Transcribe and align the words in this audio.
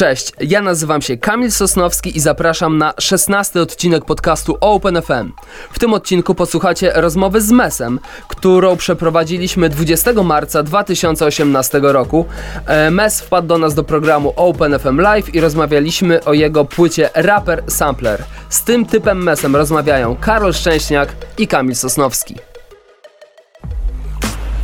Cześć, 0.00 0.32
ja 0.40 0.62
nazywam 0.62 1.02
się 1.02 1.16
Kamil 1.16 1.50
Sosnowski 1.50 2.16
i 2.16 2.20
zapraszam 2.20 2.78
na 2.78 2.94
16 2.98 3.60
odcinek 3.60 4.04
podcastu 4.04 4.58
OpenFM. 4.60 5.32
W 5.72 5.78
tym 5.78 5.94
odcinku 5.94 6.34
posłuchacie 6.34 6.92
rozmowy 6.94 7.40
z 7.40 7.50
Mesem, 7.50 8.00
którą 8.28 8.76
przeprowadziliśmy 8.76 9.68
20 9.68 10.12
marca 10.12 10.62
2018 10.62 11.80
roku. 11.82 12.26
E, 12.66 12.90
Mes 12.90 13.20
wpadł 13.20 13.48
do 13.48 13.58
nas 13.58 13.74
do 13.74 13.84
programu 13.84 14.32
OpenFM 14.36 15.00
Live 15.00 15.34
i 15.34 15.40
rozmawialiśmy 15.40 16.24
o 16.24 16.32
jego 16.32 16.64
płycie 16.64 17.10
Rapper 17.14 17.62
Sampler. 17.66 18.24
Z 18.48 18.64
tym 18.64 18.86
typem 18.86 19.22
Mesem 19.22 19.56
rozmawiają 19.56 20.16
Karol 20.16 20.52
Szczęśniak 20.52 21.08
i 21.38 21.46
Kamil 21.46 21.76
Sosnowski. 21.76 22.49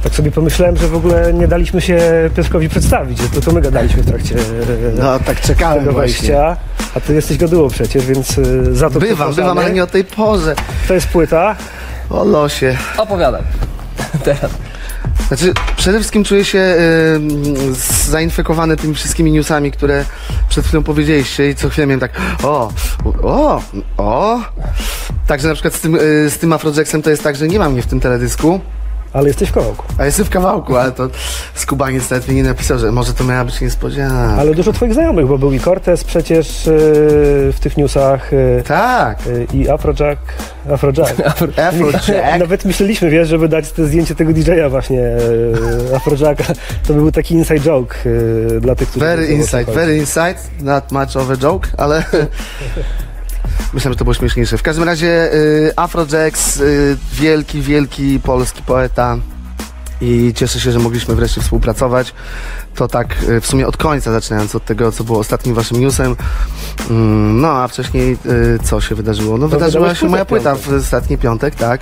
Tak 0.07 0.15
sobie 0.15 0.31
pomyślałem, 0.31 0.77
że 0.77 0.89
w 0.89 0.95
ogóle 0.95 1.33
nie 1.33 1.49
daliśmy 1.49 1.81
się 1.81 1.99
Piotrkowi 2.37 2.69
przedstawić, 2.69 3.19
że 3.19 3.29
to, 3.29 3.41
to 3.41 3.53
my 3.53 3.61
gadaliśmy 3.61 4.03
w 4.03 4.07
trakcie 4.07 4.35
e, 4.35 4.41
No 4.99 5.19
tak 5.19 5.41
czekałem 5.41 5.85
tego 5.85 5.93
wejścia, 5.93 6.57
a 6.95 7.01
ty 7.01 7.15
jesteś 7.15 7.37
gaduło 7.37 7.69
przecież, 7.69 8.07
więc 8.07 8.39
e, 8.39 8.75
za 8.75 8.91
to 8.91 9.01
Bywam, 9.01 9.35
bywam, 9.35 9.59
ale 9.59 9.73
nie 9.73 9.83
o 9.83 9.87
tej 9.87 10.05
porze. 10.05 10.55
To 10.89 10.95
jest 10.95 11.09
płyta. 11.09 11.57
O 12.11 12.25
losie. 12.25 12.77
Opowiadaj. 12.97 13.43
Teraz. 14.25 14.51
Znaczy, 15.29 15.53
przede 15.77 15.99
wszystkim 15.99 16.25
czuję 16.25 16.45
się 16.45 16.59
y, 16.59 17.75
zainfekowany 18.11 18.77
tymi 18.77 18.95
wszystkimi 18.95 19.33
newsami, 19.33 19.73
które 19.73 20.05
przed 20.49 20.67
chwilą 20.67 20.83
powiedzieliście 20.83 21.51
i 21.51 21.55
co 21.55 21.69
chwilę 21.69 21.87
miałem 21.87 22.01
tak 22.01 22.13
o, 22.43 22.73
o, 23.23 23.63
o. 23.97 24.41
Także 25.27 25.49
na 25.49 25.55
przykład 25.55 25.75
z 25.75 25.81
tym, 25.81 25.95
y, 25.95 26.31
z 26.31 26.39
tym 26.39 26.53
Afrojacksem 26.53 27.03
to 27.03 27.11
jest 27.11 27.23
tak, 27.23 27.37
że 27.37 27.49
nie 27.49 27.59
mam 27.59 27.73
mnie 27.73 27.83
w 27.83 27.87
tym 27.87 28.01
teledysku, 28.01 28.61
Ale 29.17 29.29
jesteś 29.29 29.49
w 29.49 29.53
kawałku. 29.53 29.85
a 29.99 30.05
jestem 30.05 30.25
w 30.25 30.31
kawałku, 30.31 30.77
ale 30.77 30.93
to 30.93 31.09
Skubaniec 31.55 32.11
nawet 32.11 32.29
mi 32.29 32.35
nie 32.35 32.43
napisał, 32.43 32.79
że 32.79 32.93
może 32.93 33.15
to 33.15 33.25
miała 33.25 33.45
być 33.45 33.61
niespodzianka. 33.61 34.37
Ale 34.39 34.55
dużo 34.55 34.73
twoich 34.73 34.93
znajomych, 34.93 35.27
bo 35.27 35.39
był 35.39 35.53
i 35.53 35.61
Cortez 35.61 36.05
przecież 36.05 36.69
e, 36.69 36.71
w 37.53 37.57
tych 37.61 37.77
newsach 37.77 38.33
e, 38.33 38.63
Tak, 38.63 39.19
e, 39.53 39.57
i 39.57 39.69
Afrojack. 39.69 40.21
Afrojack. 40.73 41.21
Afrojack. 41.59 42.39
Nawet 42.39 42.65
myśleliśmy, 42.65 43.11
wiesz, 43.11 43.29
żeby 43.29 43.49
dać 43.49 43.73
te 43.73 43.87
zdjęcie 43.87 44.15
tego 44.15 44.33
DJ-a 44.33 44.69
właśnie, 44.69 45.03
Afrojacka. 45.97 46.45
To 46.87 46.95
był 46.95 47.13
taki 47.13 47.35
inside 47.35 47.61
joke 47.61 47.97
dla 48.61 48.75
tych, 48.75 48.89
którzy... 48.89 49.07
Very 49.07 49.27
inside, 49.27 49.65
very 49.65 49.97
inside, 49.97 50.37
not 50.63 50.93
much 50.93 51.17
of 51.17 51.31
a 51.31 51.37
joke, 51.37 51.69
ale 51.77 52.05
myślę, 53.73 53.91
że 53.91 53.97
to 53.97 54.05
było 54.05 54.15
śmieszniejsze. 54.15 54.59
W 54.59 54.63
każdym 54.63 54.85
razie 54.85 55.35
y, 55.35 55.73
Afrojax, 55.77 56.57
y, 56.57 56.97
wielki, 57.13 57.61
wielki 57.61 58.21
polski 58.21 58.63
poeta 58.63 59.19
i 60.01 60.33
cieszę 60.35 60.61
się, 60.61 60.73
że 60.73 60.79
mogliśmy 60.79 61.15
wreszcie 61.15 61.41
współpracować. 61.41 62.15
To 62.75 62.89
tak 62.89 63.23
y, 63.23 63.41
w 63.41 63.47
sumie 63.47 63.67
od 63.67 63.77
końca, 63.77 64.13
zaczynając 64.13 64.55
od 64.55 64.65
tego, 64.65 64.93
co 64.93 65.05
było 65.05 65.19
ostatnim 65.19 65.55
waszym 65.55 65.81
newsem. 65.81 66.17
Mm, 66.91 67.41
no, 67.41 67.49
a 67.49 67.69
wcześniej 67.69 68.19
y, 68.27 68.59
co 68.65 68.81
się 68.81 68.95
wydarzyło? 68.95 69.39
No, 69.39 69.49
wydarzyła 69.49 69.81
wydałeś 69.81 69.99
się 69.99 70.01
płytę 70.01 70.11
moja 70.11 70.25
płyta 70.25 70.53
piątek. 70.53 70.73
w 70.73 70.77
ostatni 70.77 71.19
piątek, 71.19 71.55
tak. 71.55 71.81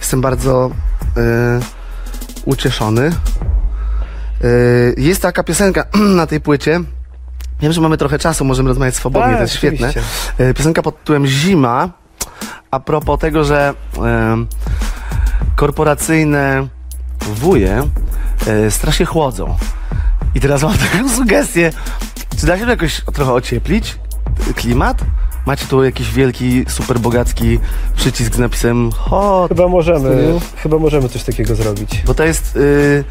Jestem 0.00 0.20
bardzo 0.20 0.70
y, 1.16 1.20
ucieszony. 2.44 3.12
Y, 4.44 4.94
jest 4.98 5.22
taka 5.22 5.42
piosenka 5.42 5.84
na 6.16 6.26
tej 6.26 6.40
płycie. 6.40 6.80
Wiem, 7.60 7.72
że 7.72 7.80
mamy 7.80 7.96
trochę 7.96 8.18
czasu, 8.18 8.44
możemy 8.44 8.68
rozmawiać 8.68 8.96
swobodnie, 8.96 9.28
Tak, 9.28 9.36
to 9.36 9.42
jest 9.42 9.54
świetne. 9.54 9.88
oczywiście. 9.88 10.44
Y, 10.44 10.54
Piosenka 10.54 10.82
pod 10.82 10.98
tytułem 10.98 11.26
Zima. 11.26 11.88
A 12.70 12.80
propos 12.80 13.20
tego, 13.20 13.44
że 13.44 13.74
em, 14.04 14.46
korporacyjne 15.56 16.66
wuje 17.20 17.82
e, 18.46 18.70
strasznie 18.70 19.06
chłodzą. 19.06 19.56
I 20.34 20.40
teraz 20.40 20.62
mam 20.62 20.72
taką 20.92 21.08
sugestię. 21.08 21.72
Czy 22.40 22.46
da 22.46 22.58
się 22.58 22.64
to 22.64 22.70
jakoś 22.70 23.00
trochę 23.14 23.32
ocieplić? 23.32 23.98
Klimat? 24.56 24.98
Macie 25.48 25.66
tu 25.66 25.84
jakiś 25.84 26.12
wielki, 26.12 26.64
super 26.68 26.98
bogacki 27.00 27.58
przycisk 27.96 28.34
z 28.34 28.38
napisem 28.38 28.90
hot, 28.92 29.48
Chyba 29.48 29.68
możemy, 29.68 30.38
chyba 30.56 30.78
możemy 30.78 31.08
coś 31.08 31.22
takiego 31.24 31.54
zrobić. 31.54 32.02
bo 32.06 32.14
to 32.14 32.24
jest 32.24 32.56
y, 32.56 33.04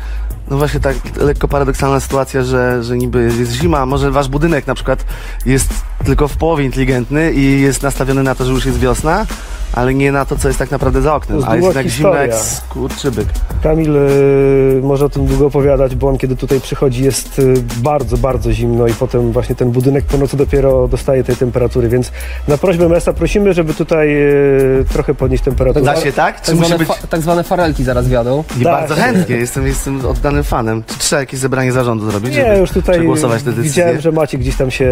no 0.50 0.58
właśnie 0.58 0.80
tak 0.80 0.96
lekko 1.18 1.48
paradoksalna 1.48 2.00
sytuacja, 2.00 2.44
że, 2.44 2.84
że 2.84 2.98
niby 2.98 3.24
jest 3.40 3.52
zima, 3.52 3.86
może 3.86 4.12
wasz 4.12 4.28
budynek 4.28 4.68
na 4.68 4.76
przykład 4.76 5.06
jest 5.46 5.70
tylko 6.06 6.28
w 6.28 6.38
połowie 6.38 6.66
inteligentny 6.66 7.34
i 7.34 7.62
jest 7.62 7.84
nastawiony 7.84 8.24
na 8.24 8.36
to, 8.36 8.46
że 8.46 8.52
już 8.52 8.66
jest 8.66 8.80
wiosna, 8.80 9.26
ale 9.74 9.94
nie 9.94 10.12
na 10.12 10.26
to, 10.26 10.36
co 10.38 10.48
jest 10.48 10.60
tak 10.60 10.72
naprawdę 10.72 11.02
za 11.02 11.16
oknem, 11.16 11.30
To 11.30 11.36
jest 11.42 11.48
a 11.50 11.56
jest 11.56 11.66
długa 11.68 11.80
jednak 11.80 11.94
zimno 11.96 12.14
jak 12.16 12.32
historia. 12.32 12.58
skurczybyk. 12.58 13.28
Kamil 13.64 13.96
y, 13.98 14.80
może 14.84 15.06
o 15.06 15.10
tym 15.10 15.26
długo 15.26 15.46
opowiadać, 15.46 15.96
bo 15.96 16.08
on 16.08 16.18
kiedy 16.18 16.36
tutaj 16.36 16.60
przychodzi 16.62 17.04
jest 17.04 17.40
y, 17.40 17.54
bardzo, 17.78 18.18
bardzo 18.18 18.54
zimno 18.54 18.88
i 18.88 18.94
potem 18.94 19.32
właśnie 19.32 19.56
ten 19.56 19.72
budynek 19.72 20.06
po 20.06 20.18
nocy 20.18 20.38
dopiero 20.38 20.88
dostaje 20.88 21.24
tej 21.24 21.36
temperatury, 21.36 21.90
więc 21.90 22.12
na 22.48 22.58
prośbę 22.58 22.90
Mesa 22.90 23.14
prosimy, 23.14 23.54
żeby 23.54 23.74
tutaj 23.74 24.16
y, 24.18 24.86
trochę 24.94 25.14
podnieść 25.14 25.44
temperaturę. 25.44 25.86
Da 25.86 25.96
się 25.96 26.12
tak? 26.12 26.42
Czy 26.42 26.48
Tak 26.48 26.56
musi 26.56 26.68
zwane, 26.68 26.80
być... 26.86 26.88
fa- 26.88 27.08
tak 27.08 27.22
zwane 27.22 27.44
farelki 27.44 27.84
zaraz 27.84 28.10
wiadą. 28.10 28.44
I 28.62 28.64
Tak. 28.64 28.74
bardzo 28.74 28.96
chętnie, 28.96 29.36
jestem, 29.36 29.68
jestem 29.68 30.06
oddanym 30.06 30.44
fanem. 30.44 30.84
Czy 30.88 31.00
trzeba 31.00 31.20
jakieś 31.20 31.40
zebranie 31.40 31.72
zarządu 31.72 32.12
zrobić, 32.12 32.36
Nie, 32.36 32.46
żeby 32.46 32.58
już 32.60 32.72
tutaj 32.72 32.96
przegłosować 32.96 33.44
te 33.44 33.50
decyzje? 33.50 33.70
widziałem, 33.70 34.02
że 34.02 34.12
Maciek 34.12 34.42
gdzieś 34.42 34.56
tam 34.56 34.72
się 34.72 34.88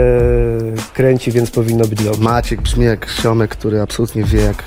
kręci, 0.94 1.31
więc 1.31 1.52
powinno 1.52 1.85
być 1.88 2.03
dobrze. 2.03 2.22
Maciek 2.22 2.62
brzmi 2.62 2.85
jak 2.85 3.09
siomek, 3.09 3.52
który 3.52 3.81
absolutnie 3.81 4.24
wie, 4.24 4.41
jak 4.41 4.64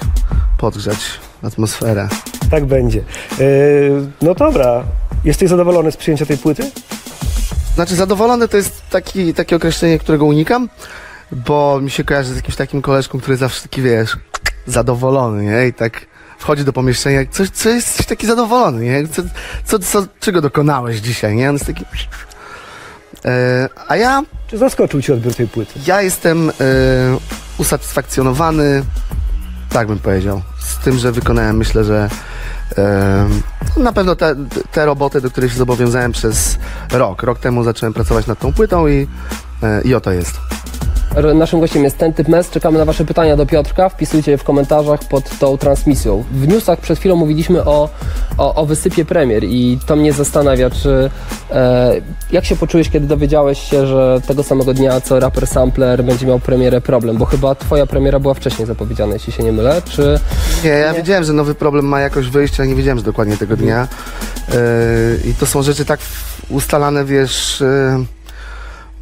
podgrzać 0.58 0.98
atmosferę. 1.42 2.08
Tak 2.50 2.64
będzie. 2.64 2.98
Y, 3.40 3.90
no 4.22 4.34
dobra, 4.34 4.84
jesteś 5.24 5.48
zadowolony 5.48 5.92
z 5.92 5.96
przyjęcia 5.96 6.26
tej 6.26 6.38
płyty? 6.38 6.70
Znaczy 7.74 7.96
zadowolony 7.96 8.48
to 8.48 8.56
jest 8.56 8.82
taki, 8.90 9.34
takie 9.34 9.56
określenie, 9.56 9.98
którego 9.98 10.24
unikam, 10.24 10.68
bo 11.32 11.80
mi 11.80 11.90
się 11.90 12.04
kojarzy 12.04 12.32
z 12.32 12.36
jakimś 12.36 12.56
takim 12.56 12.82
koleżką, 12.82 13.18
który 13.20 13.36
zawsze 13.36 13.62
taki, 13.62 13.82
wiesz, 13.82 14.16
zadowolony, 14.66 15.44
nie? 15.44 15.66
I 15.66 15.72
tak 15.72 16.06
wchodzi 16.38 16.64
do 16.64 16.72
pomieszczenia, 16.72 17.20
coś, 17.30 17.50
co 17.50 17.68
jesteś 17.68 18.06
taki 18.06 18.26
zadowolony, 18.26 18.84
nie? 18.84 19.08
Co, 19.08 19.22
co, 19.64 19.78
co, 19.78 20.06
czego 20.20 20.40
dokonałeś 20.40 20.96
dzisiaj, 20.96 21.36
nie? 21.36 21.48
On 21.48 21.54
jest 21.54 21.66
taki... 21.66 21.84
E, 23.24 23.68
a 23.88 23.96
ja, 23.96 24.22
Czy 24.46 24.58
zaskoczył 24.58 25.02
cię 25.02 25.14
odbiór 25.14 25.34
tej 25.34 25.48
płyty? 25.48 25.80
ja 25.86 26.02
jestem 26.02 26.50
e, 26.50 26.52
usatysfakcjonowany, 27.58 28.82
tak 29.68 29.88
bym 29.88 29.98
powiedział, 29.98 30.42
z 30.58 30.76
tym, 30.76 30.98
że 30.98 31.12
wykonałem, 31.12 31.56
myślę, 31.56 31.84
że 31.84 32.10
e, 32.78 33.28
na 33.76 33.92
pewno 33.92 34.16
te, 34.16 34.34
te 34.72 34.86
roboty, 34.86 35.20
do 35.20 35.30
których 35.30 35.52
się 35.52 35.58
zobowiązałem 35.58 36.12
przez 36.12 36.58
rok. 36.92 37.22
Rok 37.22 37.38
temu 37.38 37.64
zacząłem 37.64 37.92
pracować 37.92 38.26
nad 38.26 38.38
tą 38.38 38.52
płytą 38.52 38.86
i, 38.86 39.06
e, 39.62 39.82
i 39.82 39.94
oto 39.94 40.12
jest. 40.12 40.47
Naszym 41.34 41.60
gościem 41.60 41.84
jest 41.84 41.98
ten 41.98 42.12
typ 42.12 42.28
mes. 42.28 42.50
Czekamy 42.50 42.78
na 42.78 42.84
Wasze 42.84 43.04
pytania 43.04 43.36
do 43.36 43.46
Piotrka. 43.46 43.88
Wpisujcie 43.88 44.30
je 44.30 44.38
w 44.38 44.44
komentarzach 44.44 45.00
pod 45.04 45.38
tą 45.38 45.58
transmisją. 45.58 46.24
W 46.32 46.48
newsach 46.48 46.80
przed 46.80 46.98
chwilą 46.98 47.16
mówiliśmy 47.16 47.64
o, 47.64 47.88
o, 48.38 48.54
o 48.54 48.66
wysypie 48.66 49.04
premier 49.04 49.44
i 49.44 49.78
to 49.86 49.96
mnie 49.96 50.12
zastanawia, 50.12 50.70
czy 50.70 51.10
e, 51.50 51.92
jak 52.32 52.44
się 52.44 52.56
poczułeś, 52.56 52.90
kiedy 52.90 53.06
dowiedziałeś 53.06 53.58
się, 53.58 53.86
że 53.86 54.20
tego 54.26 54.42
samego 54.42 54.74
dnia 54.74 55.00
co 55.00 55.20
raper 55.20 55.46
Sampler 55.46 56.04
będzie 56.04 56.26
miał 56.26 56.40
premierę 56.40 56.80
problem, 56.80 57.16
bo 57.16 57.24
chyba 57.24 57.54
Twoja 57.54 57.86
premiera 57.86 58.20
była 58.20 58.34
wcześniej 58.34 58.66
zapowiedziana, 58.66 59.12
jeśli 59.12 59.32
się 59.32 59.42
nie 59.42 59.52
mylę, 59.52 59.82
czy 59.90 60.20
Nie, 60.64 60.70
ja 60.70 60.92
Nie. 60.92 60.98
wiedziałem, 60.98 61.24
że 61.24 61.32
nowy 61.32 61.54
problem 61.54 61.84
ma 61.86 62.00
jakoś 62.00 62.28
wyjść, 62.28 62.60
ale 62.60 62.68
nie 62.68 62.74
wiedziałem, 62.74 62.98
że 62.98 63.04
dokładnie 63.04 63.36
tego 63.36 63.56
dnia. 63.56 63.88
E, 64.48 64.54
I 65.28 65.34
to 65.34 65.46
są 65.46 65.62
rzeczy 65.62 65.84
tak 65.84 66.00
ustalane, 66.50 67.04
wiesz, 67.04 67.62
e, 67.62 68.04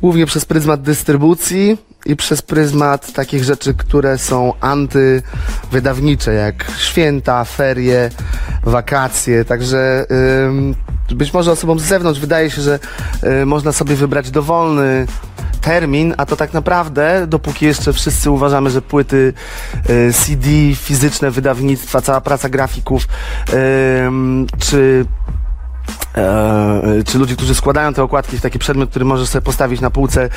głównie 0.01 0.27
przez 0.27 0.45
pryzmat 0.45 0.83
dystrybucji 0.83 1.79
i 2.07 2.17
przez 2.17 2.43
pryzmat 2.43 3.12
takich 3.12 3.45
rzeczy, 3.45 3.75
które 3.75 4.19
są 4.19 4.53
antywydawnicze, 4.61 6.34
jak 6.34 6.73
święta, 6.79 7.45
ferie, 7.45 8.11
wakacje. 8.62 9.45
Także 9.45 10.07
ym, 10.47 10.75
być 11.11 11.33
może 11.33 11.53
osobom 11.53 11.79
z 11.79 11.83
zewnątrz 11.83 12.21
wydaje 12.21 12.51
się, 12.51 12.62
że 12.62 12.79
y, 13.43 13.47
można 13.47 13.72
sobie 13.72 13.97
wybrać 13.97 14.31
dowolny 14.31 15.07
termin, 15.60 16.15
a 16.16 16.27
to 16.27 16.37
tak 16.37 16.53
naprawdę, 16.53 17.27
dopóki 17.27 17.66
jeszcze 17.66 17.92
wszyscy 17.92 18.31
uważamy, 18.31 18.71
że 18.71 18.83
płyty 18.83 19.33
y, 19.91 20.13
CD, 20.13 20.49
fizyczne 20.75 21.31
wydawnictwa, 21.31 22.01
cała 22.01 22.21
praca 22.21 22.49
grafików, 22.49 23.09
czy 24.59 25.07
e, 26.16 27.03
czy 27.06 27.18
ludzi, 27.18 27.36
którzy 27.36 27.54
składają 27.54 27.94
te 27.94 28.03
okładki 28.03 28.38
w 28.38 28.41
taki 28.41 28.59
przedmiot, 28.59 28.91
który 28.91 29.04
możesz 29.04 29.28
sobie 29.28 29.42
postawić 29.42 29.80
na 29.80 29.91
półce, 29.91 30.28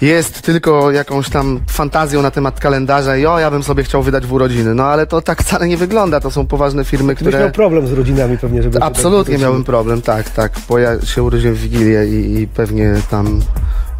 jest 0.00 0.42
tylko 0.42 0.90
jakąś 0.90 1.30
tam 1.30 1.60
fantazją 1.70 2.22
na 2.22 2.30
temat 2.30 2.60
kalendarza 2.60 3.16
i 3.16 3.26
o, 3.26 3.38
ja 3.38 3.50
bym 3.50 3.62
sobie 3.62 3.84
chciał 3.84 4.02
wydać 4.02 4.26
w 4.26 4.32
urodziny. 4.32 4.74
No 4.74 4.84
ale 4.84 5.06
to 5.06 5.22
tak 5.22 5.42
wcale 5.42 5.68
nie 5.68 5.76
wygląda. 5.76 6.20
To 6.20 6.30
są 6.30 6.46
poważne 6.46 6.84
firmy, 6.84 7.14
które... 7.14 7.40
miał 7.40 7.50
problem 7.50 7.86
z 7.86 7.92
rodzinami 7.92 8.38
pewnie, 8.38 8.62
żeby... 8.62 8.82
Absolutnie 8.82 9.34
tak 9.34 9.42
miałbym 9.42 9.64
problem, 9.64 10.02
tak, 10.02 10.30
tak, 10.30 10.52
bo 10.68 10.78
ja 10.78 11.00
się 11.00 11.22
urodziłem 11.22 11.54
w 11.54 11.58
Wigilię 11.58 12.06
i, 12.06 12.40
i 12.40 12.48
pewnie 12.48 12.94
tam 13.10 13.40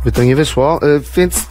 by 0.05 0.13
to 0.13 0.23
nie 0.25 0.37
wyszło, 0.37 0.81
y, 0.83 1.01
więc 1.17 1.47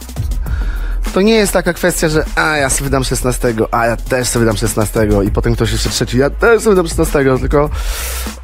to 1.12 1.20
nie 1.20 1.34
jest 1.34 1.52
taka 1.52 1.72
kwestia, 1.72 2.08
że 2.08 2.24
a 2.36 2.56
ja 2.56 2.70
sobie 2.70 2.84
wydam 2.84 3.04
16, 3.04 3.54
a 3.70 3.86
ja 3.86 3.96
też 3.96 4.28
sobie 4.28 4.44
wydam 4.44 4.56
16 4.56 5.08
i 5.26 5.30
potem 5.30 5.54
ktoś 5.54 5.72
jeszcze 5.72 5.88
trzeci, 5.90 6.18
ja 6.18 6.30
też 6.30 6.62
sobie 6.62 6.76
wydam 6.76 6.88
16, 6.88 7.24
tylko 7.40 7.70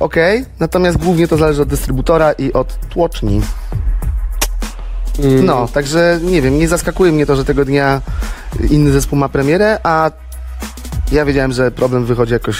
okej, 0.00 0.44
natomiast 0.60 0.98
głównie 0.98 1.28
to 1.28 1.36
zależy 1.36 1.62
od 1.62 1.68
dystrybutora 1.68 2.32
i 2.32 2.52
od 2.52 2.88
tłoczni. 2.88 3.40
Mm. 5.18 5.44
No, 5.44 5.68
także 5.68 6.18
nie 6.22 6.42
wiem, 6.42 6.58
nie 6.58 6.68
zaskakuje 6.68 7.12
mnie 7.12 7.26
to, 7.26 7.36
że 7.36 7.44
tego 7.44 7.64
dnia 7.64 8.00
inny 8.70 8.92
zespół 8.92 9.18
ma 9.18 9.28
premierę, 9.28 9.78
a 9.82 10.10
ja 11.12 11.24
wiedziałem, 11.24 11.52
że 11.52 11.70
problem 11.70 12.04
wychodzi 12.04 12.32
jakoś 12.32 12.56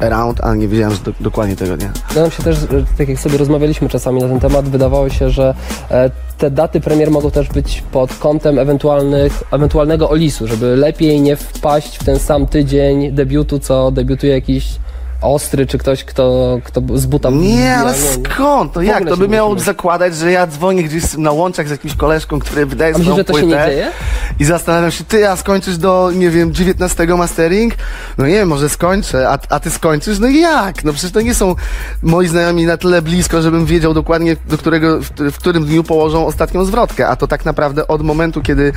around, 0.00 0.40
a 0.44 0.54
nie 0.54 0.68
wiedziałem, 0.68 0.96
do, 1.04 1.12
dokładnie 1.20 1.56
tego 1.56 1.76
dnia. 1.76 1.92
No 2.16 2.30
się 2.30 2.42
też, 2.42 2.56
tak 2.98 3.08
jak 3.08 3.18
sobie 3.18 3.38
rozmawialiśmy 3.38 3.88
czasami 3.88 4.20
na 4.20 4.28
ten 4.28 4.40
temat, 4.40 4.68
wydawało 4.68 5.08
się, 5.08 5.30
że 5.30 5.54
e, 5.90 6.10
te 6.38 6.50
daty 6.50 6.80
premier 6.80 7.10
mogą 7.10 7.30
też 7.30 7.48
być 7.48 7.82
pod 7.92 8.14
kątem 8.14 8.58
ewentualnych, 8.58 9.44
ewentualnego 9.52 10.10
olisu, 10.10 10.46
żeby 10.46 10.76
lepiej 10.76 11.20
nie 11.20 11.36
wpaść 11.36 11.96
w 11.96 12.04
ten 12.04 12.18
sam 12.18 12.46
tydzień 12.46 13.12
debiutu, 13.12 13.58
co 13.58 13.90
debiutuje 13.90 14.32
jakiś 14.32 14.78
ostry, 15.20 15.66
czy 15.66 15.78
ktoś, 15.78 16.04
kto, 16.04 16.58
kto 16.64 16.80
z 16.94 17.06
buta 17.06 17.30
Nie, 17.30 17.76
ale 17.76 17.94
skąd? 17.94 18.72
To 18.72 18.82
jak? 18.82 19.08
To 19.08 19.16
by 19.16 19.28
miało 19.28 19.48
musimy. 19.48 19.64
zakładać, 19.64 20.16
że 20.16 20.32
ja 20.32 20.46
dzwonię 20.46 20.82
gdzieś 20.82 21.16
na 21.16 21.32
łączach 21.32 21.68
z 21.68 21.70
jakimś 21.70 21.94
koleżką, 21.94 22.38
który 22.38 22.66
wydaje 22.66 22.94
swoją 22.94 23.16
że 23.16 23.24
to 23.24 23.32
się 23.32 23.46
nie 23.46 23.56
płytę 23.56 23.70
dzieje? 23.70 23.90
i 24.38 24.44
zastanawiam 24.44 24.90
się, 24.90 25.04
ty, 25.04 25.30
a 25.30 25.36
skończysz 25.36 25.78
do, 25.78 26.10
nie 26.14 26.30
wiem, 26.30 26.54
19 26.54 27.06
mastering? 27.06 27.74
No 28.18 28.26
nie 28.26 28.34
wiem, 28.34 28.48
może 28.48 28.68
skończę, 28.68 29.28
a, 29.28 29.38
a 29.48 29.60
ty 29.60 29.70
skończysz? 29.70 30.18
No 30.18 30.28
jak? 30.28 30.84
No 30.84 30.92
przecież 30.92 31.12
to 31.12 31.20
nie 31.20 31.34
są 31.34 31.54
moi 32.02 32.28
znajomi 32.28 32.66
na 32.66 32.76
tyle 32.76 33.02
blisko, 33.02 33.42
żebym 33.42 33.66
wiedział 33.66 33.94
dokładnie, 33.94 34.36
do 34.48 34.58
którego, 34.58 35.00
w, 35.00 35.10
w 35.32 35.36
którym 35.36 35.64
dniu 35.64 35.84
położą 35.84 36.26
ostatnią 36.26 36.64
zwrotkę, 36.64 37.08
a 37.08 37.16
to 37.16 37.26
tak 37.26 37.44
naprawdę 37.44 37.88
od 37.88 38.02
momentu, 38.02 38.42
kiedy 38.42 38.72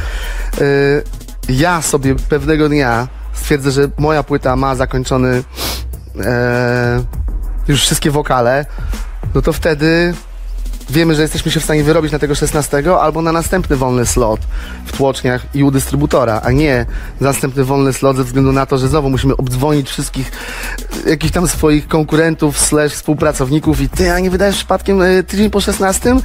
y, 0.61 1.03
ja 1.49 1.81
sobie 1.81 2.15
pewnego 2.15 2.69
dnia 2.69 3.07
stwierdzę, 3.33 3.71
że 3.71 3.89
moja 3.97 4.23
płyta 4.23 4.55
ma 4.55 4.75
zakończony 4.75 5.43
e, 6.19 7.03
już 7.67 7.81
wszystkie 7.81 8.11
wokale, 8.11 8.65
no 9.35 9.41
to 9.41 9.53
wtedy 9.53 10.13
wiemy, 10.91 11.15
że 11.15 11.21
jesteśmy 11.21 11.51
się 11.51 11.59
w 11.59 11.63
stanie 11.63 11.83
wyrobić 11.83 12.11
na 12.11 12.19
tego 12.19 12.35
16 12.35 12.83
albo 12.99 13.21
na 13.21 13.31
następny 13.31 13.75
wolny 13.75 14.05
slot 14.05 14.39
w 14.85 14.97
tłoczniach 14.97 15.45
i 15.53 15.63
u 15.63 15.71
dystrybutora, 15.71 16.41
a 16.43 16.51
nie 16.51 16.85
następny 17.21 17.63
wolny 17.63 17.93
slot 17.93 18.17
ze 18.17 18.23
względu 18.23 18.51
na 18.51 18.65
to, 18.65 18.77
że 18.77 18.87
znowu 18.87 19.09
musimy 19.09 19.37
obdzwonić 19.37 19.89
wszystkich 19.89 20.31
e, 21.05 21.09
jakichś 21.09 21.33
tam 21.33 21.47
swoich 21.47 21.87
konkurentów 21.87 22.59
slash 22.59 22.91
współpracowników 22.93 23.81
i 23.81 23.89
ty, 23.89 24.11
a 24.11 24.19
nie 24.19 24.29
wydajesz 24.29 24.55
przypadkiem 24.55 25.01
e, 25.01 25.23
tydzień 25.23 25.49
po 25.49 25.61
16? 25.61 26.15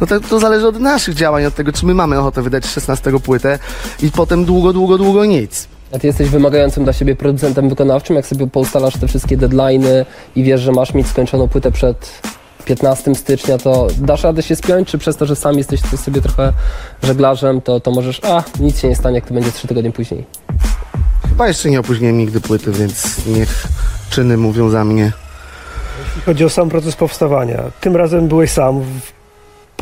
No 0.00 0.06
to, 0.06 0.20
to 0.20 0.40
zależy 0.40 0.68
od 0.68 0.80
naszych 0.80 1.14
działań, 1.14 1.44
od 1.44 1.54
tego, 1.54 1.72
czy 1.72 1.86
my 1.86 1.94
mamy 1.94 2.18
ochotę 2.18 2.42
wydać 2.42 2.66
16 2.66 3.12
płytę 3.20 3.58
i 4.02 4.10
potem 4.10 4.44
długo, 4.44 4.72
długo, 4.72 4.98
długo 4.98 5.24
nic. 5.24 5.71
A 5.92 5.98
ty 5.98 6.06
jesteś 6.06 6.28
wymagającym 6.28 6.84
dla 6.84 6.92
siebie 6.92 7.16
producentem 7.16 7.68
wykonawczym, 7.68 8.16
jak 8.16 8.26
sobie 8.26 8.46
poustalasz 8.46 8.94
te 8.98 9.08
wszystkie 9.08 9.36
deadlines 9.36 10.06
i 10.36 10.42
wiesz, 10.44 10.60
że 10.60 10.72
masz 10.72 10.94
mieć 10.94 11.06
skończoną 11.06 11.48
płytę 11.48 11.72
przed 11.72 12.22
15 12.64 13.14
stycznia, 13.14 13.58
to 13.58 13.86
dasz 13.98 14.22
radę 14.22 14.42
się 14.42 14.56
spiąć, 14.56 14.88
czy 14.88 14.98
przez 14.98 15.16
to, 15.16 15.26
że 15.26 15.36
sam 15.36 15.58
jesteś 15.58 15.80
tu 15.82 15.96
sobie 15.96 16.20
trochę 16.20 16.52
żeglarzem, 17.02 17.60
to, 17.60 17.80
to 17.80 17.90
możesz, 17.90 18.20
a 18.24 18.42
nic 18.60 18.80
się 18.80 18.88
nie 18.88 18.96
stanie, 18.96 19.14
jak 19.14 19.26
to 19.26 19.34
będzie 19.34 19.52
3 19.52 19.68
tygodnie 19.68 19.92
później. 19.92 20.26
Chyba 21.28 21.48
jeszcze 21.48 21.70
nie 21.70 21.80
opóźniłem 21.80 22.18
nigdy 22.18 22.40
płyty, 22.40 22.72
więc 22.72 23.26
niech 23.26 23.66
czyny 24.10 24.36
mówią 24.36 24.70
za 24.70 24.84
mnie. 24.84 25.12
Jeśli 26.06 26.22
chodzi 26.22 26.44
o 26.44 26.50
sam 26.50 26.68
proces 26.68 26.96
powstawania, 26.96 27.62
tym 27.80 27.96
razem 27.96 28.28
byłeś 28.28 28.50
sam. 28.50 28.80
W- 28.80 29.21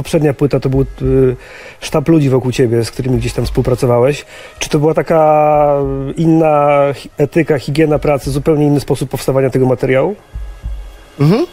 Poprzednia 0.01 0.35
płyta 0.35 0.61
to 0.61 0.69
był 0.69 0.81
y, 1.03 1.37
sztab 1.81 2.09
ludzi 2.09 2.31
wokół 2.31 2.53
ciebie, 2.53 2.85
z 2.85 2.91
którymi 2.91 3.19
gdzieś 3.19 3.33
tam 3.33 3.45
współpracowałeś. 3.45 4.25
Czy 4.59 4.69
to 4.69 4.79
była 4.79 4.95
taka 4.95 5.75
inna 6.17 6.79
etyka, 7.19 7.59
higiena 7.59 7.99
pracy, 7.99 8.31
zupełnie 8.31 8.67
inny 8.67 8.81
sposób 8.81 9.11
powstawania 9.11 9.51
tego 9.51 9.67
materiału? 9.67 10.17
Mhm. 11.21 11.47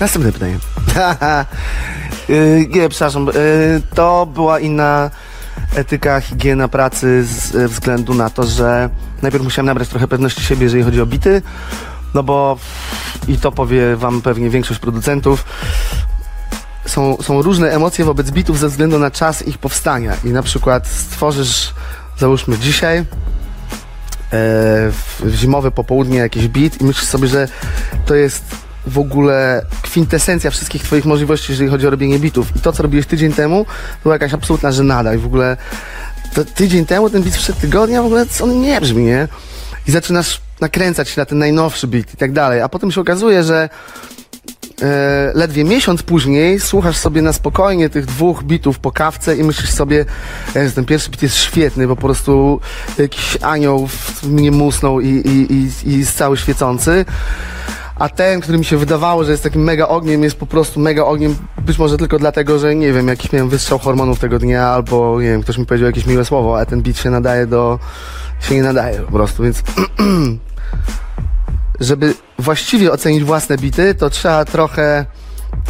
Następne 0.00 0.32
pytanie. 0.32 0.58
Yy, 2.28 2.66
nie, 2.74 2.88
przepraszam. 2.88 3.26
Yy, 3.26 3.32
to 3.94 4.26
była 4.26 4.60
inna 4.60 5.10
etyka, 5.74 6.20
higiena 6.20 6.68
pracy 6.68 7.24
z 7.24 7.70
względu 7.70 8.14
na 8.14 8.30
to, 8.30 8.44
że 8.44 8.90
najpierw 9.22 9.44
musiałem 9.44 9.66
nabrać 9.66 9.88
trochę 9.88 10.08
pewności 10.08 10.42
siebie, 10.42 10.62
jeżeli 10.62 10.82
chodzi 10.82 11.00
o 11.00 11.06
bity, 11.06 11.42
no 12.14 12.22
bo 12.22 12.58
i 13.28 13.38
to 13.38 13.52
powie 13.52 13.96
wam 13.96 14.22
pewnie 14.22 14.50
większość 14.50 14.80
producentów, 14.80 15.44
są, 16.86 17.16
są 17.22 17.42
różne 17.42 17.70
emocje 17.70 18.04
wobec 18.04 18.30
bitów 18.30 18.58
ze 18.58 18.68
względu 18.68 18.98
na 18.98 19.10
czas 19.10 19.46
ich 19.46 19.58
powstania 19.58 20.16
i 20.24 20.28
na 20.28 20.42
przykład 20.42 20.86
stworzysz, 20.86 21.74
załóżmy 22.18 22.58
dzisiaj, 22.58 22.98
e, 22.98 23.04
w, 24.32 25.22
zimowe 25.28 25.70
popołudnie 25.70 26.18
jakiś 26.18 26.48
beat 26.48 26.80
i 26.80 26.84
myślisz 26.84 27.08
sobie, 27.08 27.28
że 27.28 27.48
to 28.06 28.14
jest 28.14 28.44
w 28.86 28.98
ogóle 28.98 29.66
kwintesencja 29.82 30.50
wszystkich 30.50 30.82
twoich 30.82 31.04
możliwości, 31.04 31.52
jeżeli 31.52 31.70
chodzi 31.70 31.86
o 31.86 31.90
robienie 31.90 32.18
bitów. 32.18 32.56
I 32.56 32.60
to, 32.60 32.72
co 32.72 32.82
robiłeś 32.82 33.06
tydzień 33.06 33.32
temu, 33.32 33.64
to 33.64 34.02
była 34.02 34.14
jakaś 34.14 34.34
absolutna 34.34 34.72
żenada 34.72 35.14
i 35.14 35.18
w 35.18 35.26
ogóle 35.26 35.56
tydzień 36.54 36.86
temu 36.86 37.10
ten 37.10 37.22
beat 37.22 37.34
sprzed 37.34 37.58
tygodnia 37.58 38.02
w 38.02 38.06
ogóle 38.06 38.26
on 38.42 38.60
nie 38.60 38.80
brzmi, 38.80 39.04
nie? 39.04 39.28
I 39.88 39.90
zaczynasz 39.90 40.40
nakręcać 40.60 41.08
się 41.08 41.20
na 41.20 41.24
ten 41.24 41.38
najnowszy 41.38 41.86
beat 41.86 42.14
i 42.14 42.16
tak 42.16 42.32
dalej, 42.32 42.60
a 42.60 42.68
potem 42.68 42.92
się 42.92 43.00
okazuje, 43.00 43.44
że 43.44 43.68
e, 44.82 45.32
ledwie 45.34 45.64
miesiąc 45.64 46.02
później 46.02 46.60
słuchasz 46.60 46.96
sobie 46.96 47.22
na 47.22 47.32
spokojnie 47.32 47.88
tych 47.88 48.06
dwóch 48.06 48.42
bitów 48.42 48.78
po 48.78 48.92
kawce 48.92 49.36
i 49.36 49.44
myślisz 49.44 49.70
sobie, 49.70 50.04
że 50.54 50.72
ten 50.72 50.84
pierwszy 50.84 51.10
bit 51.10 51.22
jest 51.22 51.36
świetny, 51.36 51.86
bo 51.86 51.96
po 51.96 52.02
prostu 52.02 52.60
jakiś 52.98 53.38
anioł 53.42 53.88
mnie 54.22 54.50
musnął 54.50 55.00
i, 55.00 55.08
i, 55.08 55.52
i, 55.52 55.90
i 55.90 55.98
jest 55.98 56.16
cały 56.16 56.36
świecący. 56.36 57.04
A 58.00 58.08
ten, 58.08 58.40
który 58.40 58.58
mi 58.58 58.64
się 58.64 58.76
wydawało, 58.76 59.24
że 59.24 59.30
jest 59.30 59.42
takim 59.42 59.62
mega 59.62 59.88
ogniem, 59.88 60.22
jest 60.22 60.36
po 60.36 60.46
prostu 60.46 60.80
mega 60.80 61.04
ogniem, 61.04 61.36
być 61.58 61.78
może 61.78 61.96
tylko 61.96 62.18
dlatego, 62.18 62.58
że 62.58 62.74
nie 62.74 62.92
wiem, 62.92 63.08
jakiś 63.08 63.32
miałem 63.32 63.48
wystrzał 63.48 63.78
hormonów 63.78 64.18
tego 64.18 64.38
dnia, 64.38 64.66
albo 64.66 65.20
nie 65.20 65.28
wiem, 65.28 65.42
ktoś 65.42 65.58
mi 65.58 65.66
powiedział 65.66 65.86
jakieś 65.86 66.06
miłe 66.06 66.24
słowo, 66.24 66.60
a 66.60 66.66
ten 66.66 66.82
beat 66.82 66.98
się 66.98 67.10
nadaje 67.10 67.46
do, 67.46 67.78
się 68.40 68.54
nie 68.54 68.62
nadaje 68.62 68.98
po 68.98 69.12
prostu, 69.12 69.42
więc 69.42 69.62
żeby 71.80 72.14
właściwie 72.38 72.92
ocenić 72.92 73.24
własne 73.24 73.58
bity, 73.58 73.94
to 73.94 74.10
trzeba 74.10 74.44
trochę 74.44 75.06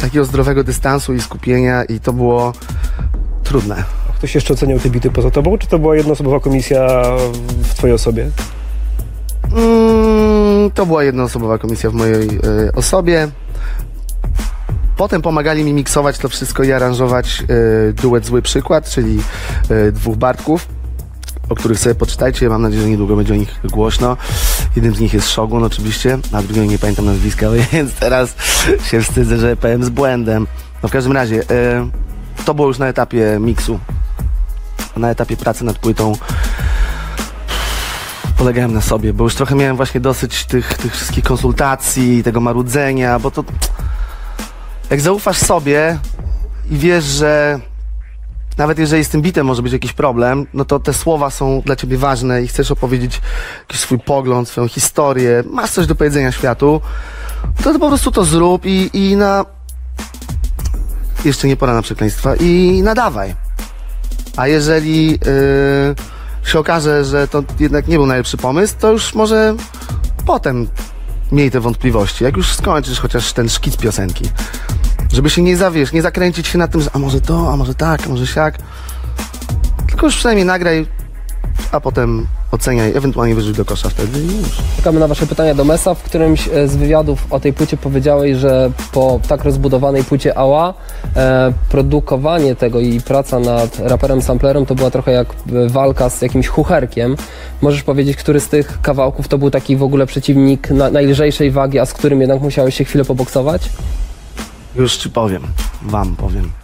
takiego 0.01 0.25
zdrowego 0.25 0.63
dystansu 0.63 1.13
i 1.13 1.21
skupienia 1.21 1.83
i 1.83 1.99
to 1.99 2.13
było 2.13 2.53
trudne. 3.43 3.83
Ktoś 4.15 4.35
jeszcze 4.35 4.53
oceniał 4.53 4.79
te 4.79 4.89
bity 4.89 5.11
poza 5.11 5.31
tobą, 5.31 5.57
czy 5.57 5.67
to 5.67 5.79
była 5.79 5.95
jednoosobowa 5.95 6.39
komisja 6.39 6.87
w 7.63 7.73
twojej 7.75 7.93
osobie? 7.93 8.29
Mm, 9.43 10.71
to 10.71 10.85
była 10.85 11.03
jednoosobowa 11.03 11.57
komisja 11.57 11.89
w 11.89 11.93
mojej 11.93 12.27
e, 12.27 12.71
osobie. 12.75 13.27
Potem 14.97 15.21
pomagali 15.21 15.63
mi 15.63 15.73
miksować 15.73 16.17
to 16.17 16.29
wszystko 16.29 16.63
i 16.63 16.71
aranżować 16.71 17.43
e, 17.89 17.93
duet 17.93 18.25
Zły 18.25 18.41
Przykład, 18.41 18.89
czyli 18.89 19.19
e, 19.69 19.91
dwóch 19.91 20.15
Bartków, 20.15 20.67
o 21.49 21.55
których 21.55 21.79
sobie 21.79 21.95
poczytajcie. 21.95 22.49
Mam 22.49 22.61
nadzieję, 22.61 22.81
że 22.83 22.89
niedługo 22.89 23.15
będzie 23.15 23.33
o 23.33 23.37
nich 23.37 23.59
głośno. 23.63 24.17
Jednym 24.75 24.95
z 24.95 24.99
nich 24.99 25.13
jest 25.13 25.27
Shogun 25.27 25.63
oczywiście, 25.63 26.17
a 26.31 26.41
drugiego 26.41 26.71
nie 26.71 26.79
pamiętam 26.79 27.05
nazwiska, 27.05 27.47
więc 27.73 27.93
teraz 27.93 28.35
się 28.83 29.01
wstydzę, 29.01 29.37
że 29.37 29.57
powiem 29.57 29.83
z 29.83 29.89
błędem. 29.89 30.47
No 30.83 30.89
w 30.89 30.91
każdym 30.91 31.13
razie, 31.13 31.43
to 32.45 32.53
było 32.53 32.67
już 32.67 32.79
na 32.79 32.87
etapie 32.87 33.37
miksu, 33.39 33.79
na 34.97 35.09
etapie 35.09 35.37
pracy 35.37 35.65
nad 35.65 35.77
płytą 35.77 36.13
polegałem 38.41 38.73
na 38.73 38.81
sobie, 38.81 39.13
bo 39.13 39.23
już 39.23 39.35
trochę 39.35 39.55
miałem 39.55 39.75
właśnie 39.75 39.99
dosyć 39.99 40.45
tych, 40.45 40.73
tych 40.73 40.93
wszystkich 40.93 41.23
konsultacji, 41.23 42.23
tego 42.23 42.41
marudzenia, 42.41 43.19
bo 43.19 43.31
to 43.31 43.43
jak 44.89 45.01
zaufasz 45.01 45.37
sobie 45.37 45.99
i 46.71 46.77
wiesz, 46.77 47.03
że 47.03 47.59
nawet 48.57 48.79
jeżeli 48.79 49.05
z 49.05 49.09
tym 49.09 49.21
bitem 49.21 49.45
może 49.45 49.61
być 49.61 49.73
jakiś 49.73 49.93
problem, 49.93 50.45
no 50.53 50.65
to 50.65 50.79
te 50.79 50.93
słowa 50.93 51.29
są 51.29 51.61
dla 51.65 51.75
ciebie 51.75 51.97
ważne 51.97 52.43
i 52.43 52.47
chcesz 52.47 52.71
opowiedzieć 52.71 53.21
jakiś 53.59 53.79
swój 53.79 53.99
pogląd, 53.99 54.49
swoją 54.49 54.67
historię, 54.67 55.43
masz 55.49 55.71
coś 55.71 55.87
do 55.87 55.95
powiedzenia 55.95 56.31
światu, 56.31 56.81
to, 57.63 57.73
to 57.73 57.79
po 57.79 57.87
prostu 57.87 58.11
to 58.11 58.25
zrób 58.25 58.65
i, 58.65 58.89
i 58.93 59.15
na... 59.15 59.45
Jeszcze 61.25 61.47
nie 61.47 61.57
pora 61.57 61.73
na 61.73 61.81
przekleństwa 61.81 62.35
i 62.35 62.81
nadawaj. 62.83 63.35
A 64.37 64.47
jeżeli 64.47 65.11
yy, 65.11 65.95
się 66.43 66.59
okaże, 66.59 67.05
że 67.05 67.27
to 67.27 67.43
jednak 67.59 67.87
nie 67.87 67.97
był 67.97 68.05
najlepszy 68.05 68.37
pomysł, 68.37 68.75
to 68.79 68.91
już 68.91 69.15
może 69.15 69.55
potem 70.25 70.67
miej 71.31 71.51
te 71.51 71.59
wątpliwości. 71.59 72.23
Jak 72.23 72.37
już 72.37 72.53
skończysz 72.55 72.99
chociaż 72.99 73.33
ten 73.33 73.49
szkic 73.49 73.77
piosenki. 73.77 74.29
Żeby 75.13 75.29
się 75.29 75.41
nie 75.41 75.57
zawiesz, 75.57 75.91
nie 75.91 76.01
zakręcić 76.01 76.47
się 76.47 76.57
na 76.57 76.67
tym, 76.67 76.81
że 76.81 76.89
a 76.93 76.99
może 76.99 77.21
to, 77.21 77.53
a 77.53 77.57
może 77.57 77.75
tak, 77.75 78.05
a 78.05 78.09
może 78.09 78.27
siak. 78.27 78.57
Tylko 79.87 80.05
już 80.05 80.15
przynajmniej 80.15 80.45
nagraj, 80.45 80.87
a 81.71 81.79
potem 81.79 82.27
oceniaj, 82.51 82.97
ewentualnie 82.97 83.35
wyrzuć 83.35 83.57
do 83.57 83.65
kosza 83.65 83.89
wtedy 83.89 84.19
i 84.19 84.37
już. 84.37 84.49
Czekamy 84.77 84.99
na 84.99 85.07
Wasze 85.07 85.27
pytania 85.27 85.55
do 85.55 85.63
Mesa. 85.63 85.93
W 85.93 86.03
którymś 86.03 86.47
e, 86.47 86.67
z 86.67 86.75
wywiadów 86.75 87.33
o 87.33 87.39
tej 87.39 87.53
płycie 87.53 87.77
powiedziałeś, 87.77 88.37
że 88.37 88.71
po 88.91 89.19
tak 89.27 89.43
rozbudowanej 89.43 90.03
płycie 90.03 90.37
Ała 90.37 90.73
e, 91.15 91.53
produkowanie 91.69 92.55
tego 92.55 92.79
i 92.79 93.01
praca 93.01 93.39
nad 93.39 93.79
raperem 93.79 94.21
samplerem 94.21 94.65
to 94.65 94.75
była 94.75 94.91
trochę 94.91 95.11
jak 95.11 95.27
e, 95.29 95.69
walka 95.69 96.09
z 96.09 96.21
jakimś 96.21 96.47
chucherkiem. 96.47 97.15
Możesz 97.61 97.83
powiedzieć, 97.83 98.17
który 98.17 98.39
z 98.39 98.47
tych 98.47 98.81
kawałków 98.81 99.27
to 99.27 99.37
był 99.37 99.51
taki 99.51 99.77
w 99.77 99.83
ogóle 99.83 100.05
przeciwnik 100.05 100.69
na, 100.69 100.89
najlżejszej 100.89 101.51
wagi, 101.51 101.79
a 101.79 101.85
z 101.85 101.93
którym 101.93 102.21
jednak 102.21 102.41
musiałeś 102.41 102.75
się 102.75 102.83
chwilę 102.83 103.05
poboksować? 103.05 103.69
Już 104.75 104.97
ci 104.97 105.09
powiem, 105.09 105.43
wam 105.81 106.15
powiem. 106.15 106.60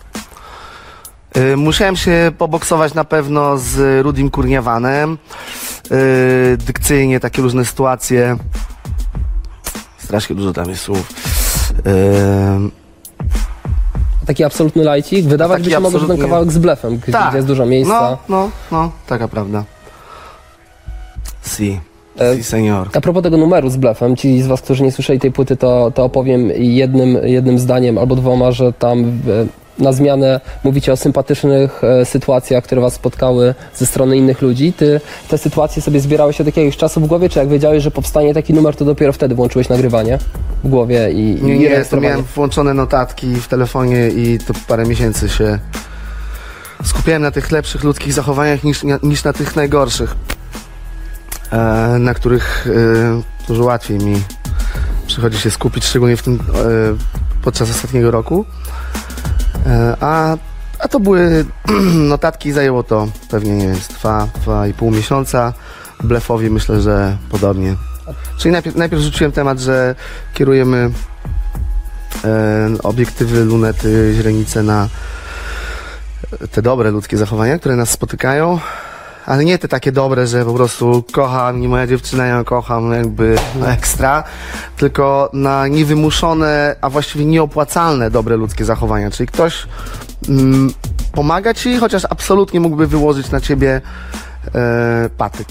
Y, 1.37 1.57
Musiałem 1.57 1.95
się 1.95 2.31
poboksować 2.37 2.93
na 2.93 3.03
pewno 3.03 3.57
z 3.57 4.03
Rudim 4.03 4.29
Kurniawanem. 4.29 5.17
Y, 5.91 6.57
Dykcyjnie 6.57 7.19
takie 7.19 7.41
różne 7.41 7.65
sytuacje. 7.65 8.37
Strasznie 9.97 10.35
dużo 10.35 10.53
tam 10.53 10.69
jest 10.69 10.81
słów. 10.81 11.13
Y, 11.79 12.87
Taki 14.25 14.43
absolutny 14.43 14.83
lajcik. 14.83 15.25
Wydawać 15.25 15.57
Taki 15.57 15.69
by 15.69 15.71
się 15.71 15.79
mogło, 15.79 15.99
że 15.99 16.05
ten 16.05 16.11
absolutnie- 16.11 16.29
kawałek 16.29 16.51
z 16.51 16.57
blefem, 16.57 16.97
gdzie 16.97 17.11
Tak. 17.11 17.33
jest 17.33 17.47
dużo 17.47 17.65
miejsca. 17.65 18.01
No, 18.11 18.17
no, 18.29 18.49
no, 18.71 18.91
taka 19.07 19.27
prawda. 19.27 19.63
Si, 21.45 21.79
E, 22.19 22.35
si 22.37 22.43
senior. 22.43 22.89
A 22.93 23.01
propos 23.01 23.23
tego 23.23 23.37
numeru 23.37 23.69
z 23.69 23.77
blefem, 23.77 24.15
ci 24.15 24.41
z 24.41 24.47
was, 24.47 24.61
którzy 24.61 24.83
nie 24.83 24.91
słyszeli 24.91 25.19
tej 25.19 25.31
płyty, 25.31 25.57
to, 25.57 25.91
to 25.95 26.03
opowiem 26.03 26.49
jednym, 26.55 27.17
jednym 27.23 27.59
zdaniem 27.59 27.97
albo 27.97 28.15
dwoma, 28.15 28.51
że 28.51 28.73
tam 28.73 28.99
e, 28.99 29.03
na 29.79 29.91
zmianę 29.91 30.39
mówicie 30.63 30.91
o 30.93 30.97
sympatycznych 30.97 31.83
e, 31.83 32.05
sytuacjach, 32.05 32.63
które 32.63 32.81
was 32.81 32.93
spotkały 32.93 33.55
ze 33.75 33.85
strony 33.85 34.17
innych 34.17 34.41
ludzi. 34.41 34.73
Ty 34.73 35.01
te 35.29 35.37
sytuacje 35.37 35.81
sobie 35.81 35.99
zbierałeś 35.99 36.41
od 36.41 36.47
jakiegoś 36.47 36.77
czasu 36.77 37.01
w 37.01 37.07
głowie, 37.07 37.29
czy 37.29 37.39
jak 37.39 37.47
wiedziałeś, 37.47 37.83
że 37.83 37.91
powstanie 37.91 38.33
taki 38.33 38.53
numer, 38.53 38.75
to 38.75 38.85
dopiero 38.85 39.13
wtedy 39.13 39.35
włączyłeś 39.35 39.69
nagrywanie 39.69 40.19
w 40.63 40.69
głowie 40.69 41.11
i, 41.11 41.39
i 41.39 41.43
Nie, 41.43 41.85
to 41.85 41.97
miałem 41.97 42.23
włączone 42.23 42.73
notatki 42.73 43.35
w 43.35 43.47
telefonie 43.47 44.07
i 44.09 44.39
to 44.39 44.53
parę 44.67 44.85
miesięcy 44.85 45.29
się 45.29 45.59
skupiałem 46.83 47.21
na 47.21 47.31
tych 47.31 47.51
lepszych 47.51 47.83
ludzkich 47.83 48.13
zachowaniach 48.13 48.63
niż, 48.63 48.81
niż 49.03 49.23
na 49.23 49.33
tych 49.33 49.55
najgorszych, 49.55 50.15
e, 51.51 51.57
na 51.99 52.13
których 52.13 52.67
e, 52.67 53.47
dużo 53.47 53.63
łatwiej 53.63 53.97
mi 53.97 54.21
przychodzi 55.07 55.37
się 55.37 55.51
skupić, 55.51 55.85
szczególnie 55.85 56.17
w 56.17 56.23
tym, 56.23 56.33
e, 56.33 56.39
podczas 57.43 57.69
ostatniego 57.69 58.11
roku. 58.11 58.45
E, 59.65 59.97
a, 59.99 60.37
a 60.79 60.87
to 60.87 60.99
były 60.99 61.45
notatki, 62.13 62.51
zajęło 62.51 62.83
to 62.83 63.07
pewnie, 63.29 63.55
nie 63.55 63.67
wiem, 63.67 63.75
z 63.75 63.87
dwa, 63.87 64.27
dwa 64.41 64.67
i 64.67 64.73
pół 64.73 64.91
miesiąca. 64.91 65.53
Blefowi 66.03 66.49
myślę, 66.49 66.81
że 66.81 67.17
podobnie. 67.29 67.75
Czyli 68.37 68.51
najpierw, 68.51 68.75
najpierw 68.75 69.01
rzuciłem 69.01 69.31
temat, 69.31 69.59
że 69.59 69.95
kierujemy 70.33 70.89
e, 72.23 72.69
obiektywy, 72.83 73.45
lunety, 73.45 74.13
źrenice 74.15 74.63
na 74.63 74.89
te 76.51 76.61
dobre 76.61 76.91
ludzkie 76.91 77.17
zachowania, 77.17 77.59
które 77.59 77.75
nas 77.75 77.89
spotykają, 77.89 78.59
ale 79.27 79.45
nie 79.45 79.57
te 79.57 79.67
takie 79.67 79.91
dobre, 79.91 80.27
że 80.27 80.45
po 80.45 80.53
prostu 80.53 81.03
kocham 81.11 81.63
i 81.63 81.67
moja 81.67 81.87
dziewczyna 81.87 82.27
ją 82.27 82.43
kocham 82.43 82.93
jakby 82.93 83.35
ekstra, 83.65 84.23
tylko 84.77 85.29
na 85.33 85.67
niewymuszone, 85.67 86.75
a 86.81 86.89
właściwie 86.89 87.25
nieopłacalne 87.25 88.11
dobre 88.11 88.37
ludzkie 88.37 88.65
zachowania. 88.65 89.11
Czyli 89.11 89.27
ktoś 89.27 89.67
mm, 90.29 90.69
pomaga 91.11 91.53
ci, 91.53 91.77
chociaż 91.77 92.05
absolutnie 92.09 92.59
mógłby 92.59 92.87
wyłożyć 92.87 93.31
na 93.31 93.39
ciebie 93.39 93.81
e, 94.55 95.09
patyk. 95.17 95.47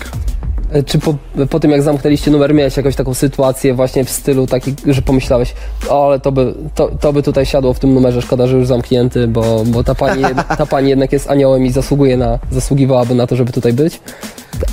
E, 0.72 0.82
Czy 0.82 0.98
po, 0.98 1.14
po 1.50 1.60
tym, 1.60 1.70
jak 1.70 1.82
zamknęliście 1.82 2.30
numer, 2.30 2.54
miałeś 2.54 2.76
jakąś 2.76 2.96
taką 2.96 3.14
sytuację 3.14 3.74
właśnie 3.74 4.04
w 4.04 4.10
stylu 4.10 4.46
taki, 4.46 4.74
że 4.86 5.02
pomyślałeś, 5.02 5.54
o, 5.88 6.06
ale 6.06 6.20
to 6.20 6.32
by, 6.32 6.54
to, 6.74 6.90
to 7.00 7.12
by 7.12 7.22
tutaj 7.22 7.46
siadło 7.46 7.74
w 7.74 7.78
tym 7.78 7.94
numerze, 7.94 8.22
szkoda, 8.22 8.46
że 8.46 8.56
już 8.56 8.66
zamknięty, 8.66 9.28
bo, 9.28 9.64
bo 9.66 9.84
ta, 9.84 9.94
pani, 9.94 10.22
ta 10.58 10.66
pani 10.66 10.88
jednak 10.88 11.12
jest 11.12 11.30
aniołem 11.30 11.64
i 11.66 11.70
zasługuje 11.70 12.16
na, 12.16 12.38
zasługiwałaby 12.50 13.14
na 13.14 13.26
to, 13.26 13.36
żeby 13.36 13.52
tutaj 13.52 13.72
być? 13.72 14.00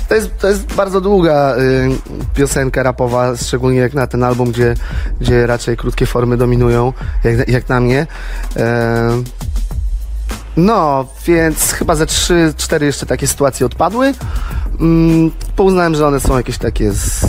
To 0.08 0.14
jest, 0.14 0.30
to 0.38 0.48
jest 0.48 0.74
bardzo 0.74 1.00
długa 1.00 1.56
y, 1.56 1.88
piosenka 2.34 2.82
rapowa, 2.82 3.36
szczególnie 3.36 3.78
jak 3.78 3.94
na 3.94 4.06
ten 4.06 4.22
album, 4.24 4.52
gdzie, 4.52 4.74
gdzie 5.20 5.46
raczej 5.46 5.76
krótkie 5.76 6.06
formy 6.06 6.36
dominują, 6.36 6.92
jak, 7.24 7.48
jak 7.48 7.68
na 7.68 7.80
mnie. 7.80 8.06
E, 8.56 9.22
no, 10.56 11.06
więc 11.26 11.72
chyba 11.72 11.96
ze 11.96 12.06
trzy, 12.06 12.54
cztery 12.56 12.86
jeszcze 12.86 13.06
takie 13.06 13.26
sytuacje 13.26 13.66
odpadły. 13.66 14.14
Mm, 14.80 15.30
pouznałem, 15.56 15.94
że 15.94 16.06
one 16.06 16.20
są 16.20 16.36
jakieś 16.36 16.58
takie 16.58 16.92
z, 16.92 17.24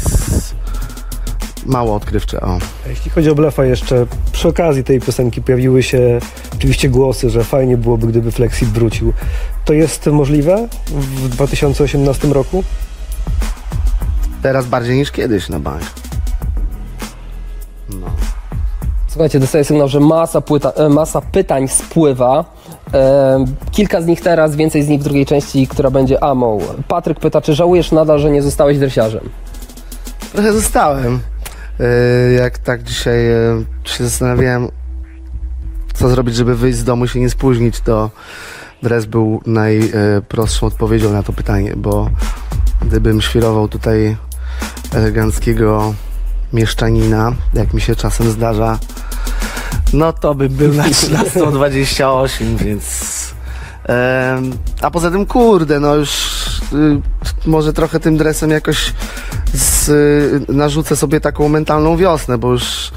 mało 1.65 1.95
odkrywcze. 1.95 2.41
O. 2.41 2.57
A 2.85 2.89
Jeśli 2.89 3.11
chodzi 3.11 3.29
o 3.29 3.35
blefa 3.35 3.65
jeszcze, 3.65 4.05
przy 4.31 4.47
okazji 4.47 4.83
tej 4.83 5.01
piosenki 5.01 5.41
pojawiły 5.41 5.83
się 5.83 6.19
oczywiście 6.55 6.89
głosy, 6.89 7.29
że 7.29 7.43
fajnie 7.43 7.77
byłoby, 7.77 8.07
gdyby 8.07 8.31
Flexi 8.31 8.65
wrócił. 8.65 9.13
To 9.65 9.73
jest 9.73 10.05
możliwe 10.05 10.67
w 10.87 11.29
2018 11.29 12.27
roku? 12.27 12.63
Teraz 14.41 14.65
bardziej 14.65 14.97
niż 14.97 15.11
kiedyś 15.11 15.49
na 15.49 15.59
bank. 15.59 15.83
No. 17.89 18.07
Słuchajcie, 19.07 19.39
dostaję 19.39 19.63
sygnał, 19.63 19.87
że 19.87 19.99
masa, 19.99 20.41
płyta, 20.41 20.71
e, 20.71 20.89
masa 20.89 21.21
pytań 21.21 21.67
spływa. 21.67 22.54
Kilka 23.71 24.01
z 24.01 24.05
nich 24.05 24.21
teraz, 24.21 24.55
więcej 24.55 24.83
z 24.83 24.87
nich 24.87 25.01
w 25.01 25.03
drugiej 25.03 25.25
części, 25.25 25.67
która 25.67 25.89
będzie 25.89 26.23
amą. 26.23 26.59
Patryk 26.87 27.19
pyta, 27.19 27.41
czy 27.41 27.53
żałujesz 27.53 27.91
nadal, 27.91 28.19
że 28.19 28.31
nie 28.31 28.41
zostałeś 28.41 28.79
dresiarzem? 28.79 29.29
Trochę 30.33 30.53
zostałem. 30.53 31.19
E, 31.79 32.31
Jak 32.33 32.57
tak 32.57 32.83
dzisiaj 32.83 33.31
e, 33.31 33.63
się 33.83 34.03
zastanawiałem, 34.03 34.67
co 35.93 36.09
zrobić, 36.09 36.35
żeby 36.35 36.55
wyjść 36.55 36.77
z 36.77 36.83
domu 36.83 37.05
i 37.05 37.07
się 37.07 37.19
nie 37.19 37.29
spóźnić, 37.29 37.79
to 37.81 38.09
dres 38.83 39.05
był 39.05 39.41
najprostszą 39.45 40.67
odpowiedzią 40.67 41.11
na 41.13 41.23
to 41.23 41.33
pytanie, 41.33 41.73
bo 41.77 42.09
gdybym 42.81 43.21
świrował 43.21 43.67
tutaj 43.67 44.17
eleganckiego 44.93 45.93
mieszczanina, 46.53 47.31
jak 47.53 47.73
mi 47.73 47.81
się 47.81 47.95
czasem 47.95 48.31
zdarza, 48.31 48.79
no 49.93 50.13
to 50.13 50.35
bym 50.35 50.49
był 50.49 50.73
na 50.73 50.83
13.28, 50.89 52.57
więc... 52.57 52.83
em, 53.85 54.51
a 54.81 54.91
poza 54.91 55.11
tym, 55.11 55.25
kurde, 55.25 55.79
no 55.79 55.95
już 55.95 56.11
y, 56.73 57.01
może 57.45 57.73
trochę 57.73 57.99
tym 57.99 58.17
dresem 58.17 58.51
jakoś 58.51 58.93
z, 59.53 59.89
y, 59.89 60.53
narzucę 60.53 60.95
sobie 60.95 61.21
taką 61.21 61.49
mentalną 61.49 61.97
wiosnę, 61.97 62.37
bo 62.37 62.51
już 62.51 62.91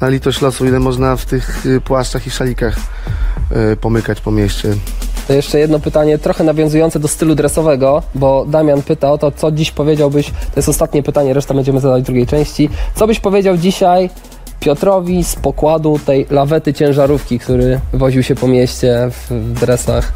na 0.00 0.08
litość 0.08 0.40
losu, 0.40 0.66
ile 0.66 0.78
można 0.78 1.16
w 1.16 1.24
tych 1.24 1.66
y, 1.66 1.80
płaszczach 1.80 2.26
i 2.26 2.30
szalikach 2.30 2.76
pomykać 3.80 4.20
po 4.20 4.30
mieście. 4.30 4.74
To 5.30 5.34
jeszcze 5.34 5.58
jedno 5.58 5.78
pytanie, 5.78 6.18
trochę 6.18 6.44
nawiązujące 6.44 7.00
do 7.00 7.08
stylu 7.08 7.34
dresowego, 7.34 8.02
bo 8.14 8.44
Damian 8.48 8.82
pyta 8.82 9.12
o 9.12 9.18
to, 9.18 9.32
co 9.32 9.50
dziś 9.52 9.70
powiedziałbyś, 9.70 10.30
to 10.30 10.52
jest 10.56 10.68
ostatnie 10.68 11.02
pytanie, 11.02 11.34
resztę 11.34 11.54
będziemy 11.54 11.80
zadawać 11.80 12.02
w 12.02 12.06
drugiej 12.06 12.26
części. 12.26 12.70
Co 12.94 13.06
byś 13.06 13.20
powiedział 13.20 13.56
dzisiaj 13.56 14.10
Piotrowi 14.60 15.24
z 15.24 15.36
pokładu 15.36 15.98
tej 16.06 16.26
lawety 16.30 16.74
ciężarówki, 16.74 17.38
który 17.38 17.80
woził 17.92 18.22
się 18.22 18.34
po 18.34 18.48
mieście 18.48 19.10
w, 19.10 19.30
w 19.30 19.60
dresach? 19.60 20.12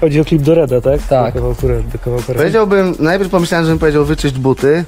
Chodzi 0.00 0.20
o 0.20 0.24
klip 0.24 0.42
do 0.42 0.54
Reda, 0.54 0.80
tak? 0.80 1.02
Tak. 1.02 1.34
Do 1.34 1.40
kawałku, 1.40 1.68
do 1.92 1.98
kawałku. 1.98 2.32
Powiedziałbym, 2.32 2.94
najpierw 2.98 3.30
pomyślałem, 3.30 3.66
żebym 3.66 3.78
powiedział 3.78 4.04
wyczyść 4.04 4.38
buty, 4.38 4.84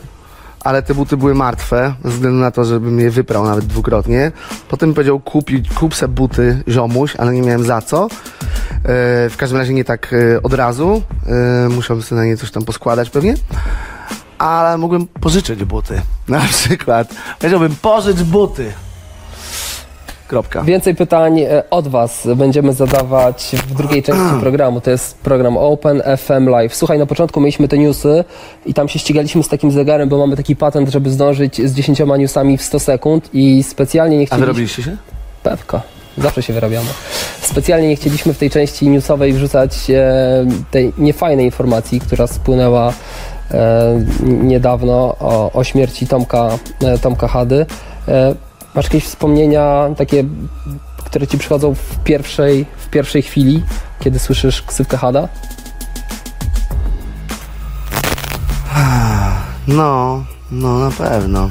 ale 0.61 0.83
te 0.83 0.95
buty 0.95 1.17
były 1.17 1.35
martwe, 1.35 1.95
ze 2.05 2.11
względu 2.11 2.39
na 2.39 2.51
to, 2.51 2.65
żebym 2.65 3.01
je 3.01 3.11
wyprał 3.11 3.45
nawet 3.45 3.65
dwukrotnie. 3.65 4.33
Potem 4.69 4.95
powiedział 4.95 5.21
kupić, 5.21 5.71
kup 5.75 5.95
se 5.95 6.09
buty 6.09 6.63
ziomuś, 6.69 7.17
ale 7.17 7.33
nie 7.33 7.43
miałem 7.43 7.65
za 7.65 7.83
co. 7.83 8.05
E, 8.05 8.09
w 9.31 9.35
każdym 9.37 9.59
razie 9.59 9.75
nie 9.75 9.85
tak 9.85 10.13
e, 10.13 10.43
od 10.43 10.55
razu. 10.55 11.03
E, 11.27 11.69
musiałbym 11.69 12.03
sobie 12.03 12.21
na 12.21 12.27
nie 12.27 12.37
coś 12.37 12.51
tam 12.51 12.65
poskładać 12.65 13.11
pewnie. 13.11 13.35
Ale 14.45 14.79
mógłbym 14.79 15.07
pożyczyć 15.07 15.65
buty. 15.65 16.01
Na 16.29 16.41
przykład. 16.41 17.15
Powiedziałbym 17.39 17.77
pożycz 17.77 18.23
buty. 18.23 18.73
Kropka. 20.29 20.63
Więcej 20.63 20.95
pytań 20.95 21.41
e, 21.41 21.71
od 21.71 21.89
Was 21.89 22.29
będziemy 22.37 22.73
zadawać 22.73 23.57
w 23.69 23.75
drugiej 23.75 24.03
części 24.03 24.35
programu. 24.41 24.81
To 24.81 24.91
jest 24.91 25.19
program 25.19 25.57
Open 25.57 26.03
FM 26.17 26.49
Live. 26.49 26.75
Słuchaj, 26.75 26.99
na 26.99 27.07
początku 27.07 27.41
mieliśmy 27.41 27.69
te 27.69 27.79
newsy 27.79 28.25
i 28.67 28.75
tam 28.75 28.89
się 28.89 28.99
ścigaliśmy 28.99 29.43
z 29.43 29.49
takim 29.49 29.71
zegarem, 29.71 30.09
bo 30.09 30.19
mamy 30.19 30.37
taki 30.37 30.57
patent, 30.57 30.89
żeby 30.89 31.11
zdążyć 31.11 31.71
z 31.71 31.75
10 31.75 31.99
newsami 32.19 32.59
w 32.59 32.63
100 32.63 32.81
sekund 32.81 33.31
i 33.33 33.63
specjalnie 33.63 34.17
nie 34.17 34.23
A 34.23 34.27
chcieliśmy... 34.27 34.47
wyrobiliście 34.47 34.83
się? 34.83 34.97
Pewka. 35.43 35.83
Zawsze 36.19 36.43
się 36.43 36.53
wyrabiamy. 36.53 36.89
Specjalnie 37.41 37.89
nie 37.89 37.97
chcieliśmy 37.97 38.35
w 38.35 38.39
tej 38.39 38.51
części 38.51 38.89
newsowej 38.89 39.33
wrzucać 39.33 39.91
e, 39.91 40.47
tej 40.71 40.93
niefajnej 40.99 41.45
informacji, 41.45 42.01
która 42.01 42.27
spłynęła 42.27 42.93
niedawno 44.23 45.17
o, 45.21 45.53
o 45.53 45.65
śmierci 45.65 46.07
Tomka, 46.07 46.49
e, 46.83 46.99
Tomka 46.99 47.29
Hady. 47.29 47.67
E, 48.09 48.35
masz 48.75 48.85
jakieś 48.85 49.05
wspomnienia 49.05 49.89
takie, 49.97 50.25
które 51.05 51.27
ci 51.27 51.39
przychodzą 51.39 51.75
w 51.75 51.99
pierwszej, 52.05 52.67
w 52.77 52.89
pierwszej 52.89 53.23
chwili, 53.23 53.63
kiedy 54.01 54.19
słyszysz 54.19 54.63
ksywkę 54.63 54.97
Hada? 54.97 55.29
No, 59.69 60.25
no 60.51 60.79
na 60.79 60.91
pewno. 60.91 61.49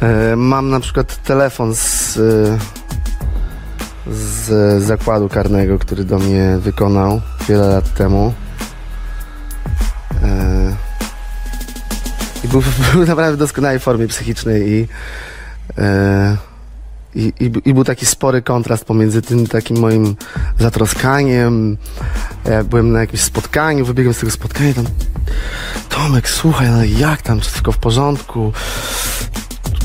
E, 0.00 0.36
Mam 0.36 0.70
na 0.70 0.80
przykład 0.80 1.22
telefon 1.22 1.74
z, 1.74 2.16
e, 2.16 2.58
z 4.12 4.82
zakładu 4.82 5.28
karnego, 5.28 5.78
który 5.78 6.04
do 6.04 6.18
mnie 6.18 6.58
wykonał 6.58 7.20
wiele 7.48 7.68
lat 7.68 7.94
temu. 7.94 8.32
E, 10.24 10.76
I 12.44 12.48
był, 12.48 12.62
był 12.92 13.06
naprawdę 13.06 13.36
w 13.36 13.40
doskonałej 13.40 13.78
formie 13.78 14.08
psychicznej 14.08 14.68
i, 14.68 14.88
e, 15.78 16.36
i, 17.14 17.32
i, 17.40 17.52
I 17.64 17.74
był 17.74 17.84
taki 17.84 18.06
spory 18.06 18.42
kontrast 18.42 18.84
pomiędzy 18.84 19.22
tym 19.22 19.46
takim 19.46 19.78
moim 19.78 20.16
zatroskaniem. 20.58 21.76
Jak 22.44 22.66
byłem 22.66 22.92
na 22.92 23.00
jakimś 23.00 23.20
spotkaniu, 23.20 23.84
wybiegłem 23.84 24.14
z 24.14 24.18
tego 24.18 24.32
spotkania 24.32 24.74
tam 24.74 24.84
Tomek, 25.88 26.28
słuchaj, 26.28 26.68
no 26.70 26.84
jak 26.84 27.22
tam, 27.22 27.40
wszystko 27.40 27.72
w 27.72 27.78
porządku? 27.78 28.52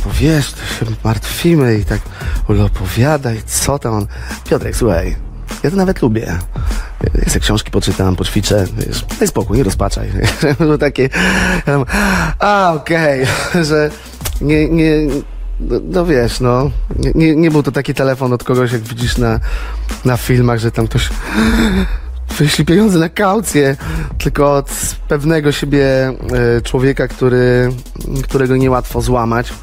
Bo 0.05 0.11
wiesz, 0.11 0.51
to 0.51 0.85
się 0.85 0.91
martwimy 1.03 1.77
i 1.77 1.85
tak 1.85 2.01
opowiadaj, 2.65 3.41
co 3.45 3.79
tam 3.79 3.93
on... 3.93 4.07
Piotrek, 4.49 4.75
słuchaj, 4.75 5.15
ja 5.63 5.71
to 5.71 5.77
nawet 5.77 6.01
lubię. 6.01 6.39
Ja 7.15 7.25
sobie 7.25 7.39
książki 7.39 7.71
poczytam, 7.71 8.15
poćwiczę, 8.15 8.65
wiesz, 8.77 9.05
daj 9.19 9.27
spokój, 9.27 9.57
nie 9.57 9.63
rozpaczaj. 9.63 10.09
Było 10.59 10.77
takie, 10.77 11.09
a 12.39 12.73
okej, 12.75 13.25
że 13.69 13.89
nie, 14.41 14.69
nie, 14.69 14.91
no, 15.59 15.79
no 15.83 16.05
wiesz, 16.05 16.39
no, 16.39 16.71
nie- 17.15 17.35
nie, 17.35 17.51
był 17.51 17.63
to 17.63 17.71
taki 17.71 17.93
telefon 17.93 18.33
od 18.33 18.43
kogoś, 18.43 18.71
jak 18.71 18.81
widzisz 18.81 19.17
na, 19.17 19.39
na 20.05 20.17
filmach, 20.17 20.59
że 20.59 20.71
tam 20.71 20.87
ktoś 20.87 21.09
wyśli 22.39 22.65
pieniądze 22.65 22.99
na 22.99 23.09
kaucję, 23.09 23.75
tylko 24.17 24.55
od 24.55 24.71
pewnego 25.07 25.51
siebie 25.51 25.85
e, 26.57 26.61
człowieka, 26.63 27.07
który, 27.07 27.71
którego 28.23 28.57
niełatwo 28.57 29.01
złamać. 29.01 29.53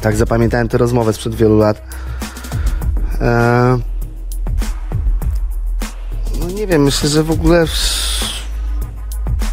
Tak 0.00 0.16
zapamiętałem 0.16 0.68
tę 0.68 0.78
rozmowę 0.78 1.12
sprzed 1.12 1.34
wielu 1.34 1.58
lat. 1.58 1.82
E, 3.20 3.78
nie 6.60 6.66
wiem, 6.66 6.82
myślę, 6.82 7.08
że 7.08 7.22
w 7.22 7.30
ogóle 7.30 7.64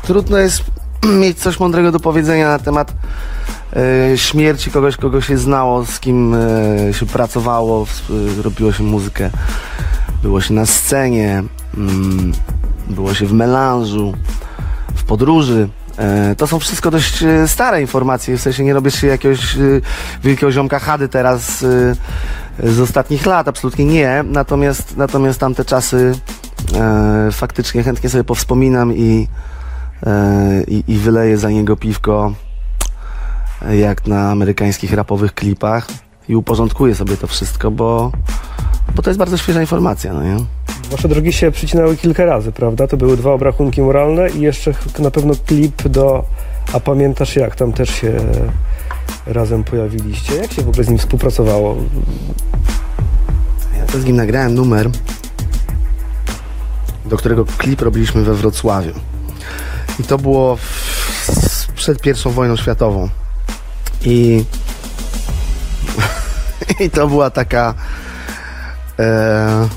trudno 0.01 0.37
jest 0.37 0.63
mieć 1.21 1.39
coś 1.39 1.59
mądrego 1.59 1.91
do 1.91 1.99
powiedzenia 1.99 2.47
na 2.47 2.59
temat 2.59 2.93
e, 4.13 4.17
śmierci 4.17 4.71
kogoś, 4.71 4.97
kogo 4.97 5.21
się 5.21 5.37
znało, 5.37 5.85
z 5.85 5.99
kim 5.99 6.33
e, 6.35 6.93
się 6.93 7.05
pracowało, 7.05 7.85
w- 7.85 8.11
e, 8.39 8.41
robiło 8.41 8.71
się 8.73 8.83
muzykę. 8.83 9.29
Było 10.23 10.41
się 10.41 10.53
na 10.53 10.65
scenie, 10.65 11.43
mm, 11.77 12.31
było 12.89 13.13
się 13.13 13.25
w 13.25 13.33
melanżu, 13.33 14.13
w 14.95 15.03
podróży. 15.03 15.69
To 16.37 16.47
są 16.47 16.59
wszystko 16.59 16.91
dość 16.91 17.23
stare 17.47 17.81
informacje, 17.81 18.37
w 18.37 18.41
sensie 18.41 18.63
nie 18.63 18.73
robię 18.73 18.91
się 18.91 19.07
jakiegoś 19.07 19.57
wielkiego 20.23 20.51
ziomka 20.51 20.79
chady 20.79 21.09
teraz 21.09 21.65
z 22.63 22.79
ostatnich 22.79 23.25
lat, 23.25 23.47
absolutnie 23.47 23.85
nie. 23.85 24.23
Natomiast, 24.27 24.97
natomiast 24.97 25.39
tamte 25.39 25.65
czasy 25.65 26.11
e, 26.75 27.31
faktycznie 27.31 27.83
chętnie 27.83 28.09
sobie 28.09 28.23
powspominam 28.23 28.93
i, 28.95 29.27
e, 30.05 30.63
i, 30.67 30.83
i 30.87 30.97
wyleję 30.97 31.37
za 31.37 31.49
niego 31.49 31.75
piwko 31.75 32.33
jak 33.71 34.07
na 34.07 34.31
amerykańskich 34.31 34.93
rapowych 34.93 35.33
klipach 35.33 35.87
i 36.29 36.35
uporządkuję 36.35 36.95
sobie 36.95 37.17
to 37.17 37.27
wszystko, 37.27 37.71
bo, 37.71 38.11
bo 38.95 39.01
to 39.01 39.09
jest 39.09 39.19
bardzo 39.19 39.37
świeża 39.37 39.61
informacja, 39.61 40.13
no 40.13 40.23
nie? 40.23 40.37
Wasze 40.91 41.07
drogi 41.07 41.33
się 41.33 41.51
przycinały 41.51 41.97
kilka 41.97 42.25
razy, 42.25 42.51
prawda? 42.51 42.87
To 42.87 42.97
były 42.97 43.17
dwa 43.17 43.31
obrachunki 43.31 43.81
moralne 43.81 44.29
i 44.29 44.41
jeszcze 44.41 44.73
na 44.99 45.11
pewno 45.11 45.33
klip 45.45 45.87
do 45.87 46.23
A 46.73 46.79
pamiętasz 46.79 47.35
jak? 47.35 47.55
Tam 47.55 47.73
też 47.73 47.89
się 47.89 48.13
razem 49.25 49.63
pojawiliście. 49.63 50.35
Jak 50.35 50.51
się 50.51 50.61
w 50.61 50.67
ogóle 50.67 50.83
z 50.83 50.89
nim 50.89 50.97
współpracowało? 50.97 51.75
Ja 53.77 53.85
to 53.85 53.99
z 53.99 54.05
nim 54.05 54.15
nagrałem 54.15 54.55
numer, 54.55 54.89
do 57.07 57.17
którego 57.17 57.45
klip 57.45 57.81
robiliśmy 57.81 58.23
we 58.23 58.33
Wrocławiu. 58.33 58.93
I 59.99 60.03
to 60.03 60.17
było 60.17 60.55
w, 60.55 61.67
przed 61.75 62.01
pierwszą 62.01 62.31
wojną 62.31 62.55
światową. 62.55 63.09
I, 64.01 64.43
i 66.85 66.89
to 66.89 67.07
była 67.07 67.29
taka. 67.29 67.73
E, 68.99 69.67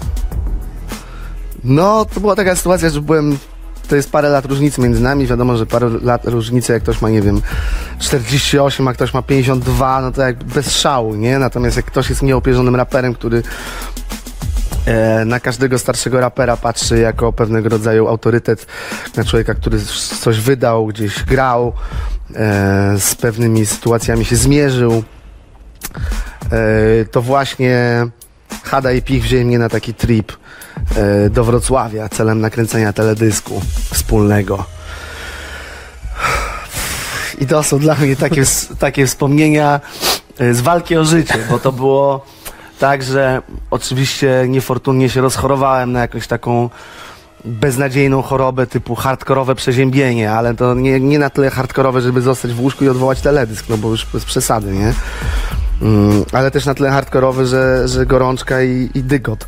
no, 1.65 2.05
to 2.05 2.21
była 2.21 2.37
taka 2.37 2.57
sytuacja, 2.57 2.91
że 2.91 3.01
byłem. 3.01 3.39
To 3.89 3.97
jest 3.97 4.13
parę 4.13 4.29
lat 4.29 4.47
różnicy 4.47 4.81
między 4.81 5.01
nami. 5.01 5.27
Wiadomo, 5.27 5.57
że 5.57 5.67
parę 5.67 5.91
lat 6.03 6.25
różnicy, 6.25 6.73
jak 6.73 6.83
ktoś 6.83 7.03
ma, 7.03 7.11
nie 7.11 7.23
wiem, 7.23 7.43
48, 7.99 8.89
a 8.89 8.93
ktoś 8.93 9.15
ma 9.15 9.23
52, 9.23 10.01
no 10.01 10.13
to 10.13 10.23
jak 10.23 10.45
bez 10.45 10.71
szału, 10.71 11.15
nie? 11.15 11.39
Natomiast 11.39 11.77
jak 11.77 11.87
ktoś 11.87 12.11
jest 12.11 12.23
nieopierzonym 12.23 12.77
raperem, 12.77 13.15
który 13.15 13.43
na 15.27 15.41
każdego 15.41 15.79
starszego 15.79 16.21
rapera 16.21 16.57
patrzy 16.57 16.99
jako 16.99 17.33
pewnego 17.33 17.69
rodzaju 17.69 18.09
autorytet, 18.09 18.67
na 19.17 19.25
człowieka, 19.25 19.55
który 19.55 19.79
coś 20.21 20.41
wydał, 20.41 20.87
gdzieś 20.87 21.25
grał, 21.25 21.73
e, 22.35 22.95
z 22.99 23.15
pewnymi 23.15 23.67
sytuacjami 23.67 24.25
się 24.25 24.37
zmierzył, 24.37 25.03
e, 26.53 27.05
to 27.05 27.23
właśnie 27.23 28.07
Hada 28.63 28.93
i 28.93 29.03
Pich 29.03 29.23
wzięli 29.23 29.45
mnie 29.45 29.59
na 29.59 29.69
taki 29.69 29.95
trip 29.95 30.33
e, 30.97 31.31
do 31.31 31.45
Wrocławia 31.45 32.09
celem 32.09 32.41
nakręcenia 32.41 32.93
teledysku 32.93 33.63
wspólnego. 33.91 34.65
I 37.39 37.47
to 37.47 37.63
są 37.63 37.79
dla 37.79 37.95
mnie 37.95 38.17
takie, 38.17 38.43
takie 38.79 39.07
wspomnienia 39.07 39.81
e, 40.39 40.55
z 40.55 40.61
walki 40.61 40.97
o 40.97 41.05
życie, 41.05 41.39
bo 41.51 41.59
to 41.59 41.73
było 41.73 42.27
tak, 42.81 43.03
że 43.03 43.43
oczywiście 43.71 44.45
niefortunnie 44.49 45.09
się 45.09 45.21
rozchorowałem 45.21 45.93
na 45.93 46.01
jakąś 46.01 46.27
taką 46.27 46.71
beznadziejną 47.45 48.23
chorobę 48.23 48.67
typu 48.67 48.95
hardkorowe 48.95 49.55
przeziębienie, 49.55 50.33
ale 50.33 50.55
to 50.55 50.75
nie, 50.75 51.01
nie 51.01 51.19
na 51.19 51.31
tyle 51.31 51.51
hardkorowe, 51.51 52.01
żeby 52.01 52.21
zostać 52.21 52.53
w 52.53 52.61
łóżku 52.61 52.85
i 52.85 52.89
odwołać 52.89 53.21
teledysk, 53.21 53.67
no 53.69 53.79
bo 53.79 53.91
już 53.91 54.07
bez 54.07 54.25
przesady, 54.25 54.73
nie? 54.73 54.93
Mm, 55.83 56.25
ale 56.33 56.51
też 56.51 56.67
na 56.67 56.75
tyle 56.75 56.91
hardkorowy, 56.91 57.47
że, 57.47 57.89
że 57.89 58.07
gorączka 58.07 58.63
i, 58.63 58.91
i 58.95 59.03
dygot. 59.03 59.47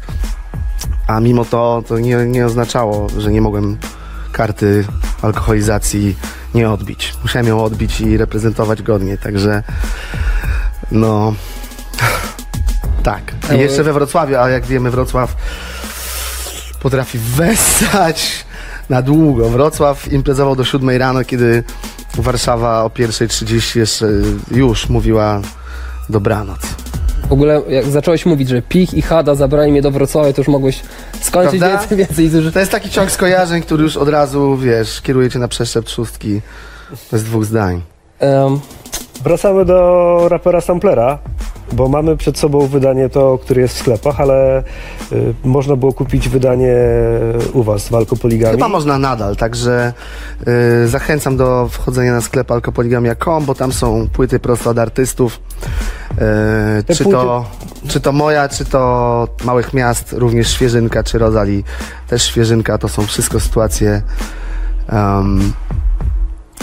A 1.06 1.20
mimo 1.20 1.44
to 1.44 1.82
to 1.88 1.98
nie, 1.98 2.16
nie 2.16 2.46
oznaczało, 2.46 3.06
że 3.18 3.32
nie 3.32 3.40
mogłem 3.40 3.78
karty 4.32 4.84
alkoholizacji 5.22 6.16
nie 6.54 6.70
odbić. 6.70 7.14
Musiałem 7.22 7.46
ją 7.46 7.64
odbić 7.64 8.00
i 8.00 8.16
reprezentować 8.16 8.82
godnie, 8.82 9.18
także 9.18 9.62
no 10.90 11.34
tak. 13.02 13.22
I 13.56 13.58
jeszcze 13.58 13.82
we 13.82 13.92
Wrocławiu, 13.92 14.36
a 14.36 14.50
jak 14.50 14.64
wiemy 14.66 14.90
Wrocław 14.90 15.36
potrafi 16.80 17.18
wessać 17.18 18.44
na 18.88 19.02
długo. 19.02 19.48
Wrocław 19.48 20.12
imprezował 20.12 20.56
do 20.56 20.64
7 20.64 20.90
rano, 20.90 21.24
kiedy 21.24 21.64
Warszawa 22.18 22.84
o 22.84 22.88
1.30 22.88 23.78
jeszcze 23.78 24.06
już 24.50 24.88
mówiła 24.88 25.40
dobranoc. 26.08 26.60
W 27.28 27.32
ogóle 27.32 27.62
jak 27.68 27.86
zacząłeś 27.86 28.26
mówić, 28.26 28.48
że 28.48 28.62
Pich 28.62 28.94
i 28.94 29.02
Hada 29.02 29.34
zabrali 29.34 29.72
mnie 29.72 29.82
do 29.82 29.90
Wrocławia, 29.90 30.32
to 30.32 30.40
już 30.40 30.48
mogłeś 30.48 30.80
skończyć 31.20 31.60
Prawda? 31.60 31.78
więcej, 31.96 32.28
więcej. 32.30 32.52
To 32.52 32.58
jest 32.58 32.72
taki 32.72 32.90
ciąg 32.90 33.10
skojarzeń, 33.10 33.62
który 33.62 33.82
już 33.82 33.96
od 33.96 34.08
razu, 34.08 34.56
wiesz, 34.56 35.00
kieruje 35.00 35.30
cię 35.30 35.38
na 35.38 35.48
przeszczep 35.48 35.88
szóstki 35.88 36.40
bez 37.12 37.24
dwóch 37.24 37.44
zdań. 37.44 37.82
Um, 38.20 38.60
Wracamy 39.24 39.64
do 39.64 40.26
rapera 40.28 40.60
Samplera, 40.60 41.18
bo 41.72 41.88
mamy 41.88 42.16
przed 42.16 42.38
sobą 42.38 42.66
wydanie 42.66 43.08
to, 43.08 43.38
które 43.38 43.60
jest 43.60 43.74
w 43.74 43.78
sklepach, 43.78 44.20
ale 44.20 44.62
y, 45.12 45.34
można 45.44 45.76
było 45.76 45.92
kupić 45.92 46.28
wydanie 46.28 46.74
u 47.52 47.62
was 47.62 47.88
w 47.88 47.94
Alkopoligami. 47.94 48.52
Chyba 48.52 48.68
można 48.68 48.98
nadal, 48.98 49.36
także 49.36 49.92
y, 50.84 50.88
zachęcam 50.88 51.36
do 51.36 51.68
wchodzenia 51.70 52.12
na 52.12 52.20
sklep 52.20 52.50
alkopoligamia.com, 52.50 53.44
bo 53.44 53.54
tam 53.54 53.72
są 53.72 54.08
płyty 54.12 54.38
prosto 54.38 54.70
od 54.70 54.78
artystów. 54.78 55.40
Y, 56.12 56.94
czy, 56.94 57.04
płyty- 57.04 57.10
to, 57.10 57.44
czy 57.88 58.00
to 58.00 58.12
moja, 58.12 58.48
czy 58.48 58.64
to 58.64 59.28
małych 59.44 59.74
miast, 59.74 60.12
również 60.12 60.48
świeżynka, 60.50 61.02
czy 61.02 61.18
Rozali, 61.18 61.64
też 62.08 62.22
świeżynka, 62.22 62.78
to 62.78 62.88
są 62.88 63.02
wszystko 63.06 63.40
sytuacje 63.40 64.02
em, 64.88 65.52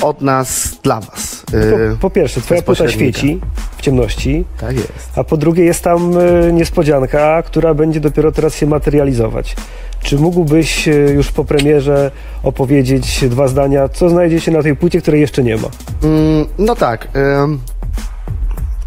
od 0.01 0.21
nas 0.21 0.77
dla 0.83 0.99
was. 0.99 1.43
Y, 1.53 1.95
Po, 1.95 1.97
po 1.99 2.09
pierwsze, 2.09 2.41
twoja 2.41 2.62
płyta 2.62 2.89
świeci 2.89 3.39
w 3.77 3.81
ciemności, 3.81 4.45
tak 4.59 4.75
jest. 4.75 5.12
a 5.15 5.23
po 5.23 5.38
drugie 5.38 5.63
jest 5.63 5.83
tam 5.83 6.17
y, 6.17 6.53
niespodzianka, 6.53 7.43
która 7.43 7.73
będzie 7.73 7.99
dopiero 7.99 8.31
teraz 8.31 8.55
się 8.55 8.65
materializować. 8.65 9.55
Czy 10.01 10.17
mógłbyś 10.17 10.88
y, 10.88 10.91
już 11.15 11.31
po 11.31 11.45
premierze 11.45 12.12
opowiedzieć 12.43 13.25
dwa 13.29 13.47
zdania, 13.47 13.89
co 13.89 14.09
znajdziecie 14.09 14.51
na 14.51 14.63
tej 14.63 14.75
płycie, 14.75 15.01
której 15.01 15.21
jeszcze 15.21 15.43
nie 15.43 15.57
ma? 15.57 15.67
Mm, 16.03 16.45
no 16.57 16.75
tak. 16.75 17.07
ym, 17.43 17.59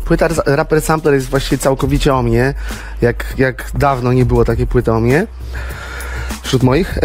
płyta 0.04 0.28
Rapper 0.46 0.82
Sampler 0.82 1.14
jest 1.14 1.26
właściwie 1.26 1.58
całkowicie 1.58 2.14
o 2.14 2.22
mnie. 2.22 2.54
Jak, 3.02 3.34
jak 3.38 3.70
dawno 3.74 4.12
nie 4.12 4.24
było 4.24 4.44
takiej 4.44 4.66
płyty 4.66 4.92
o 4.92 5.00
mnie 5.00 5.26
wśród 6.42 6.62
moich. 6.62 6.98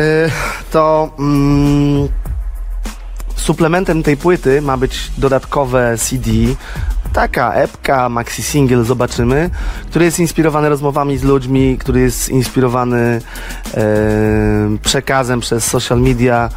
To 0.71 1.09
mm, 1.19 2.07
suplementem 3.37 4.03
tej 4.03 4.17
płyty 4.17 4.61
ma 4.61 4.77
być 4.77 5.11
dodatkowe 5.17 5.97
CD. 5.97 6.31
Taka 7.13 7.53
epka, 7.53 8.09
maxi 8.09 8.43
single, 8.43 8.83
zobaczymy, 8.83 9.49
który 9.89 10.05
jest 10.05 10.19
inspirowany 10.19 10.69
rozmowami 10.69 11.17
z 11.17 11.23
ludźmi, 11.23 11.77
który 11.77 11.99
jest 11.99 12.29
inspirowany 12.29 13.21
e, 13.73 13.83
przekazem 14.83 15.39
przez 15.39 15.65
social 15.65 16.01
media 16.01 16.49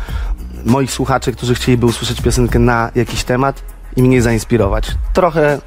moich 0.64 0.92
słuchaczy, 0.92 1.32
którzy 1.32 1.54
chcieliby 1.54 1.86
usłyszeć 1.86 2.20
piosenkę 2.20 2.58
na 2.58 2.90
jakiś 2.94 3.24
temat 3.24 3.62
i 3.96 4.02
mnie 4.02 4.22
zainspirować. 4.22 4.94
Trochę 5.12 5.60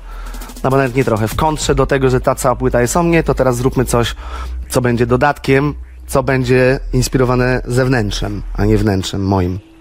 no 0.63 0.69
bo 0.69 0.77
nawet 0.77 0.95
nie 0.95 1.03
trochę, 1.03 1.27
w 1.27 1.35
kontrze 1.35 1.75
do 1.75 1.85
tego, 1.85 2.09
że 2.09 2.21
ta 2.21 2.35
cała 2.35 2.55
płyta 2.55 2.81
jest 2.81 2.97
o 2.97 3.03
mnie, 3.03 3.23
to 3.23 3.33
teraz 3.33 3.57
zróbmy 3.57 3.85
coś, 3.85 4.15
co 4.69 4.81
będzie 4.81 5.05
dodatkiem, 5.05 5.73
co 6.07 6.23
będzie 6.23 6.79
inspirowane 6.93 7.61
zewnętrzem, 7.65 8.41
a 8.53 8.65
nie 8.65 8.77
wnętrzem 8.77 9.27
moim. 9.27 9.72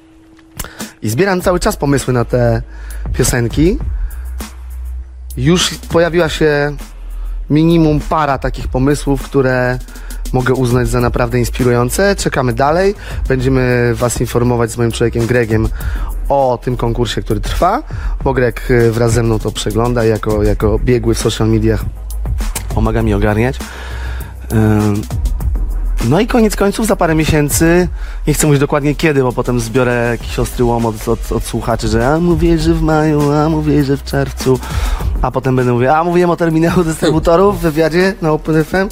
I 1.03 1.09
zbieram 1.09 1.41
cały 1.41 1.61
czas 1.61 1.77
pomysły 1.77 2.15
na 2.15 2.25
te 2.25 2.63
piosenki. 3.13 3.79
Już 5.37 5.75
pojawiła 5.75 6.29
się 6.29 6.77
minimum 7.51 8.01
para 8.01 8.39
takich 8.39 8.69
pomysłów, 8.69 9.23
które 9.23 9.79
mogę 10.33 10.55
uznać 10.55 10.89
za 10.89 11.01
naprawdę 11.01 11.39
inspirujące. 11.39 12.17
Czekamy 12.17 12.53
dalej. 12.53 12.95
Będziemy 13.29 13.93
Was 13.95 14.21
informować 14.21 14.71
z 14.71 14.77
moim 14.77 14.93
człowiekiem 14.93 15.27
Gregiem 15.27 15.69
o 16.29 16.59
tym 16.63 16.77
konkursie, 16.77 17.23
który 17.23 17.41
trwa, 17.41 17.83
bo 18.25 18.33
Greg 18.33 18.71
y, 18.71 18.93
wraz 18.93 19.13
ze 19.13 19.23
mną 19.23 19.39
to 19.39 19.53
przegląda 19.53 20.05
jako, 20.05 20.43
jako 20.43 20.79
biegły 20.79 21.15
w 21.15 21.19
social 21.19 21.49
mediach. 21.49 21.85
Pomaga 22.75 23.03
mi 23.03 23.15
ogarniać. 23.15 23.59
No 26.09 26.21
i 26.21 26.27
koniec 26.27 26.57
końców, 26.57 26.87
za 26.87 26.97
parę 26.97 27.15
miesięcy, 27.15 27.89
nie 28.27 28.35
chcę 28.35 28.47
mówić 28.47 28.61
dokładnie 28.61 28.95
kiedy, 28.95 29.23
bo 29.23 29.33
potem 29.33 29.61
zbiorę 29.61 30.09
jakiś 30.11 30.39
ostry 30.39 30.65
łom 30.65 30.87
od, 30.87 31.09
od, 31.09 31.33
od 31.33 31.45
słuchaczy, 31.45 31.89
że 31.89 32.09
a 32.09 32.19
mówię, 32.19 32.59
że 32.59 32.75
w 32.75 32.83
maju, 32.83 33.33
a 33.33 33.49
mówię, 33.49 33.85
że 33.85 33.97
w 33.97 34.05
czerwcu, 34.05 34.59
a 35.23 35.31
potem 35.31 35.57
będę 35.57 35.73
mówił, 35.73 35.91
a 35.91 36.05
mówiłem 36.05 36.31
o 36.31 36.37
terminalu 36.37 36.85
dystrybutorów 36.85 37.59
w 37.59 37.63
wywiadzie 37.63 38.15
na 38.23 38.31
Open 38.31 38.65
FM. 38.65 38.89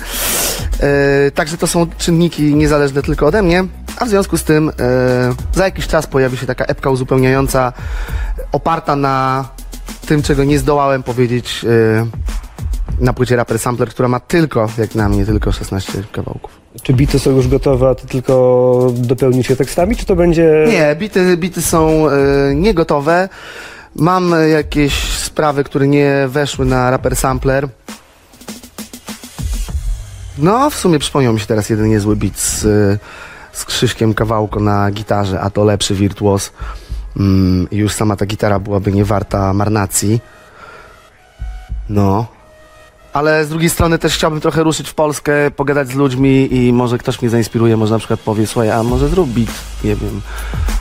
E, 0.80 1.30
także 1.30 1.56
to 1.56 1.66
są 1.66 1.86
czynniki 1.98 2.54
niezależne 2.54 3.02
tylko 3.02 3.26
ode 3.26 3.42
mnie, 3.42 3.64
a 3.96 4.04
w 4.04 4.08
związku 4.08 4.38
z 4.38 4.44
tym 4.44 4.68
e, 4.68 4.72
za 5.54 5.64
jakiś 5.64 5.86
czas 5.86 6.06
pojawi 6.06 6.36
się 6.36 6.46
taka 6.46 6.64
epka 6.64 6.90
uzupełniająca, 6.90 7.72
oparta 8.52 8.96
na 8.96 9.44
tym, 10.06 10.22
czego 10.22 10.44
nie 10.44 10.58
zdołałem 10.58 11.02
powiedzieć 11.02 11.64
e, 11.64 12.06
na 13.00 13.12
płycie 13.12 13.36
Rapper 13.36 13.58
Sampler, 13.58 13.88
która 13.88 14.08
ma 14.08 14.20
tylko, 14.20 14.68
jak 14.78 14.94
na 14.94 15.08
mnie, 15.08 15.26
tylko 15.26 15.52
16 15.52 15.92
kawałków. 16.12 16.60
Czy 16.82 16.94
bity 16.94 17.18
są 17.18 17.30
już 17.30 17.48
gotowe, 17.48 17.88
a 17.88 17.94
ty 17.94 18.06
tylko 18.06 18.92
dopełnisz 18.94 19.50
je 19.50 19.56
tekstami, 19.56 19.96
czy 19.96 20.06
to 20.06 20.16
będzie... 20.16 20.64
Nie, 20.68 20.96
bity, 20.96 21.36
bity 21.36 21.62
są 21.62 22.08
e, 22.08 22.54
niegotowe. 22.54 23.28
Mam 23.96 24.34
jakieś 24.52 24.94
sprawy, 25.18 25.64
które 25.64 25.88
nie 25.88 26.24
weszły 26.28 26.66
na 26.66 26.90
Rapper 26.90 27.16
Sampler. 27.16 27.68
No, 30.38 30.70
w 30.70 30.74
sumie 30.74 30.98
przypomniał 30.98 31.32
mi 31.32 31.40
się 31.40 31.46
teraz 31.46 31.70
jeden 31.70 31.88
niezły 31.88 32.16
beat 32.16 32.38
z, 32.38 32.64
e, 32.64 32.98
z 33.52 33.64
Krzyśkiem 33.64 34.14
Kawałko 34.14 34.60
na 34.60 34.90
gitarze, 34.90 35.40
a 35.40 35.50
to 35.50 35.64
lepszy 35.64 35.94
wirtuos. 35.94 36.52
Mm, 37.16 37.70
i 37.70 37.76
już 37.76 37.92
sama 37.92 38.16
ta 38.16 38.26
gitara 38.26 38.58
byłaby 38.58 38.92
nie 38.92 39.04
warta 39.04 39.52
marnacji. 39.52 40.20
No. 41.88 42.39
Ale 43.12 43.44
z 43.44 43.48
drugiej 43.48 43.70
strony 43.70 43.98
też 43.98 44.14
chciałbym 44.14 44.40
trochę 44.40 44.62
ruszyć 44.62 44.88
w 44.88 44.94
Polskę, 44.94 45.50
pogadać 45.50 45.88
z 45.88 45.94
ludźmi 45.94 46.54
i 46.54 46.72
może 46.72 46.98
ktoś 46.98 47.22
mnie 47.22 47.30
zainspiruje, 47.30 47.76
może 47.76 47.94
na 47.94 47.98
przykład 47.98 48.20
powie, 48.20 48.46
słuchaj, 48.46 48.70
a 48.70 48.82
może 48.82 49.08
zrób 49.08 49.30
beat, 49.30 49.50
nie 49.84 49.96
wiem, 49.96 50.20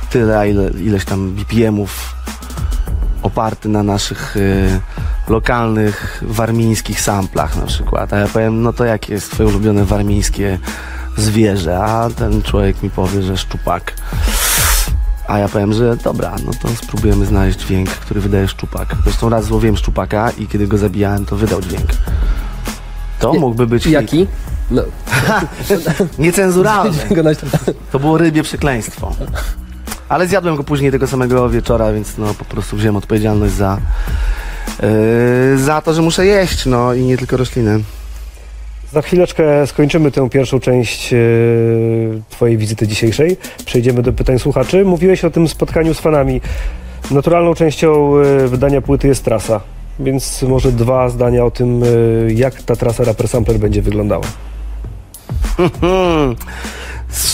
tyle, 0.10 0.40
a 0.40 0.46
ile, 0.46 0.70
ileś 0.70 1.06
tam 1.06 1.32
BPM-ów 1.32 2.16
oparty 3.24 3.70
na 3.70 3.84
naszych 3.84 4.38
y, 4.38 4.80
lokalnych 5.28 6.24
warmińskich 6.28 7.02
samplach 7.02 7.56
na 7.56 7.66
przykład. 7.66 8.14
A 8.14 8.18
ja 8.18 8.28
powiem, 8.28 8.62
no 8.62 8.74
to 8.74 8.86
jakie 8.86 9.14
jest 9.14 9.32
twoje 9.32 9.50
ulubione 9.50 9.86
warmińskie 9.86 10.60
zwierzę? 11.18 11.80
A 11.80 12.10
ten 12.10 12.42
człowiek 12.42 12.84
mi 12.84 12.90
powie, 12.90 13.24
że 13.24 13.38
szczupak. 13.38 13.94
A 15.30 15.40
ja 15.40 15.48
powiem, 15.48 15.74
że 15.74 15.98
dobra, 16.04 16.36
no 16.46 16.52
to 16.62 16.68
spróbujemy 16.84 17.26
znaleźć 17.26 17.60
dźwięk, 17.60 17.90
który 17.90 18.22
wydaje 18.22 18.48
szczupak. 18.48 18.96
Zresztą 19.04 19.30
raz 19.30 19.46
złowiłem 19.46 19.78
szczupaka 19.78 20.32
i 20.38 20.48
kiedy 20.48 20.68
go 20.68 20.78
zabijałem, 20.78 21.26
to 21.26 21.36
wydał 21.36 21.62
dźwięk. 21.62 21.88
To 23.20 23.34
mógłby 23.34 23.68
być 23.68 23.84
hit. 23.84 23.92
Jaki? 23.94 24.28
No, 24.72 24.82
niecenzuralny. 26.20 26.98
To 27.92 28.00
było 28.00 28.18
rybie 28.18 28.44
przekleństwo. 28.44 29.16
Ale 30.10 30.28
zjadłem 30.28 30.56
go 30.56 30.64
później 30.64 30.92
tego 30.92 31.08
samego 31.08 31.50
wieczora, 31.50 31.94
więc 31.94 32.18
no 32.18 32.34
po 32.34 32.46
prostu 32.46 32.78
wziąłem 32.78 32.96
odpowiedzialność 32.96 33.54
za, 33.54 33.78
yy, 35.52 35.58
za 35.58 35.82
to, 35.82 35.94
że 35.94 36.02
muszę 36.02 36.26
jeść, 36.26 36.66
no 36.66 36.94
i 36.94 37.04
nie 37.04 37.18
tylko 37.18 37.38
rośliny. 37.38 37.80
Za 38.92 39.02
chwileczkę 39.02 39.68
skończymy 39.68 40.12
tę 40.12 40.30
pierwszą 40.30 40.60
część 40.60 41.14
e, 41.14 41.18
Twojej 42.30 42.58
wizyty 42.58 42.88
dzisiejszej. 42.88 43.38
Przejdziemy 43.66 44.02
do 44.02 44.14
pytań 44.14 44.40
słuchaczy. 44.40 44.86
Mówiłeś 44.86 45.26
o 45.26 45.30
tym 45.30 45.48
spotkaniu 45.48 45.94
z 45.94 46.00
fanami. 46.00 46.42
Naturalną 47.12 47.54
częścią 47.54 48.18
e, 48.18 48.48
wydania 48.48 48.82
płyty 48.82 49.08
jest 49.08 49.26
trasa, 49.26 49.62
więc 50.00 50.44
może 50.44 50.72
dwa 50.72 51.10
zdania 51.10 51.46
o 51.46 51.52
tym, 51.52 51.84
e, 51.84 51.88
jak 52.34 52.62
ta 52.64 52.76
trasa 52.76 53.04
Rapper 53.04 53.28
Sampler 53.28 53.58
będzie 53.58 53.82
wyglądała. 53.82 54.26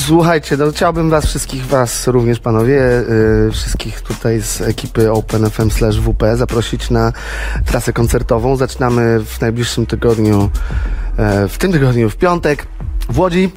Słuchajcie, 0.03 0.58
no 0.58 0.71
chciałbym 0.71 1.10
was 1.10 1.25
wszystkich, 1.25 1.65
was 1.65 2.08
również 2.08 2.39
panowie, 2.39 2.73
yy, 2.73 3.51
wszystkich 3.51 4.01
tutaj 4.01 4.41
z 4.41 4.62
ekipy 4.62 5.12
OpenFM 5.12 5.71
slash 5.71 5.99
WP 5.99 6.23
zaprosić 6.36 6.89
na 6.89 7.12
trasę 7.65 7.93
koncertową. 7.93 8.55
Zaczynamy 8.55 9.19
w 9.25 9.41
najbliższym 9.41 9.86
tygodniu, 9.86 10.49
e, 11.17 11.47
w 11.47 11.58
tym 11.58 11.71
tygodniu, 11.71 12.10
w 12.10 12.15
piątek 12.15 12.67
w 13.10 13.19
Łodzi. 13.19 13.51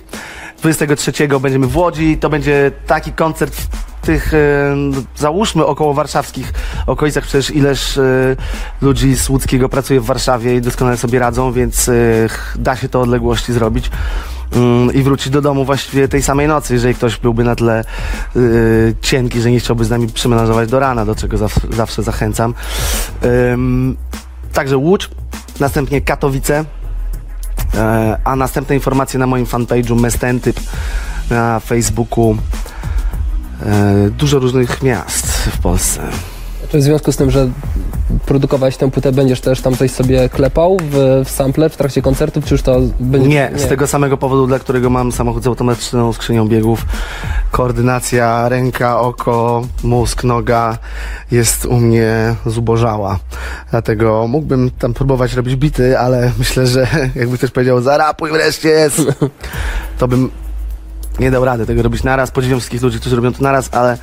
23 0.62 1.40
będziemy 1.40 1.66
w 1.66 1.76
Łodzi. 1.76 2.16
To 2.16 2.30
będzie 2.30 2.70
taki 2.86 3.12
koncert 3.12 3.56
tych, 4.02 4.34
e, 4.34 4.76
załóżmy, 5.16 5.66
około 5.66 5.94
warszawskich 5.94 6.52
okolicach. 6.86 7.24
Przecież 7.24 7.50
ileż 7.50 7.98
e, 7.98 8.36
ludzi 8.80 9.16
z 9.16 9.28
łódzkiego 9.28 9.68
pracuje 9.68 10.00
w 10.00 10.04
Warszawie 10.04 10.56
i 10.56 10.60
doskonale 10.60 10.96
sobie 10.96 11.18
radzą, 11.18 11.52
więc 11.52 11.90
da 12.56 12.76
się 12.76 12.88
to 12.88 13.00
odległości 13.00 13.52
zrobić 13.52 13.90
i 14.94 15.02
wrócić 15.02 15.30
do 15.30 15.42
domu 15.42 15.64
właściwie 15.64 16.08
tej 16.08 16.22
samej 16.22 16.48
nocy, 16.48 16.74
jeżeli 16.74 16.94
ktoś 16.94 17.16
byłby 17.16 17.44
na 17.44 17.56
tle 17.56 17.84
y, 18.36 18.94
cienki, 19.02 19.40
że 19.40 19.50
nie 19.50 19.60
chciałby 19.60 19.84
z 19.84 19.90
nami 19.90 20.08
przymenażować 20.08 20.70
do 20.70 20.80
rana, 20.80 21.04
do 21.04 21.14
czego 21.14 21.36
zawsze, 21.70 22.02
zachęcam. 22.02 22.54
Także 24.52 24.76
Łódź, 24.76 25.10
następnie 25.60 26.00
Katowice, 26.00 26.64
e, 27.74 28.18
a 28.24 28.36
następne 28.36 28.74
informacje 28.74 29.18
na 29.18 29.26
moim 29.26 29.46
fanpage'u 29.46 30.00
Mestentyp 30.00 30.60
na 31.30 31.60
Facebooku. 31.60 32.36
E, 33.62 34.10
dużo 34.10 34.38
różnych 34.38 34.82
miast 34.82 35.26
w 35.26 35.58
Polsce. 35.58 36.00
W 36.72 36.82
związku 36.82 37.12
z 37.12 37.16
tym, 37.16 37.30
że 37.30 37.50
produkować 38.26 38.76
tę 38.76 38.90
płytę, 38.90 39.12
będziesz 39.12 39.40
też 39.40 39.60
tam 39.60 39.76
coś 39.76 39.90
sobie 39.90 40.28
klepał 40.28 40.76
w, 40.90 41.22
w 41.24 41.30
sample 41.30 41.68
w 41.68 41.76
trakcie 41.76 42.02
koncertów, 42.02 42.44
czy 42.44 42.54
już 42.54 42.62
to 42.62 42.80
będzie... 43.00 43.28
Nie, 43.28 43.50
z 43.56 43.66
tego 43.66 43.86
samego 43.86 44.16
powodu, 44.16 44.46
dla 44.46 44.58
którego 44.58 44.90
mam 44.90 45.12
samochód 45.12 45.42
z 45.42 45.46
automatyczną 45.46 46.12
skrzynią 46.12 46.48
biegów. 46.48 46.86
Koordynacja 47.50 48.48
ręka, 48.48 49.00
oko, 49.00 49.62
mózg, 49.82 50.24
noga 50.24 50.78
jest 51.30 51.64
u 51.64 51.76
mnie 51.76 52.34
zubożała. 52.46 53.18
Dlatego 53.70 54.26
mógłbym 54.26 54.70
tam 54.70 54.94
próbować 54.94 55.34
robić 55.34 55.56
bity, 55.56 55.98
ale 55.98 56.32
myślę, 56.38 56.66
że 56.66 56.86
jakby 57.14 57.38
ktoś 57.38 57.50
powiedział 57.50 57.80
zarapuj 57.80 58.30
wreszcie, 58.30 58.90
to 59.98 60.08
bym 60.08 60.30
nie 61.20 61.30
dał 61.30 61.44
rady 61.44 61.66
tego 61.66 61.82
robić 61.82 62.02
naraz. 62.02 62.30
Podziwiam 62.30 62.58
wszystkich 62.58 62.82
ludzi, 62.82 63.00
którzy 63.00 63.16
robią 63.16 63.32
to 63.32 63.42
naraz, 63.42 63.68
ale 63.74 63.98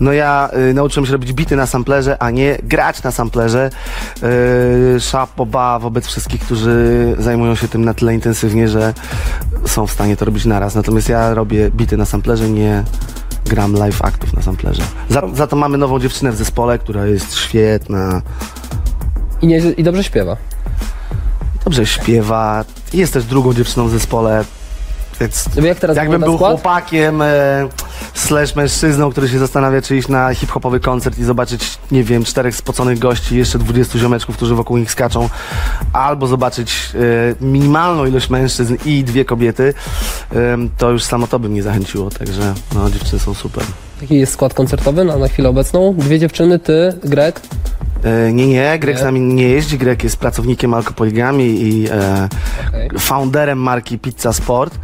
no 0.00 0.12
ja 0.12 0.50
y, 0.70 0.74
nauczyłem 0.74 1.06
się 1.06 1.12
robić 1.12 1.32
bity 1.32 1.56
na 1.56 1.66
samplerze, 1.66 2.22
a 2.22 2.30
nie 2.30 2.58
grać 2.62 3.02
na 3.02 3.10
samplerze. 3.10 3.70
Y, 4.96 5.00
Szapoba 5.00 5.78
wobec 5.78 6.06
wszystkich, 6.06 6.40
którzy 6.40 7.14
zajmują 7.18 7.54
się 7.54 7.68
tym 7.68 7.84
na 7.84 7.94
tyle 7.94 8.14
intensywnie, 8.14 8.68
że 8.68 8.94
są 9.66 9.86
w 9.86 9.92
stanie 9.92 10.16
to 10.16 10.24
robić 10.24 10.44
naraz. 10.44 10.74
Natomiast 10.74 11.08
ja 11.08 11.34
robię 11.34 11.70
bity 11.70 11.96
na 11.96 12.04
samplerze, 12.04 12.50
nie 12.50 12.84
gram 13.44 13.72
live 13.72 14.04
aktów 14.04 14.32
na 14.32 14.42
samplerze. 14.42 14.82
Za, 15.08 15.22
za 15.34 15.46
to 15.46 15.56
mamy 15.56 15.78
nową 15.78 16.00
dziewczynę 16.00 16.32
w 16.32 16.36
zespole, 16.36 16.78
która 16.78 17.06
jest 17.06 17.34
świetna, 17.34 18.22
I, 19.42 19.46
nie, 19.46 19.58
I 19.58 19.82
dobrze 19.82 20.04
śpiewa. 20.04 20.36
dobrze 21.64 21.86
śpiewa. 21.86 22.64
Jest 22.92 23.12
też 23.12 23.24
drugą 23.24 23.54
dziewczyną 23.54 23.88
w 23.88 23.90
zespole, 23.90 24.44
więc 25.20 25.44
No 25.56 25.66
jak 25.66 25.78
teraz 25.78 25.96
Jakbym 25.96 26.20
był 26.20 26.34
skład? 26.36 26.52
chłopakiem 26.52 27.22
e, 27.22 27.26
slash 28.14 28.56
mężczyzną, 28.56 29.10
który 29.10 29.28
się 29.28 29.38
zastanawia, 29.38 29.82
czy 29.82 29.96
iść 29.96 30.08
na 30.08 30.34
hip-hopowy 30.34 30.80
koncert 30.80 31.18
i 31.18 31.24
zobaczyć, 31.24 31.78
nie 31.90 32.04
wiem, 32.04 32.24
czterech 32.24 32.56
spoconych 32.56 32.98
gości 32.98 33.36
jeszcze 33.36 33.58
20 33.58 33.98
ziomeczków, 33.98 34.36
którzy 34.36 34.54
wokół 34.54 34.76
nich 34.78 34.90
skaczą, 34.92 35.28
albo 35.92 36.26
zobaczyć 36.26 36.92
e, 37.40 37.44
minimalną 37.44 38.06
ilość 38.06 38.30
mężczyzn 38.30 38.76
i 38.84 39.04
dwie 39.04 39.24
kobiety, 39.24 39.74
em, 40.34 40.70
to 40.78 40.90
już 40.90 41.04
samo 41.04 41.26
to 41.26 41.38
by 41.38 41.48
mnie 41.48 41.62
zachęciło, 41.62 42.10
także 42.10 42.54
no, 42.74 42.90
dziewczyny 42.90 43.18
są 43.20 43.34
super. 43.34 43.64
Jaki 44.02 44.16
jest 44.18 44.32
skład 44.32 44.54
koncertowy 44.54 45.04
na, 45.04 45.16
na 45.16 45.28
chwilę 45.28 45.48
obecną? 45.48 45.94
Dwie 45.98 46.18
dziewczyny, 46.18 46.58
ty, 46.58 46.92
Greg. 47.04 47.40
E, 48.04 48.32
nie, 48.32 48.46
nie, 48.46 48.78
Grek 48.78 48.96
Nie? 48.96 49.00
z 49.00 49.04
nami 49.04 49.20
nie 49.20 49.48
jeździ, 49.48 49.78
Grek 49.78 50.04
jest 50.04 50.16
pracownikiem 50.16 50.74
Alkopoligami 50.74 51.44
i 51.44 51.88
e, 51.90 52.28
Okej. 52.68 52.90
founderem 52.98 53.58
marki 53.58 53.98
Pizza 53.98 54.32
Sport, 54.32 54.74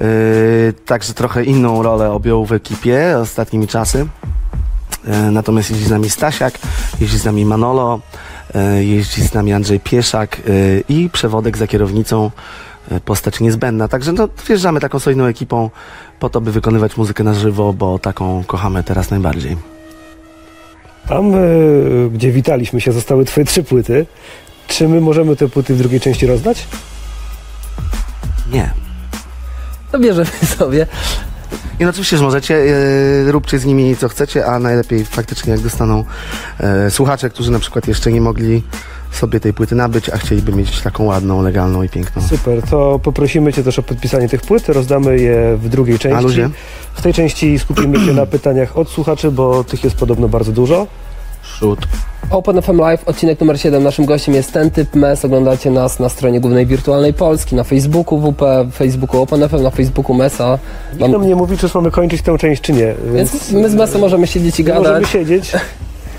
yy, 0.00 0.74
także 0.86 1.14
trochę 1.14 1.44
inną 1.44 1.82
rolę 1.82 2.10
objął 2.12 2.46
w 2.46 2.52
ekipie 2.52 3.18
ostatnimi 3.18 3.66
czasy. 3.66 4.06
E, 5.06 5.30
natomiast 5.30 5.70
jeździ 5.70 5.84
z 5.84 5.90
nami 5.90 6.10
Stasiak, 6.10 6.58
jeździ 7.00 7.18
z 7.18 7.24
nami 7.24 7.44
Manolo, 7.44 8.00
e, 8.54 8.84
jeździ 8.84 9.22
z 9.22 9.34
nami 9.34 9.52
Andrzej 9.52 9.80
Pieszak 9.80 10.36
e, 10.36 10.40
i 10.88 11.10
przewodek 11.10 11.56
za 11.56 11.66
kierownicą, 11.66 12.30
e, 12.90 13.00
postać 13.00 13.40
niezbędna. 13.40 13.88
Także 13.88 14.12
no, 14.12 14.28
wjeżdżamy 14.48 14.80
taką 14.80 14.98
solidną 14.98 15.24
ekipą 15.24 15.70
po 16.20 16.28
to, 16.28 16.40
by 16.40 16.52
wykonywać 16.52 16.96
muzykę 16.96 17.24
na 17.24 17.34
żywo, 17.34 17.72
bo 17.72 17.98
taką 17.98 18.44
kochamy 18.46 18.84
teraz 18.84 19.10
najbardziej. 19.10 19.77
Tam, 21.08 21.34
e, 21.34 21.38
gdzie 22.12 22.32
witaliśmy 22.32 22.80
się, 22.80 22.92
zostały 22.92 23.24
twoje 23.24 23.44
trzy 23.44 23.62
płyty. 23.62 24.06
Czy 24.68 24.88
my 24.88 25.00
możemy 25.00 25.36
te 25.36 25.48
płyty 25.48 25.74
w 25.74 25.78
drugiej 25.78 26.00
części 26.00 26.26
rozdać? 26.26 26.66
Nie. 28.52 28.70
To 29.92 29.98
bierzemy 29.98 30.30
sobie. 30.58 30.86
I 31.80 31.84
no 31.84 31.90
oczywiście, 31.90 32.16
że 32.16 32.24
możecie, 32.24 32.54
e, 32.54 33.32
róbcie 33.32 33.58
z 33.58 33.64
nimi 33.64 33.96
co 33.96 34.08
chcecie, 34.08 34.46
a 34.46 34.58
najlepiej 34.58 35.04
faktycznie 35.04 35.52
jak 35.52 35.60
dostaną 35.60 36.04
e, 36.60 36.90
słuchacze, 36.90 37.30
którzy 37.30 37.50
na 37.50 37.58
przykład 37.58 37.88
jeszcze 37.88 38.12
nie 38.12 38.20
mogli 38.20 38.62
sobie 39.10 39.40
tej 39.40 39.52
płyty 39.52 39.74
nabyć, 39.74 40.10
a 40.10 40.16
chcieliby 40.18 40.52
mieć 40.52 40.80
taką 40.80 41.04
ładną, 41.04 41.42
legalną 41.42 41.82
i 41.82 41.88
piękną. 41.88 42.22
Super, 42.22 42.62
to 42.62 43.00
poprosimy 43.02 43.52
Cię 43.52 43.62
też 43.62 43.78
o 43.78 43.82
podpisanie 43.82 44.28
tych 44.28 44.40
płyt, 44.40 44.68
rozdamy 44.68 45.18
je 45.18 45.56
w 45.56 45.68
drugiej 45.68 45.98
części. 45.98 46.22
ludzie? 46.24 46.50
W 46.94 47.02
tej 47.02 47.14
części 47.14 47.58
skupimy 47.58 48.06
się 48.06 48.12
na 48.12 48.26
pytaniach 48.26 48.76
od 48.78 48.88
słuchaczy, 48.88 49.30
bo 49.30 49.64
tych 49.64 49.84
jest 49.84 49.96
podobno 49.96 50.28
bardzo 50.28 50.52
dużo. 50.52 50.86
Szut. 51.42 51.78
Open 52.30 52.62
FM 52.62 52.78
Live, 52.78 53.08
odcinek 53.08 53.40
numer 53.40 53.60
7. 53.60 53.82
Naszym 53.82 54.04
gościem 54.04 54.34
jest 54.34 54.52
ten 54.52 54.70
typ 54.70 54.94
MES. 54.94 55.24
Oglądacie 55.24 55.70
nas 55.70 55.98
na 56.00 56.08
stronie 56.08 56.40
głównej 56.40 56.66
Wirtualnej 56.66 57.14
Polski, 57.14 57.54
na 57.56 57.64
Facebooku 57.64 58.20
WP, 58.20 58.42
Facebooku 58.72 59.22
Open 59.22 59.48
FM, 59.48 59.62
na 59.62 59.70
Facebooku 59.70 60.14
MESA. 60.16 60.58
Nikt 60.90 61.00
Mam, 61.00 61.12
nam 61.12 61.26
nie 61.26 61.36
mówi, 61.36 61.58
czy 61.58 61.68
mamy 61.74 61.90
kończyć 61.90 62.22
tę 62.22 62.38
część, 62.38 62.62
czy 62.62 62.72
nie. 62.72 62.94
więc 63.14 63.50
my 63.52 63.70
z 63.70 63.74
MESem 63.74 64.00
możemy 64.00 64.26
siedzieć 64.26 64.60
i 64.60 64.64
nie 64.64 64.74
możemy 64.74 64.94
gadać. 64.94 65.08
siedzieć. 65.10 65.52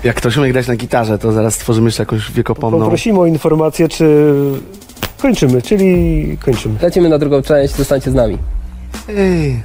Jak 0.04 0.16
ktoś 0.16 0.36
umie 0.36 0.52
grać 0.52 0.66
na 0.68 0.76
gitarze, 0.76 1.18
to 1.18 1.32
zaraz 1.32 1.54
stworzymy 1.54 1.86
jeszcze 1.86 2.02
jakąś 2.02 2.32
wiekopomną... 2.32 2.80
Poprosimy 2.80 3.18
o 3.20 3.26
informację, 3.26 3.88
czy 3.88 4.24
kończymy, 5.22 5.62
czyli 5.62 6.38
kończymy. 6.44 6.74
Lecimy 6.82 7.08
na 7.08 7.18
drugą 7.18 7.42
część, 7.42 7.74
zostańcie 7.76 8.10
z 8.10 8.14
nami. 8.14 8.38
Ej. 9.08 9.62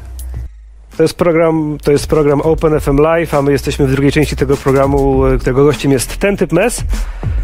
To 0.98 1.04
jest 1.04 1.16
program, 1.16 1.78
to 1.84 1.92
jest 1.92 2.08
program 2.08 2.42
Open 2.42 2.80
FM 2.80 2.98
Live, 2.98 3.34
a 3.34 3.42
my 3.42 3.52
jesteśmy 3.52 3.88
w 3.88 3.92
drugiej 3.92 4.12
części 4.12 4.36
tego 4.36 4.58
programu, 4.58 5.22
którego 5.40 5.66
gościem 5.66 5.92
jest 5.92 6.18
ten 6.18 6.38
typ 6.38 6.52
MES, 6.52 6.84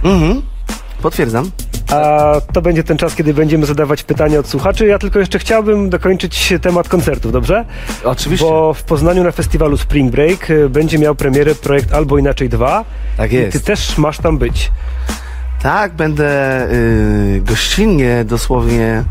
Mhm. 0.04 0.41
Potwierdzam. 1.01 1.51
A 1.91 2.34
to 2.54 2.62
będzie 2.62 2.84
ten 2.84 2.97
czas, 2.97 3.15
kiedy 3.15 3.34
będziemy 3.34 3.65
zadawać 3.65 4.04
pytania 4.04 4.39
od 4.39 4.47
słuchaczy. 4.47 4.88
Ja 4.88 4.99
tylko 4.99 5.19
jeszcze 5.19 5.39
chciałbym 5.39 5.89
dokończyć 5.89 6.54
temat 6.62 6.89
koncertów, 6.89 7.32
dobrze? 7.32 7.65
Oczywiście. 8.04 8.45
Bo 8.45 8.73
w 8.73 8.84
Poznaniu 8.84 9.23
na 9.23 9.32
festiwalu 9.32 9.77
Spring 9.77 10.12
Break 10.12 10.51
e, 10.51 10.69
będzie 10.69 10.99
miał 10.99 11.15
premierę 11.15 11.56
projekt 11.56 11.93
Albo 11.93 12.17
Inaczej 12.17 12.49
2 12.49 12.86
Tak 13.17 13.32
i 13.34 13.36
ty 13.36 13.41
jest. 13.41 13.65
też 13.65 13.97
masz 13.97 14.17
tam 14.17 14.38
być. 14.38 14.71
Tak, 15.62 15.93
będę 15.93 16.62
y, 16.71 17.41
gościnnie 17.45 18.25
dosłownie 18.25 19.04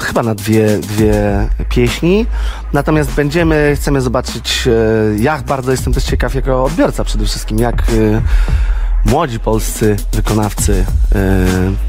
chyba 0.00 0.22
na 0.22 0.34
dwie, 0.34 0.78
dwie 0.78 1.48
pieśni. 1.68 2.26
Natomiast 2.72 3.14
będziemy, 3.14 3.72
chcemy 3.76 4.00
zobaczyć, 4.00 4.66
y, 4.66 5.16
jak 5.22 5.42
bardzo 5.42 5.70
jestem 5.70 5.92
też 5.92 6.04
ciekaw 6.04 6.34
jako 6.34 6.64
odbiorca 6.64 7.04
przede 7.04 7.24
wszystkim, 7.24 7.58
jak 7.58 7.90
y, 7.90 8.22
młodzi 9.04 9.40
polscy 9.40 9.96
wykonawcy, 10.12 10.72
y, 10.72 11.16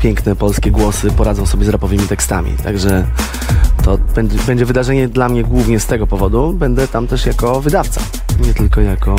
piękne 0.01 0.35
polskie 0.35 0.71
głosy 0.71 1.11
poradzą 1.11 1.45
sobie 1.45 1.65
z 1.65 1.69
rapowymi 1.69 2.07
tekstami. 2.07 2.51
Także 2.63 3.07
to 3.83 3.97
będzie, 4.15 4.37
będzie 4.47 4.65
wydarzenie 4.65 5.07
dla 5.07 5.29
mnie 5.29 5.43
głównie 5.43 5.79
z 5.79 5.85
tego 5.85 6.07
powodu. 6.07 6.53
Będę 6.53 6.87
tam 6.87 7.07
też 7.07 7.25
jako 7.25 7.61
wydawca, 7.61 8.01
nie 8.45 8.53
tylko 8.53 8.81
jako 8.81 9.15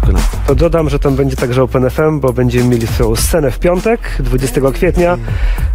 wykonawca. 0.00 0.36
To 0.46 0.54
dodam, 0.54 0.90
że 0.90 0.98
tam 0.98 1.16
będzie 1.16 1.36
także 1.36 1.62
Open 1.62 1.90
FM, 1.90 2.20
bo 2.20 2.32
będziemy 2.32 2.64
mieli 2.64 2.86
swoją 2.86 3.16
scenę 3.16 3.50
w 3.50 3.58
piątek, 3.58 4.00
20 4.20 4.60
kwietnia. 4.74 5.18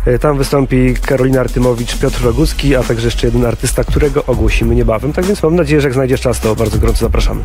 E, 0.05 0.19
Tam 0.19 0.37
wystąpi 0.37 0.93
Karolina 1.05 1.39
Artymowicz, 1.39 1.97
Piotr 1.97 2.23
Rogucki, 2.23 2.75
a 2.75 2.83
także 2.83 3.07
jeszcze 3.07 3.27
jeden 3.27 3.45
artysta, 3.45 3.83
którego 3.83 4.25
ogłosimy 4.25 4.75
niebawem. 4.75 5.13
Tak 5.13 5.25
więc 5.25 5.43
mam 5.43 5.55
nadzieję, 5.55 5.81
że 5.81 5.87
jak 5.87 5.93
znajdziesz 5.93 6.21
czas, 6.21 6.39
to 6.39 6.55
bardzo 6.55 6.77
gorąco 6.77 6.99
zapraszamy. 6.99 7.41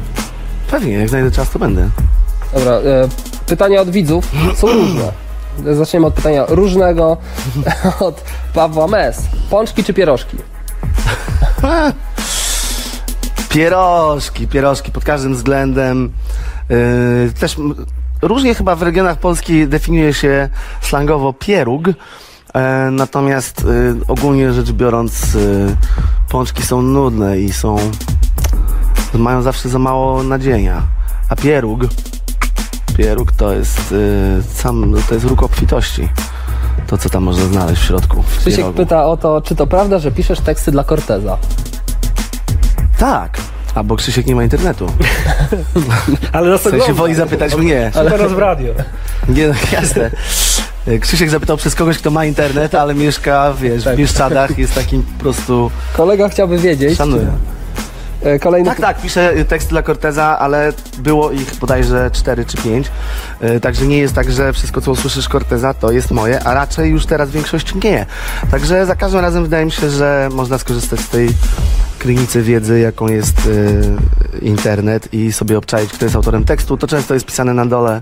Pewnie, 0.70 0.92
jak 0.92 1.09
znajdę 1.09 1.30
czas, 1.30 1.50
to 1.50 1.59
będę. 1.59 1.88
Dobra, 2.54 2.72
e, 2.72 3.08
pytania 3.46 3.80
od 3.80 3.90
widzów 3.90 4.30
są 4.56 4.66
różne. 4.66 5.12
Zaczniemy 5.72 6.06
od 6.06 6.14
pytania 6.14 6.44
różnego 6.48 7.16
od 8.00 8.24
Pawła 8.54 8.86
Mes. 8.86 9.22
Pączki 9.50 9.84
czy 9.84 9.94
pierożki? 9.94 10.36
Pierożki, 13.48 14.48
pierożki 14.48 14.92
pod 14.92 15.04
każdym 15.04 15.34
względem. 15.34 16.12
Yy, 16.68 17.32
też 17.40 17.56
różnie 18.22 18.54
chyba 18.54 18.76
w 18.76 18.82
regionach 18.82 19.18
Polski 19.18 19.68
definiuje 19.68 20.14
się 20.14 20.48
slangowo 20.80 21.32
pieróg. 21.32 21.88
E, 22.54 22.90
natomiast 22.90 23.60
y, 23.60 23.94
ogólnie 24.08 24.52
rzecz 24.52 24.72
biorąc, 24.72 25.34
y, 25.34 25.76
pączki 26.28 26.62
są 26.62 26.82
nudne 26.82 27.40
i 27.40 27.52
są. 27.52 27.76
mają 29.14 29.42
zawsze 29.42 29.68
za 29.68 29.78
mało 29.78 30.22
nadzienia. 30.22 30.82
A 31.28 31.36
pieróg, 31.36 31.80
pieróg 32.96 33.33
to 33.33 33.53
jest 33.53 33.92
y, 33.92 34.42
sam, 34.55 34.94
to 35.09 35.14
jest 35.14 35.26
róg 35.26 35.42
obfitości. 35.42 36.09
To, 36.87 36.98
co 36.98 37.09
tam 37.11 37.22
można 37.22 37.44
znaleźć 37.44 37.83
w 37.83 37.87
środku. 37.87 38.22
W 38.22 38.38
Krzysiek 38.38 38.57
pierogu. 38.57 38.76
pyta 38.76 39.07
o 39.07 39.16
to, 39.16 39.40
czy 39.42 39.57
to 39.57 39.66
prawda, 39.66 39.98
że 39.98 40.11
piszesz 40.12 40.40
teksty 40.40 40.70
dla 40.72 40.85
Corteza? 40.85 41.38
Tak. 42.98 43.38
A 43.74 43.83
bo 43.83 43.96
Krzysiek 43.96 44.26
nie 44.26 44.35
ma 44.35 44.42
internetu. 44.42 44.87
Ale 46.33 46.50
nas 46.50 46.61
W 46.61 46.70
sensie 46.70 46.92
woli 46.92 47.14
zapytać 47.14 47.55
mnie. 47.55 47.90
Ale 47.94 48.11
teraz 48.11 48.33
w 48.33 48.38
radio. 48.38 48.74
Nie, 49.29 49.48
no 49.48 49.55
jasne. 49.72 50.11
Krzysiek 51.00 51.31
zapytał 51.31 51.57
przez 51.57 51.74
kogoś, 51.74 51.98
kto 51.98 52.11
ma 52.11 52.24
internet, 52.24 52.74
ale 52.74 52.94
mieszka, 52.94 53.55
wiesz, 53.61 53.85
Tak. 53.85 53.94
w 53.94 53.98
Bieszczadach, 53.98 54.59
jest 54.59 54.74
takim 54.74 55.03
po 55.03 55.22
prostu... 55.22 55.70
Kolega 55.96 56.29
chciałby 56.29 56.59
wiedzieć. 56.59 56.98
Szanuję. 56.98 57.22
E, 57.22 57.59
Kolejny 58.40 58.68
Tak, 58.68 58.80
tak, 58.80 59.00
piszę 59.00 59.44
tekst 59.44 59.68
dla 59.68 59.83
Corteza, 59.83 60.38
ale 60.38 60.72
było 60.98 61.30
ich 61.30 61.54
bodajże 61.54 62.11
4 62.12 62.44
czy 62.44 62.56
5. 62.56 62.90
Także 63.62 63.87
nie 63.87 63.98
jest 63.98 64.14
tak, 64.14 64.33
że 64.33 64.52
wszystko, 64.52 64.80
co 64.80 64.90
usłyszysz 64.90 65.28
Corteza, 65.28 65.74
to 65.74 65.90
jest 65.90 66.11
moje, 66.11 66.44
a 66.44 66.54
raczej 66.54 66.90
już 66.90 67.06
teraz 67.06 67.30
większość 67.30 67.74
nie. 67.85 68.06
Także 68.50 68.87
za 68.87 68.96
każdym 68.96 69.20
razem 69.20 69.42
wydaje 69.42 69.64
mi 69.64 69.72
się, 69.72 69.90
że 69.90 70.28
można 70.33 70.59
skorzystać 70.59 71.00
z 71.00 71.09
tej 71.09 71.28
krynicy 71.98 72.42
wiedzy, 72.42 72.80
jaką 72.80 73.09
jest 73.09 73.46
y, 73.46 73.83
internet 74.42 75.14
i 75.14 75.33
sobie 75.33 75.59
obczaić, 75.59 75.92
kto 75.92 76.04
jest 76.04 76.16
autorem 76.16 76.44
tekstu. 76.44 76.76
To 76.76 76.87
często 76.87 77.14
jest 77.14 77.26
pisane 77.26 77.54
na 77.54 77.66
dole 77.66 78.00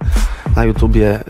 na 0.57 0.65
YouTubie. 0.65 1.21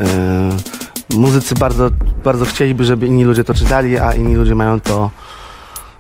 Y, 1.10 1.16
muzycy 1.16 1.54
bardzo, 1.54 1.90
bardzo 2.24 2.44
chcieliby, 2.44 2.84
żeby 2.84 3.06
inni 3.06 3.24
ludzie 3.24 3.44
to 3.44 3.54
czytali, 3.54 3.98
a 3.98 4.12
inni 4.12 4.36
ludzie 4.36 4.54
mają 4.54 4.80
to... 4.80 5.10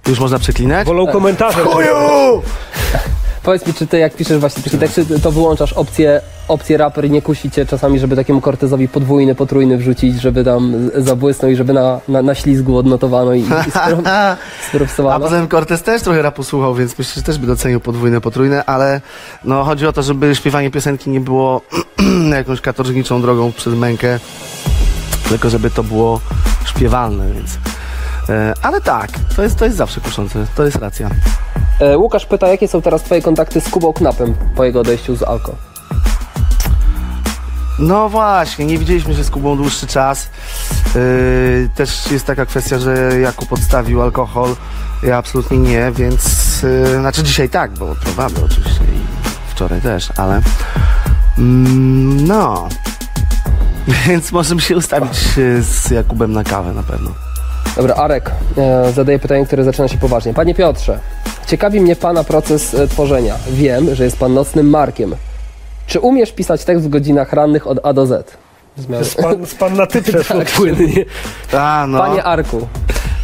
Już 0.08 0.20
można 0.20 0.38
przeklinać? 0.38 0.86
Wolą 0.86 1.06
komentarze. 1.06 1.60
Chuju! 1.60 1.88
Powiedz 3.42 3.66
mi, 3.66 3.74
czy 3.74 3.86
ty 3.86 3.98
jak 3.98 4.14
piszesz 4.14 4.38
właśnie 4.38 4.62
takie 4.62 4.78
teksty, 4.78 5.20
to 5.20 5.32
wyłączasz 5.32 5.72
opcję, 5.72 6.20
opcję 6.48 6.76
raper 6.76 7.04
i 7.04 7.10
nie 7.10 7.22
kusicie 7.22 7.66
czasami, 7.66 7.98
żeby 7.98 8.16
takiemu 8.16 8.40
Cortezowi 8.40 8.88
podwójny, 8.88 9.34
potrójny 9.34 9.76
wrzucić, 9.76 10.20
żeby 10.20 10.44
tam 10.44 10.90
zabłysnął 10.94 11.50
i 11.50 11.56
żeby 11.56 11.72
na, 11.72 12.00
na, 12.08 12.22
na 12.22 12.34
ślizgu 12.34 12.76
odnotowano 12.76 13.34
i, 13.34 13.40
i 13.40 13.44
spro- 13.76 14.08
A 14.08 14.36
spropsowano? 14.68 15.24
poza 15.24 15.36
tym 15.36 15.48
Cortez 15.48 15.82
też 15.82 16.02
trochę 16.02 16.22
rapu 16.22 16.42
słuchał, 16.42 16.74
więc 16.74 16.98
myślę, 16.98 17.12
że 17.14 17.22
też 17.22 17.38
by 17.38 17.46
docenił 17.46 17.80
podwójne, 17.80 18.20
potrójne, 18.20 18.64
ale 18.64 19.00
no 19.44 19.64
chodzi 19.64 19.86
o 19.86 19.92
to, 19.92 20.02
żeby 20.02 20.34
śpiewanie 20.34 20.70
piosenki 20.70 21.10
nie 21.10 21.20
było 21.20 21.60
jakąś 22.38 22.60
katorżniczą 22.60 23.22
drogą 23.22 23.52
przez 23.52 23.74
mękę, 23.74 24.18
tylko 25.28 25.50
żeby 25.50 25.70
to 25.70 25.82
było 25.82 26.20
śpiewalne, 26.66 27.32
więc... 27.34 27.58
E, 28.28 28.54
ale 28.62 28.80
tak, 28.80 29.10
to 29.36 29.42
jest, 29.42 29.58
to 29.58 29.64
jest 29.64 29.76
zawsze 29.76 30.00
kuszące, 30.00 30.46
to 30.56 30.64
jest 30.64 30.76
racja. 30.76 31.10
E, 31.80 31.98
Łukasz 31.98 32.26
pyta, 32.26 32.48
jakie 32.48 32.68
są 32.68 32.82
teraz 32.82 33.02
twoje 33.02 33.22
kontakty 33.22 33.60
z 33.60 33.68
Kubą 33.68 33.92
Knapem 33.92 34.34
po 34.54 34.64
jego 34.64 34.80
odejściu 34.80 35.16
z 35.16 35.22
Alko? 35.22 35.54
No 37.78 38.08
właśnie, 38.08 38.66
nie 38.66 38.78
widzieliśmy 38.78 39.14
się 39.14 39.24
z 39.24 39.30
Kubą 39.30 39.56
dłuższy 39.56 39.86
czas. 39.86 40.28
Yy, 40.94 41.68
też 41.74 42.10
jest 42.10 42.26
taka 42.26 42.46
kwestia, 42.46 42.78
że 42.78 43.20
Jakub 43.20 43.52
odstawił 43.52 44.02
alkohol, 44.02 44.56
ja 45.02 45.16
absolutnie 45.16 45.58
nie, 45.58 45.92
więc 45.92 46.62
yy, 46.62 47.00
znaczy 47.00 47.22
dzisiaj 47.22 47.48
tak, 47.48 47.72
bo 47.72 47.94
próbamy 47.94 48.34
oczywiście 48.44 48.80
i 48.84 49.28
wczoraj 49.50 49.80
też, 49.80 50.08
ale 50.16 50.40
mm, 51.38 52.26
no. 52.26 52.68
Więc 54.06 54.32
możemy 54.32 54.60
się 54.60 54.76
ustawić 54.76 55.16
z 55.60 55.90
Jakubem 55.90 56.32
na 56.32 56.44
kawę 56.44 56.72
na 56.72 56.82
pewno. 56.82 57.27
Dobra, 57.76 57.94
Arek 57.94 58.30
e, 58.58 58.92
zadaje 58.92 59.18
pytanie, 59.18 59.46
które 59.46 59.64
zaczyna 59.64 59.88
się 59.88 59.98
poważnie. 59.98 60.34
Panie 60.34 60.54
Piotrze, 60.54 60.98
ciekawi 61.46 61.80
mnie 61.80 61.96
pana 61.96 62.24
proces 62.24 62.74
e, 62.74 62.88
tworzenia. 62.88 63.34
Wiem, 63.50 63.94
że 63.94 64.04
jest 64.04 64.18
pan 64.18 64.34
nocnym 64.34 64.70
markiem. 64.70 65.14
Czy 65.86 66.00
umiesz 66.00 66.32
pisać 66.32 66.64
tekst 66.64 66.86
w 66.86 66.88
godzinach 66.88 67.32
rannych 67.32 67.66
od 67.66 67.78
A 67.86 67.92
do 67.92 68.06
Z? 68.06 68.36
Zmiany. 68.76 69.04
Span, 69.04 69.46
span 69.46 69.74
na 69.74 69.86
ty 69.86 70.02
Tak. 70.28 70.50
płynnie. 70.50 71.04
A, 71.52 71.86
no. 71.88 71.98
Panie 71.98 72.24
Arku, 72.24 72.66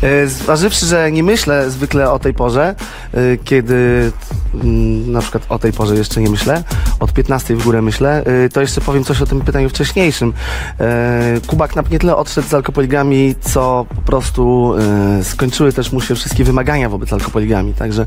E, 0.04 0.26
Zważywszy, 0.26 0.86
że 0.86 1.12
nie 1.12 1.22
myślę 1.22 1.70
zwykle 1.70 2.10
o 2.10 2.18
tej 2.18 2.34
porze, 2.34 2.74
e, 3.14 3.36
kiedy 3.44 4.12
mm, 4.54 5.12
na 5.12 5.20
przykład 5.20 5.42
o 5.48 5.58
tej 5.58 5.72
porze 5.72 5.96
jeszcze 5.96 6.20
nie 6.20 6.30
myślę, 6.30 6.62
od 7.04 7.12
15 7.12 7.56
w 7.56 7.64
górę 7.64 7.82
myślę, 7.82 8.24
y, 8.44 8.48
to 8.48 8.60
jeszcze 8.60 8.80
powiem 8.80 9.04
coś 9.04 9.22
o 9.22 9.26
tym 9.26 9.40
pytaniu 9.40 9.68
wcześniejszym. 9.68 10.32
E, 10.80 11.40
Kubak 11.46 11.76
na- 11.76 11.82
nie 11.90 11.98
tyle 11.98 12.16
odszedł 12.16 12.48
z 12.48 12.54
alkopoligami, 12.54 13.34
co 13.40 13.86
po 13.94 14.02
prostu 14.02 14.74
e, 15.20 15.24
skończyły 15.24 15.72
też 15.72 15.92
mu 15.92 16.00
się 16.00 16.14
wszystkie 16.14 16.44
wymagania 16.44 16.88
wobec 16.88 17.12
alkopoligami, 17.12 17.74
także 17.74 18.06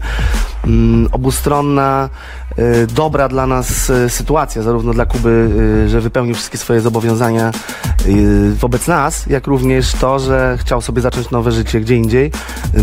mm, 0.65 1.09
obustronna, 1.11 2.09
dobra 2.95 3.29
dla 3.29 3.47
nas 3.47 3.91
sytuacja, 4.07 4.61
zarówno 4.61 4.93
dla 4.93 5.05
Kuby, 5.05 5.49
że 5.87 6.01
wypełnił 6.01 6.35
wszystkie 6.35 6.57
swoje 6.57 6.81
zobowiązania 6.81 7.51
wobec 8.59 8.87
nas, 8.87 9.25
jak 9.27 9.47
również 9.47 9.91
to, 9.91 10.19
że 10.19 10.57
chciał 10.61 10.81
sobie 10.81 11.01
zacząć 11.01 11.31
nowe 11.31 11.51
życie 11.51 11.81
gdzie 11.81 11.95
indziej, 11.95 12.31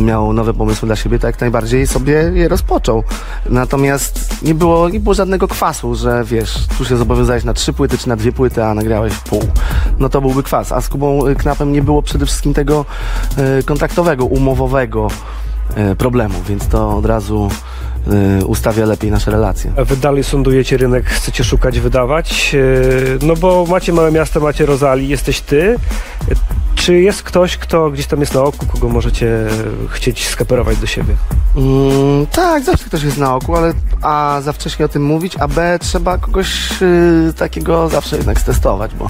miał 0.00 0.32
nowe 0.32 0.54
pomysły 0.54 0.86
dla 0.86 0.96
siebie, 0.96 1.18
to 1.18 1.26
jak 1.26 1.40
najbardziej 1.40 1.86
sobie 1.86 2.12
je 2.34 2.48
rozpoczął. 2.48 3.04
Natomiast 3.50 4.42
nie 4.42 4.54
było, 4.54 4.88
nie 4.88 5.00
było 5.00 5.14
żadnego 5.14 5.48
kwasu, 5.48 5.94
że 6.04 6.24
wiesz, 6.24 6.66
tu 6.78 6.84
się 6.84 6.96
zobowiązałeś 6.96 7.44
na 7.44 7.54
trzy 7.54 7.72
płyty 7.72 7.98
czy 7.98 8.08
na 8.08 8.16
dwie 8.16 8.32
płyty, 8.32 8.64
a 8.64 8.74
nagrałeś 8.74 9.14
pół. 9.14 9.42
No 9.98 10.08
to 10.08 10.20
byłby 10.20 10.42
kwas. 10.42 10.72
A 10.72 10.80
z 10.80 10.88
Kubą 10.88 11.26
e, 11.26 11.34
Knapem 11.34 11.72
nie 11.72 11.82
było 11.82 12.02
przede 12.02 12.26
wszystkim 12.26 12.54
tego 12.54 12.84
e, 13.36 13.62
kontraktowego, 13.62 14.24
umowowego 14.24 15.08
e, 15.74 15.96
problemu, 15.96 16.34
więc 16.48 16.68
to 16.68 16.96
od 16.96 17.06
razu 17.06 17.48
ustawia 18.46 18.86
lepiej 18.86 19.10
nasze 19.10 19.30
relacje. 19.30 19.72
A 19.76 19.84
wy 19.84 19.96
dalej 19.96 20.24
sondujecie 20.24 20.76
rynek, 20.76 21.06
chcecie 21.06 21.44
szukać, 21.44 21.80
wydawać? 21.80 22.54
E, 22.54 23.26
No 23.26 23.36
bo 23.36 23.66
macie 23.66 23.92
małe 23.92 24.12
miasto, 24.12 24.40
macie 24.40 24.66
Rozali, 24.66 25.08
jesteś 25.08 25.40
ty. 25.40 25.76
Czy 26.74 27.00
jest 27.00 27.22
ktoś, 27.22 27.56
kto 27.56 27.90
gdzieś 27.90 28.06
tam 28.06 28.20
jest 28.20 28.34
na 28.34 28.42
oku, 28.42 28.66
kogo 28.66 28.88
możecie 28.88 29.46
chcieć 29.90 30.26
skaperować 30.28 30.76
do 30.78 30.86
siebie? 30.86 31.14
Mm, 31.56 32.26
tak, 32.26 32.64
zawsze 32.64 32.84
ktoś 32.84 33.02
jest 33.02 33.18
na 33.18 33.34
oku, 33.34 33.56
ale 33.56 33.72
A 34.02 34.40
za 34.42 34.52
wcześnie 34.52 34.84
o 34.84 34.88
tym 34.88 35.02
mówić, 35.04 35.36
a 35.38 35.48
B 35.48 35.78
trzeba 35.80 36.18
kogoś 36.18 36.82
y, 36.82 37.32
takiego 37.36 37.88
zawsze 37.88 38.16
jednak 38.16 38.40
stestować, 38.40 38.94
bo, 38.94 39.06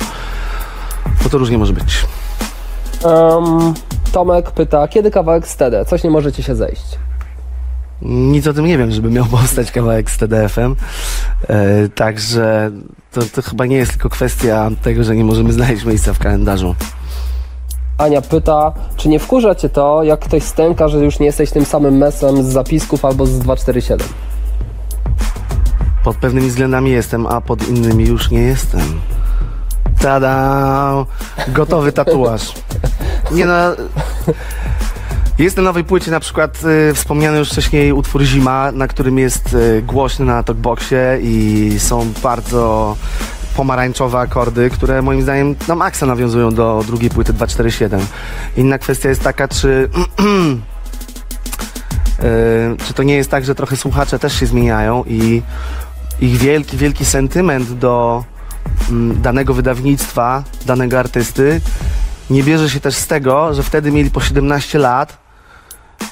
bo 1.24 1.28
to 1.30 1.38
różnie 1.38 1.59
może 1.59 1.72
być. 1.72 2.07
Em, 3.04 3.74
Tomek 4.12 4.50
pyta, 4.50 4.88
kiedy 4.88 5.11
kawałek 5.11 5.48
z 5.48 5.57
TD? 5.57 5.85
Coś 5.85 6.04
nie 6.04 6.11
możecie 6.11 6.42
się 6.42 6.54
zejść. 6.54 6.98
Nic 8.04 8.46
o 8.46 8.52
tym 8.52 8.66
nie 8.66 8.78
wiem, 8.78 8.90
żeby 8.90 9.10
miał 9.10 9.24
powstać 9.36 9.72
kawałek 9.72 10.10
z 10.10 10.18
TDF-em. 10.18 10.76
E, 11.48 11.88
także 11.88 12.70
to, 13.12 13.20
to 13.34 13.42
chyba 13.42 13.66
nie 13.66 13.76
jest 13.76 13.90
tylko 13.92 14.08
kwestia 14.08 14.70
tego, 14.82 15.04
że 15.04 15.16
nie 15.16 15.24
możemy 15.24 15.52
znaleźć 15.52 15.84
miejsca 15.84 16.12
w 16.14 16.18
kalendarzu. 16.18 16.74
Ania 17.98 18.22
pyta, 18.22 18.72
czy 18.96 19.08
nie 19.08 19.18
wkurza 19.18 19.54
cię 19.54 19.68
to, 19.68 20.02
jak 20.02 20.20
ktoś 20.20 20.42
stęka, 20.42 20.88
że 20.88 20.98
już 20.98 21.18
nie 21.18 21.26
jesteś 21.26 21.50
tym 21.50 21.64
samym 21.64 21.96
mesem 21.96 22.42
z 22.42 22.46
zapisków 22.46 23.04
albo 23.04 23.26
z 23.26 23.38
247? 23.38 24.06
Pod 26.04 26.16
pewnymi 26.16 26.48
względami 26.48 26.90
jestem, 26.90 27.26
a 27.26 27.40
pod 27.40 27.68
innymi 27.68 28.06
już 28.06 28.30
nie 28.30 28.40
jestem. 28.40 29.00
Tada! 30.00 31.04
Gotowy 31.48 31.92
tatuaż. 31.92 32.52
Nie 33.30 33.46
no. 33.46 33.54
Jest 35.38 35.57
na 35.57 35.62
nowej 35.62 35.85
płycie 35.85 36.11
na 36.11 36.20
przykład 36.20 36.61
y, 36.90 36.94
wspomniany 36.94 37.38
już 37.38 37.51
wcześniej 37.51 37.92
utwór 37.92 38.23
Zima, 38.23 38.73
na 38.73 38.88
którym 38.88 39.18
jest 39.18 39.55
y, 39.55 39.83
głośny 39.83 40.25
na 40.25 40.42
talkboxie 40.42 41.18
i 41.23 41.70
są 41.79 42.12
bardzo 42.23 42.97
pomarańczowe 43.57 44.18
akordy, 44.18 44.70
które 44.70 45.03
moim 45.03 45.23
zdaniem 45.23 45.55
na 45.68 45.75
maksa 45.75 46.07
nawiązują 46.07 46.55
do 46.55 46.85
drugiej 46.87 47.11
płyty 47.11 47.33
247. 47.33 48.01
Inna 48.57 48.79
kwestia 48.79 49.09
jest 49.09 49.23
taka, 49.23 49.49
czy 49.49 49.68
y, 52.79 52.87
czy 52.87 52.94
to 52.94 53.03
nie 53.03 53.14
jest 53.14 53.31
tak, 53.31 53.44
że 53.44 53.55
trochę 53.55 53.77
słuchacze 53.77 54.18
też 54.18 54.40
się 54.40 54.47
zmieniają 54.47 55.05
i 55.07 55.42
ich 56.20 56.37
wielki, 56.37 56.77
wielki 56.77 57.05
sentyment 57.05 57.73
do 57.73 58.25
mm, 58.90 59.23
danego 59.23 59.55
wydawnictwa, 59.55 60.44
danego 60.66 60.99
artysty 60.99 61.61
nie 62.31 62.42
bierze 62.42 62.70
się 62.70 62.81
też 62.81 62.94
z 62.94 63.07
tego, 63.07 63.55
że 63.55 63.62
wtedy 63.62 63.92
mieli 63.92 64.11
po 64.11 64.20
17 64.20 64.79
lat, 64.79 65.23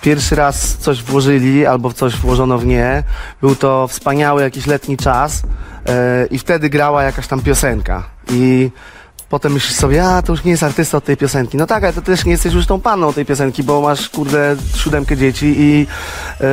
pierwszy 0.00 0.34
raz 0.34 0.76
coś 0.76 1.02
włożyli 1.02 1.66
albo 1.66 1.92
coś 1.92 2.16
włożono 2.16 2.58
w 2.58 2.66
nie, 2.66 3.02
był 3.40 3.56
to 3.56 3.88
wspaniały 3.88 4.42
jakiś 4.42 4.66
letni 4.66 4.96
czas 4.96 5.42
e, 5.88 6.26
i 6.26 6.38
wtedy 6.38 6.70
grała 6.70 7.02
jakaś 7.02 7.26
tam 7.26 7.40
piosenka 7.40 8.02
i 8.30 8.70
potem 9.32 9.52
myślisz 9.52 9.74
sobie, 9.74 10.04
a 10.04 10.22
to 10.22 10.32
już 10.32 10.44
nie 10.44 10.50
jest 10.50 10.62
artysta 10.62 10.98
od 10.98 11.04
tej 11.04 11.16
piosenki. 11.16 11.56
No 11.56 11.66
tak, 11.66 11.84
ale 11.84 11.92
to 11.92 12.02
też 12.02 12.24
nie 12.24 12.32
jesteś 12.32 12.54
już 12.54 12.66
tą 12.66 12.80
panną 12.80 13.12
tej 13.12 13.26
piosenki, 13.26 13.62
bo 13.62 13.80
masz 13.80 14.08
kurde 14.08 14.56
siódemkę 14.76 15.16
dzieci 15.16 15.54
i 15.58 15.86
e, 16.40 16.46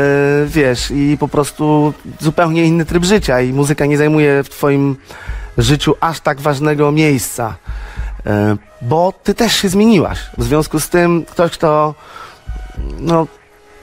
wiesz, 0.48 0.92
i 0.92 1.18
po 1.20 1.28
prostu 1.28 1.94
zupełnie 2.20 2.66
inny 2.66 2.86
tryb 2.86 3.06
życia 3.06 3.42
i 3.42 3.54
muzyka 3.54 3.86
nie 3.86 3.98
zajmuje 3.98 4.44
w 4.44 4.50
twoim 4.50 4.96
życiu 5.58 5.96
aż 6.00 6.20
tak 6.20 6.42
ważnego 6.42 6.92
miejsca. 6.92 7.56
E, 8.26 8.58
bo 8.82 9.14
ty 9.24 9.34
też 9.34 9.54
się 9.56 9.70
zmieniłaś. 9.70 10.20
W 10.38 10.44
związku 10.44 10.80
z 10.80 10.90
tym 10.90 11.26
ktoś, 11.26 11.52
kto 11.52 11.96
no, 13.00 13.28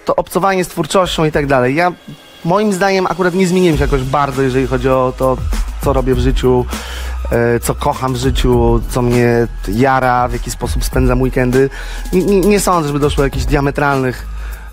to 0.04 0.16
obcowanie 0.16 0.64
z 0.64 0.68
twórczością 0.68 1.24
i 1.24 1.32
tak 1.32 1.46
dalej. 1.46 1.74
Ja 1.74 1.92
moim 2.44 2.72
zdaniem 2.72 3.06
akurat 3.06 3.34
nie 3.34 3.46
zmieniłem 3.46 3.76
się 3.76 3.82
jakoś 3.82 4.02
bardzo, 4.02 4.42
jeżeli 4.42 4.66
chodzi 4.66 4.88
o 4.88 5.12
to, 5.18 5.36
co 5.84 5.92
robię 5.92 6.14
w 6.14 6.18
życiu, 6.18 6.66
e, 7.32 7.60
co 7.60 7.74
kocham 7.74 8.14
w 8.14 8.16
życiu, 8.16 8.80
co 8.88 9.02
mnie 9.02 9.46
jara, 9.68 10.28
w 10.28 10.32
jaki 10.32 10.50
sposób 10.50 10.84
spędzam 10.84 11.22
weekendy. 11.22 11.70
Nie, 12.12 12.40
nie, 12.40 12.60
sądzę, 12.60 12.86
żeby 12.86 12.98
doszło 12.98 13.16
do 13.16 13.24
jakichś 13.24 13.44
diametralnych, 13.44 14.26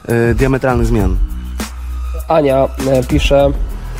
e, 0.07 0.33
diametralnych 0.33 0.87
zmian. 0.87 1.17
Ania 2.27 2.67
e, 2.87 3.03
pisze, 3.03 3.51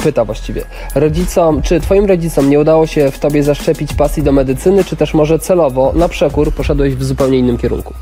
pyta 0.04 0.26
właściwie, 0.26 0.66
rodzicom, 0.96 1.62
czy 1.62 1.80
twoim 1.80 2.06
rodzicom 2.06 2.50
nie 2.50 2.60
udało 2.60 2.88
się 2.88 3.12
w 3.12 3.20
tobie 3.20 3.44
zaszczepić 3.44 3.94
pasji 3.94 4.24
do 4.24 4.32
medycyny, 4.32 4.84
czy 4.84 4.96
też 4.96 5.14
może 5.14 5.40
celowo, 5.40 5.94
na 5.96 6.10
przekór, 6.10 6.52
poszedłeś 6.52 6.96
w 6.96 7.04
zupełnie 7.04 7.38
innym 7.38 7.58
kierunku? 7.58 7.94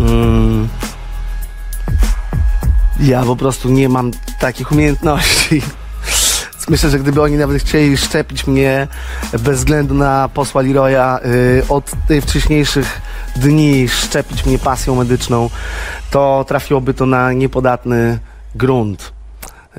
Mm. 0.00 0.68
Ja 3.00 3.22
po 3.22 3.36
prostu 3.36 3.68
nie 3.68 3.88
mam 3.88 4.10
takich 4.40 4.72
umiejętności. 4.72 5.62
Myślę, 6.68 6.90
że 6.90 6.98
gdyby 6.98 7.22
oni 7.22 7.36
nawet 7.36 7.62
chcieli 7.62 7.96
szczepić 7.96 8.46
mnie 8.46 8.88
bez 9.32 9.58
względu 9.58 9.94
na 9.94 10.28
posła 10.34 10.62
Leroya 10.62 11.18
y, 11.24 11.62
od 11.68 11.90
tych 12.08 12.24
wcześniejszych 12.24 13.00
dni, 13.36 13.88
szczepić 13.88 14.46
mnie 14.46 14.58
pasją 14.58 14.94
medyczną, 14.94 15.50
to 16.10 16.44
trafiłoby 16.48 16.94
to 16.94 17.06
na 17.06 17.32
niepodatny 17.32 18.18
grunt. 18.54 19.12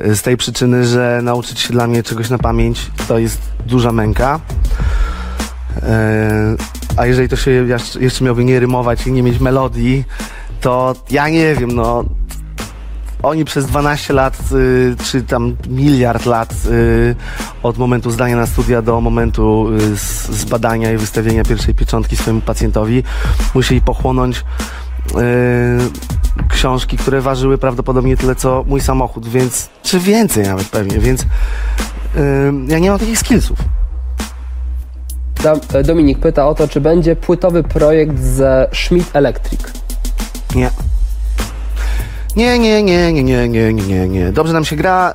Y, 0.05 0.15
Z 0.15 0.21
tej 0.21 0.37
przyczyny, 0.37 0.85
że 0.85 1.19
nauczyć 1.23 1.59
się 1.59 1.73
dla 1.73 1.87
mnie 1.87 2.03
czegoś 2.03 2.29
na 2.29 2.37
pamięć 2.37 2.91
to 3.07 3.19
jest 3.19 3.41
duża 3.65 3.91
męka. 3.91 4.39
E, 5.83 6.55
A 6.97 7.05
jeżeli 7.05 7.29
to 7.29 7.35
się 7.35 7.51
jeszcze 7.99 8.23
miałby 8.23 8.45
nie 8.45 8.59
rymować 8.59 9.07
i 9.07 9.11
nie 9.11 9.23
mieć 9.23 9.39
melodii, 9.39 10.03
to 10.61 10.95
ja 11.09 11.29
nie 11.29 11.55
wiem, 11.55 11.71
no. 11.71 12.03
Oni 13.23 13.45
przez 13.45 13.65
12 13.65 14.13
lat, 14.13 14.39
y, 14.51 14.95
czy 15.03 15.21
tam 15.23 15.55
miliard 15.69 16.25
lat 16.25 16.53
y, 16.65 17.15
od 17.63 17.77
momentu 17.77 18.11
zdania 18.11 18.35
na 18.35 18.47
studia 18.47 18.81
do 18.81 19.01
momentu 19.01 19.67
y, 19.73 19.97
z, 19.97 20.29
z 20.29 20.45
badania 20.45 20.91
i 20.91 20.97
wystawienia 20.97 21.43
pierwszej 21.43 21.75
pieczątki 21.75 22.17
swojemu 22.17 22.41
pacjentowi 22.41 23.03
musieli 23.55 23.81
pochłonąć 23.81 24.39
y, 24.39 24.43
książki, 26.49 26.97
które 26.97 27.21
ważyły 27.21 27.57
prawdopodobnie 27.57 28.17
tyle 28.17 28.35
co 28.35 28.63
mój 28.67 28.81
samochód, 28.81 29.27
więc 29.27 29.69
czy 29.83 29.99
więcej 29.99 30.43
nawet 30.43 30.67
pewnie, 30.67 30.99
więc 30.99 31.21
y, 31.21 31.25
ja 32.67 32.79
nie 32.79 32.89
mam 32.89 32.99
takich 32.99 33.19
skillsów. 33.19 33.59
Dominik 35.83 36.19
pyta 36.19 36.47
o 36.47 36.55
to, 36.55 36.67
czy 36.67 36.81
będzie 36.81 37.15
płytowy 37.15 37.63
projekt 37.63 38.19
ze 38.19 38.69
Schmidt 38.73 39.15
Electric. 39.15 39.61
Nie. 40.55 40.69
Nie, 42.37 42.59
nie, 42.59 42.83
nie, 42.83 43.13
nie, 43.13 43.23
nie, 43.23 43.47
nie, 43.49 43.73
nie, 43.73 44.07
nie. 44.07 44.31
Dobrze 44.31 44.53
nam 44.53 44.65
się 44.65 44.75
gra, 44.75 45.13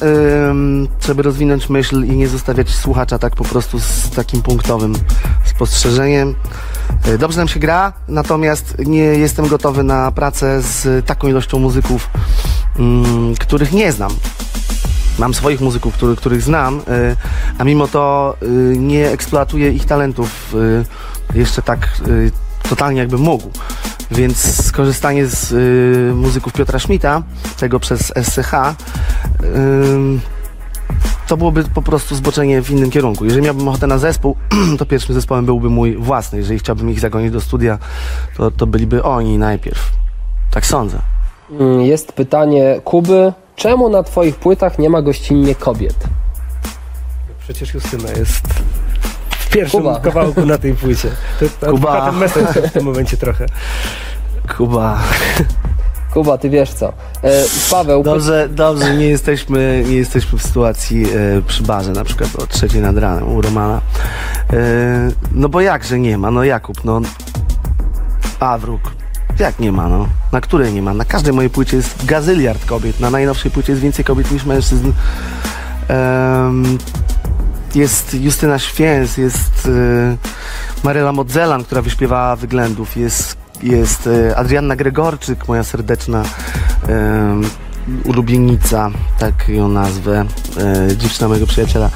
ym, 0.49 0.89
żeby 1.07 1.23
rozwinąć 1.23 1.69
myśl 1.69 2.05
i 2.05 2.11
nie 2.11 2.29
zostawiać 2.29 2.71
słuchacza 2.71 3.19
tak 3.19 3.37
po 3.37 3.45
prostu 3.45 3.81
z 3.81 4.11
takim 4.11 4.43
punktowym 4.43 4.95
spostrzeżeniem. 5.45 6.35
Y, 7.09 7.19
Dobrze 7.19 7.39
nam 7.39 7.49
się 7.49 7.61
gra, 7.61 7.93
natomiast 8.09 8.75
nie 8.79 8.99
jestem 9.05 9.49
gotowy 9.49 9.83
na 9.83 10.13
pracę 10.13 10.63
z 10.63 11.07
taką 11.07 11.29
ilością 11.29 11.59
muzyków, 11.59 12.11
ym, 12.79 13.35
których 13.41 13.73
nie 13.73 13.93
znam. 13.93 14.11
Mam 15.19 15.35
swoich 15.35 15.61
muzyków, 15.61 15.95
który, 15.95 16.17
których 16.17 16.43
znam, 16.43 16.79
y, 16.79 17.17
a 17.59 17.65
mimo 17.65 17.89
to 17.89 18.37
y, 18.43 18.47
nie 18.79 19.09
eksploatuję 19.11 19.73
ich 19.73 19.85
talentów 19.85 20.55
y, 21.35 21.39
jeszcze 21.39 21.63
tak 21.63 22.01
y, 22.09 22.31
totalnie 22.69 23.01
jakbym 23.01 23.21
mógł. 23.21 23.51
Więc 24.15 24.65
skorzystanie 24.67 25.27
z 25.27 25.53
y, 25.53 26.15
muzyków 26.15 26.53
Piotra 26.53 26.79
Schmidta, 26.79 27.23
tego 27.61 27.81
przez 27.81 28.13
SCH, 28.23 28.53
ym, 29.45 30.21
to 31.27 31.37
byłoby 31.37 31.65
po 31.65 31.83
prostu 31.83 32.15
zboczenie 32.17 32.63
w 32.63 32.71
innym 32.71 32.91
kierunku. 32.91 33.25
Jeżeli 33.25 33.43
miałbym 33.43 33.69
ochotę 33.69 33.87
na 33.87 33.99
zespół, 33.99 34.37
to 34.79 34.87
pierwszym 34.87 35.15
zespołem 35.15 35.47
byłby 35.47 35.71
mój 35.71 35.97
własny. 35.97 36.39
Jeżeli 36.39 36.59
chciałbym 36.59 36.91
ich 36.91 37.01
zagonić 37.01 37.31
do 37.33 37.41
studia, 37.41 37.79
to, 38.37 38.51
to 38.51 38.67
byliby 38.67 39.03
oni 39.03 39.39
najpierw. 39.39 39.91
Tak 40.51 40.67
sądzę. 40.67 40.99
Mm, 41.51 41.81
Jest 41.83 42.13
pytanie 42.13 42.81
Kuby, 42.85 43.33
czemu 43.57 43.89
na 43.89 44.03
twoich 44.03 44.37
płytach 44.37 44.79
nie 44.79 44.91
ma 44.91 45.03
gościnnie 45.03 45.55
kobiet? 45.55 45.97
Przecież 47.41 47.75
Justyna 47.75 48.11
jest 48.11 48.43
pierwszym 49.53 49.81
Kuba. 49.81 50.01
kawałku 50.01 50.47
na 50.47 50.59
tej 50.59 50.75
płycie. 50.75 51.09
To 51.39 51.45
jest 51.45 51.59
Kuba. 51.59 52.13
Mesa 52.13 52.41
w 52.69 52.73
tym 52.73 52.85
momencie 52.85 53.17
trochę. 53.17 53.47
Kuba. 54.57 54.99
Kuba, 56.13 56.39
ty 56.39 56.51
wiesz 56.51 56.73
co. 56.73 56.93
E, 57.23 57.45
Paweł, 57.71 58.03
Dobrze, 58.03 58.49
dobrze, 58.51 58.97
nie 58.97 59.07
jesteśmy, 59.09 59.85
nie 59.89 59.97
jesteśmy 59.97 60.39
w 60.39 60.43
sytuacji 60.43 61.05
e, 61.05 61.43
przy 61.47 61.63
barze, 61.63 61.93
na 61.93 62.05
przykład 62.05 62.37
o 62.37 62.47
trzeciej 62.47 62.81
nad 62.81 62.99
ranem 62.99 63.29
u 63.37 63.41
Romana. 63.43 63.81
E, 64.53 64.57
no 65.33 65.49
bo 65.49 65.61
jakże 65.61 65.99
nie 65.99 66.19
ma, 66.19 66.31
no 66.31 66.45
Jakub, 66.45 66.85
no. 66.85 67.01
A 68.41 68.59
wróg. 68.59 68.81
Jak 69.39 69.59
nie 69.59 69.73
ma, 69.73 69.89
no? 69.89 70.07
Na 70.33 70.41
której 70.41 70.73
nie 70.73 70.83
ma? 70.83 70.95
Na 70.95 71.05
każdej 71.05 71.33
mojej 71.33 71.51
płycie 71.51 71.77
jest 71.77 72.05
gazyliard 72.05 72.65
kobiet. 72.65 73.01
Na 73.01 73.11
najnowszej 73.11 73.51
płycie 73.51 73.73
jest 73.73 73.83
więcej 73.83 74.05
kobiet 74.05 74.31
niż 74.31 74.45
mężczyzn. 74.45 74.93
Em, 75.89 76.79
jest 77.75 78.15
Justyna 78.15 78.59
Święs, 78.59 79.17
jest 79.17 79.69
e, 79.69 80.17
Maryla 80.85 81.13
Modzelan, 81.13 81.65
która 81.65 81.83
wyśpiewała 81.83 82.37
Wyględów, 82.37 82.97
jest, 82.97 83.37
jest 83.63 84.07
e, 84.07 84.37
Adrianna 84.37 84.77
Gregorczyk, 84.77 85.49
moja 85.49 85.65
serdeczna 85.65 86.23
em, 86.89 87.43
ulubienica, 88.05 88.91
tak 89.19 89.49
ją 89.49 89.69
nazwę, 89.69 90.25
dziewczyna 90.97 91.29
mojego 91.29 91.47
przyjaciela. 91.47 91.91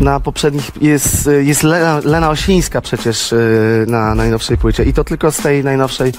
Na 0.00 0.20
poprzednich 0.20 0.70
jest, 0.80 1.28
jest 1.38 1.62
Lena, 1.62 2.00
Lena 2.04 2.30
Osińska 2.30 2.80
przecież 2.80 3.34
na 3.86 4.14
najnowszej 4.14 4.58
płycie 4.58 4.84
i 4.84 4.92
to 4.92 5.04
tylko 5.04 5.32
z 5.32 5.36
tej 5.36 5.64
najnowszej, 5.64 6.12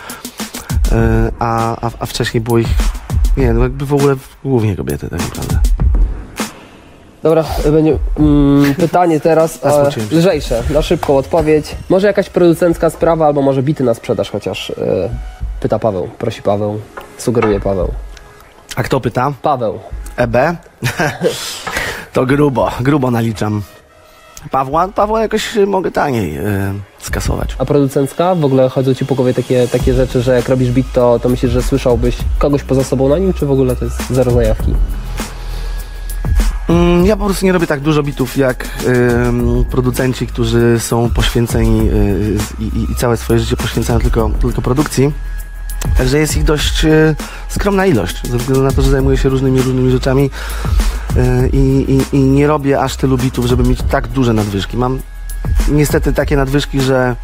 a, 1.40 1.76
a, 1.88 1.92
a 2.00 2.06
wcześniej 2.06 2.42
było 2.42 2.58
ich, 2.58 2.68
nie, 3.38 3.54
no 3.54 3.64
jakby 3.64 3.86
w 3.86 3.94
ogóle 3.94 4.16
głównie 4.44 4.76
kobiety 4.76 5.10
tak 5.10 5.20
naprawdę. 5.20 5.77
Dobra, 7.24 7.46
będzie 7.72 7.98
mm, 8.20 8.76
pytanie 8.86 9.20
teraz 9.20 9.66
e, 9.66 9.90
lżejsze, 10.12 10.64
na 10.70 10.82
szybką 10.82 11.18
odpowiedź. 11.18 11.76
Może 11.90 12.08
jakaś 12.08 12.30
producencka 12.30 12.90
sprawa, 12.90 13.26
albo 13.26 13.42
może 13.42 13.64
bity 13.64 13.84
na 13.84 13.94
sprzedaż 13.94 14.32
chociaż. 14.32 14.70
E, 14.70 15.10
pyta 15.60 15.80
Paweł, 15.80 16.10
prosi 16.18 16.42
Paweł, 16.42 16.80
sugeruje 17.18 17.60
Paweł. 17.60 17.92
A 18.76 18.84
kto 18.84 19.00
pyta? 19.00 19.34
Paweł, 19.42 19.80
EB? 20.18 20.36
to 22.14 22.26
grubo, 22.26 22.72
grubo 22.82 23.12
naliczam. 23.12 23.62
Pawła, 24.52 24.88
Pawła 24.88 25.22
jakoś 25.22 25.56
mogę 25.68 25.92
taniej 25.92 26.38
e, 26.38 26.74
skasować. 27.00 27.56
a 27.60 27.66
producencka? 27.66 28.36
W 28.36 28.46
ogóle 28.46 28.70
chodzą 28.70 28.94
ci 28.94 29.06
po 29.06 29.16
głowie 29.16 29.34
takie, 29.34 29.68
takie 29.68 29.94
rzeczy, 29.94 30.22
że 30.22 30.36
jak 30.36 30.50
robisz 30.50 30.72
bit, 30.72 30.88
to, 30.94 31.20
to 31.20 31.30
myślisz, 31.30 31.52
że 31.52 31.62
słyszałbyś 31.64 32.18
kogoś 32.40 32.64
poza 32.64 32.84
sobą 32.84 33.10
na 33.10 33.18
nim, 33.18 33.34
czy 33.34 33.46
w 33.46 33.52
ogóle 33.52 33.76
to 33.76 33.86
jest 33.86 34.10
zero 34.10 34.32
zajawki? 34.32 34.74
Mm, 36.70 37.06
Ja 37.06 37.18
po 37.18 37.26
prostu 37.26 37.46
nie 37.46 37.52
robię 37.52 37.68
tak 37.68 37.80
dużo 37.80 38.04
bitów 38.04 38.38
jak 38.38 38.70
producenci, 39.70 40.28
którzy 40.28 40.80
są 40.80 41.10
poświęceni 41.10 41.90
y, 41.90 42.38
i, 42.60 42.92
i, 42.92 42.96
całe 42.96 43.18
swoje 43.18 43.40
życie 43.40 43.58
poświęcają 43.58 44.00
tylko, 44.00 44.30
tylko 44.42 44.62
produkcji. 44.62 45.14
Także 45.98 46.18
jest 46.20 46.38
ich 46.38 46.44
dość 46.44 46.86
y, 46.86 47.16
skromna 47.50 47.86
ilość, 47.86 48.28
ze 48.28 48.38
względu 48.38 48.64
na 48.64 48.72
to, 48.72 48.82
że 48.82 48.92
zajmuję 48.92 49.18
się 49.18 49.30
różnymi, 49.30 49.62
różnymi 49.62 49.92
rzeczami 49.92 50.30
y, 51.18 51.50
i, 51.54 51.86
i, 52.12 52.18
i 52.18 52.20
nie 52.20 52.48
robię 52.48 52.80
aż 52.80 52.96
tylu 52.96 53.18
bitów, 53.18 53.46
żeby 53.46 53.64
mieć 53.64 53.80
tak 53.82 54.08
duże 54.08 54.34
nadwyżki. 54.34 54.78
Mam 54.78 55.00
niestety 55.70 56.14
takie 56.14 56.38
nadwyżki, 56.38 56.82
że 56.82 57.16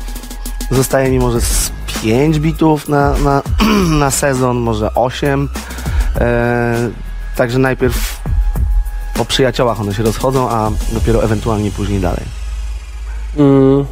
zostaje 0.71 1.11
mi 1.11 1.19
może 1.19 1.41
z 1.41 1.71
5 2.03 2.39
bitów 2.39 2.89
na, 2.89 3.17
na, 3.17 3.41
na 3.99 4.11
sezon, 4.11 4.57
może 4.57 4.93
8. 4.95 5.49
E, 6.15 6.89
także 7.35 7.59
najpierw 7.59 8.22
po 9.13 9.25
przyjaciołach 9.25 9.81
one 9.81 9.93
się 9.93 10.03
rozchodzą, 10.03 10.49
a 10.49 10.71
dopiero 10.91 11.23
ewentualnie 11.23 11.71
później 11.71 11.99
dalej. 11.99 12.23
Mm, 13.37 13.85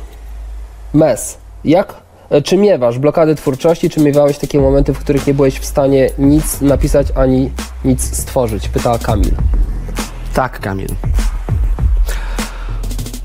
mes. 0.94 1.38
Jak? 1.64 1.94
e, 2.30 2.42
Czy 2.42 2.58
miewasz 2.58 3.00
blokady 3.00 3.36
twórczości, 3.36 3.90
czy 3.90 4.00
miewałeś 4.00 4.38
takie 4.38 4.60
momenty, 4.60 4.94
w 4.94 5.00
których 5.00 5.28
nie 5.28 5.34
byłeś 5.34 5.60
w 5.60 5.66
stanie 5.66 6.10
nic 6.18 6.62
napisać 6.62 7.08
ani 7.16 7.52
nic 7.86 8.18
stworzyć? 8.18 8.70
Pyta 8.70 8.98
Kamil. 9.00 9.32
Tak, 10.34 10.60
Kamil. 10.60 10.90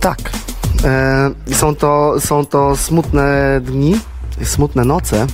Tak. 0.00 0.18
E, 0.84 1.30
są, 1.54 1.74
to, 1.76 2.14
są 2.20 2.46
to 2.46 2.76
smutne 2.76 3.60
dni, 3.62 4.00
smutne 4.42 4.84
noce, 4.84 5.26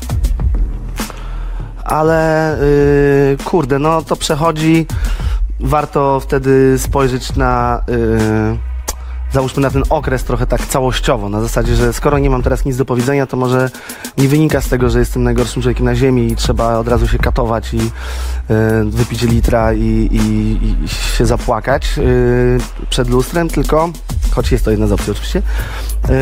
ale 1.84 2.54
y, 2.62 3.36
kurde, 3.44 3.78
no 3.78 4.02
to 4.02 4.16
przechodzi. 4.16 4.86
Warto 5.62 6.20
wtedy 6.20 6.78
spojrzeć 6.78 7.36
na. 7.36 7.82
Y, 7.88 8.72
Załóżmy 9.32 9.62
na 9.62 9.70
ten 9.70 9.82
okres 9.90 10.24
trochę 10.24 10.46
tak 10.46 10.66
całościowo, 10.66 11.28
na 11.28 11.40
zasadzie, 11.40 11.76
że 11.76 11.92
skoro 11.92 12.18
nie 12.18 12.30
mam 12.30 12.42
teraz 12.42 12.64
nic 12.64 12.76
do 12.76 12.84
powiedzenia, 12.84 13.26
to 13.26 13.36
może 13.36 13.70
nie 14.18 14.28
wynika 14.28 14.60
z 14.60 14.68
tego, 14.68 14.90
że 14.90 14.98
jestem 14.98 15.22
najgorszym 15.22 15.62
człowiekiem 15.62 15.84
na 15.84 15.94
ziemi 15.94 16.26
i 16.26 16.36
trzeba 16.36 16.78
od 16.78 16.88
razu 16.88 17.08
się 17.08 17.18
katować 17.18 17.74
i 17.74 17.78
e, 17.78 18.84
wypić 18.84 19.22
litra 19.22 19.72
i, 19.72 20.08
i, 20.12 20.84
i 20.84 20.88
się 20.88 21.26
zapłakać 21.26 21.98
e, 21.98 22.02
przed 22.90 23.08
lustrem, 23.08 23.48
tylko, 23.48 23.90
choć 24.34 24.52
jest 24.52 24.64
to 24.64 24.70
jedna 24.70 24.86
z 24.86 24.92
opcji 24.92 25.10
oczywiście, 25.10 25.42
e, 26.04 26.12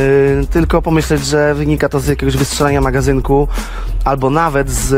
tylko 0.51 0.83
pomyśleć, 0.83 1.27
że 1.27 1.55
wynika 1.55 1.89
to 1.89 2.01
z 2.01 2.07
jakiegoś 2.07 2.37
wystrzelania 2.37 2.81
magazynku 2.81 3.49
albo 4.05 4.31
nawet 4.31 4.71
z 4.71 4.93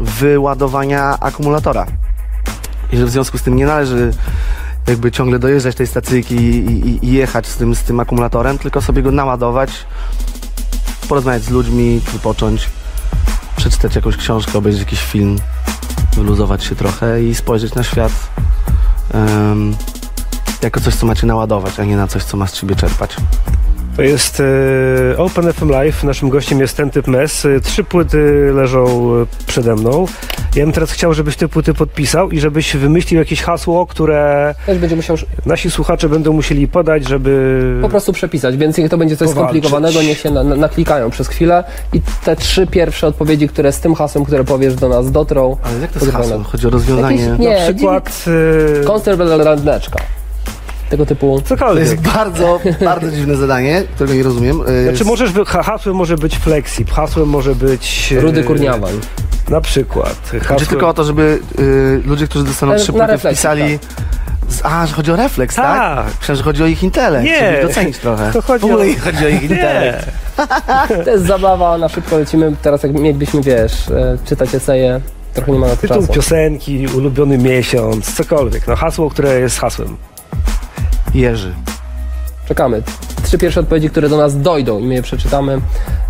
wyładowania 0.00 1.20
akumulatora. 1.20 1.86
I 2.92 2.96
że 2.96 3.06
w 3.06 3.10
związku 3.10 3.38
z 3.38 3.42
tym 3.42 3.56
nie 3.56 3.66
należy 3.66 4.12
jakby 4.86 5.12
ciągle 5.12 5.38
dojeżdżać 5.38 5.76
tej 5.76 5.86
stacyjki 5.86 6.34
i, 6.34 6.88
i, 6.88 7.06
i 7.06 7.12
jechać 7.12 7.46
z 7.46 7.56
tym, 7.56 7.74
z 7.74 7.82
tym 7.82 8.00
akumulatorem, 8.00 8.58
tylko 8.58 8.82
sobie 8.82 9.02
go 9.02 9.10
naładować, 9.10 9.70
porozmawiać 11.08 11.42
z 11.42 11.50
ludźmi, 11.50 12.00
wypocząć, 12.12 12.70
przeczytać 13.56 13.96
jakąś 13.96 14.16
książkę, 14.16 14.58
obejrzeć 14.58 14.80
jakiś 14.80 15.04
film, 15.04 15.38
wyluzować 16.16 16.64
się 16.64 16.76
trochę 16.76 17.22
i 17.24 17.34
spojrzeć 17.34 17.74
na 17.74 17.82
świat 17.82 18.12
em, 19.14 19.76
jako 20.62 20.80
coś, 20.80 20.94
co 20.94 21.06
macie 21.06 21.26
naładować, 21.26 21.80
a 21.80 21.84
nie 21.84 21.96
na 21.96 22.06
coś, 22.06 22.24
co 22.24 22.36
ma 22.36 22.46
z 22.46 22.52
ciebie 22.52 22.76
czerpać. 22.76 23.16
To 23.96 24.02
jest 24.02 24.40
e, 24.40 25.18
Open 25.18 25.52
FM 25.52 25.68
Live. 25.70 26.04
Naszym 26.04 26.28
gościem 26.28 26.60
jest 26.60 26.76
ten 26.76 26.90
typ 26.90 27.06
mes. 27.06 27.46
Trzy 27.62 27.84
płyty 27.84 28.50
leżą 28.54 28.86
e, 28.86 29.26
przede 29.46 29.76
mną. 29.76 30.06
Ja 30.56 30.64
bym 30.64 30.72
teraz 30.72 30.90
chciał, 30.92 31.14
żebyś 31.14 31.36
te 31.36 31.48
płyty 31.48 31.74
podpisał 31.74 32.30
i 32.30 32.40
żebyś 32.40 32.76
wymyślił 32.76 33.18
jakieś 33.20 33.42
hasło, 33.42 33.86
które 33.86 34.54
Ktoś 34.62 34.78
będzie 34.78 34.96
musiał 34.96 35.16
nasi 35.46 35.70
słuchacze 35.70 36.08
będą 36.08 36.32
musieli 36.32 36.68
podać, 36.68 37.08
żeby... 37.08 37.78
po 37.82 37.88
prostu 37.88 38.12
przepisać, 38.12 38.56
więc 38.56 38.78
niech 38.78 38.90
to 38.90 38.98
będzie 38.98 39.16
coś 39.16 39.28
Powalczyć. 39.28 39.50
skomplikowanego, 39.50 40.02
niech 40.02 40.18
się 40.18 40.30
na, 40.30 40.44
na, 40.44 40.56
naklikają 40.56 41.10
przez 41.10 41.28
chwilę 41.28 41.64
i 41.92 42.00
te 42.24 42.36
trzy 42.36 42.66
pierwsze 42.66 43.06
odpowiedzi, 43.06 43.48
które 43.48 43.72
z 43.72 43.80
tym 43.80 43.94
hasłem, 43.94 44.24
które 44.24 44.44
powiesz 44.44 44.74
do 44.74 44.88
nas 44.88 45.10
dotrą. 45.12 45.56
Ale 45.62 45.78
jak 45.78 45.92
to 45.92 46.00
jest 46.00 46.12
hasło? 46.12 46.42
Chodzi 46.44 46.66
o 46.66 46.70
rozwiązanie... 46.70 47.22
Jakieś- 47.22 47.38
nie, 47.38 47.58
Na 47.58 47.72
przykład... 47.72 48.24
Konserwatywna 48.84 49.56
Tego 50.90 51.06
typu. 51.06 51.40
To 51.40 51.48
Cokolwiek. 51.48 51.84
jest 51.88 52.00
bardzo, 52.00 52.60
bardzo 52.84 53.10
dziwne 53.10 53.36
zadanie, 53.36 53.82
którego 53.94 54.14
nie 54.14 54.22
rozumiem. 54.22 54.60
E, 54.66 54.82
Znaczy 54.88 55.04
możesz, 55.04 55.30
hasłem 55.46 55.96
może 55.96 56.16
być 56.16 56.36
flexip, 56.38 56.90
hasłem 56.90 57.28
może 57.28 57.54
być... 57.54 58.12
e, 58.18 58.20
Rudy 58.20 58.44
Kurniawan. 58.44 58.92
Na 59.48 59.60
przykład. 59.60 60.16
Chodzi 60.32 60.44
Hasłem... 60.44 60.66
tylko 60.68 60.88
o 60.88 60.94
to, 60.94 61.04
żeby 61.04 61.38
y, 61.58 62.02
ludzie, 62.06 62.26
którzy 62.28 62.44
dostaną 62.44 62.76
trzy 62.76 62.92
refleksję, 62.92 63.30
wpisali... 63.30 63.78
Z, 64.48 64.60
a, 64.64 64.86
że 64.86 64.94
chodzi 64.94 65.12
o 65.12 65.16
refleks, 65.16 65.56
tak? 65.56 65.78
Tak. 65.78 66.06
Myślałem, 66.20 66.36
że 66.36 66.42
chodzi 66.42 66.62
o 66.62 66.66
ich 66.66 66.82
intelekt. 66.82 67.24
Nie. 67.24 67.38
Żeby 67.52 67.62
docenić 67.68 67.98
trochę. 67.98 68.30
To 68.32 68.42
chodzi 68.42 68.64
o- 68.72 68.78
chodzi 69.04 69.24
o 69.26 69.28
ich 69.28 69.42
intelekt. 69.42 70.06
To 71.04 71.10
jest 71.10 71.26
zabawa, 71.26 71.78
na 71.78 71.88
szybko 71.88 72.18
lecimy. 72.18 72.52
Teraz 72.62 72.82
jak 72.82 72.92
mielibyśmy, 72.92 73.42
wiesz, 73.42 73.88
e, 73.88 74.18
czytać 74.24 74.54
eseje, 74.54 75.00
trochę 75.34 75.52
nie 75.52 75.58
ma 75.58 75.66
na 75.66 75.76
to 75.76 75.80
Tytuł 75.82 75.96
czasu. 76.00 76.12
piosenki, 76.12 76.86
ulubiony 76.96 77.38
miesiąc, 77.38 78.14
cokolwiek. 78.14 78.66
No 78.66 78.76
hasło, 78.76 79.10
które 79.10 79.40
jest 79.40 79.58
hasłem. 79.58 79.96
Jerzy. 81.14 81.54
Czekamy. 82.48 82.82
Trzy 83.22 83.38
pierwsze 83.38 83.60
odpowiedzi, 83.60 83.90
które 83.90 84.08
do 84.08 84.16
nas 84.16 84.40
dojdą 84.40 84.78
i 84.78 84.86
my 84.86 84.94
je 84.94 85.02
przeczytamy. 85.02 85.60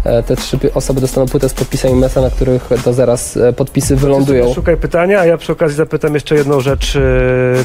E, 0.05 0.23
Te 0.23 0.37
trzy 0.37 0.59
osoby 0.75 1.01
dostaną 1.01 1.27
płytę 1.27 1.49
z 1.49 1.55
podpisami 1.55 1.95
Mesa, 1.95 2.21
na 2.21 2.31
których 2.31 2.69
to 2.85 2.93
zaraz 2.93 3.37
e, 3.37 3.53
podpisy 3.53 3.97
wylądują. 3.97 4.55
Szukaj 4.55 4.77
pytania, 4.77 5.21
a 5.21 5.27
ja 5.27 5.37
przy 5.39 5.53
okazji 5.53 5.77
zapytam 5.77 6.15
jeszcze 6.15 6.35
jedną 6.35 6.61
rzecz 6.61 6.97
e, 6.97 7.01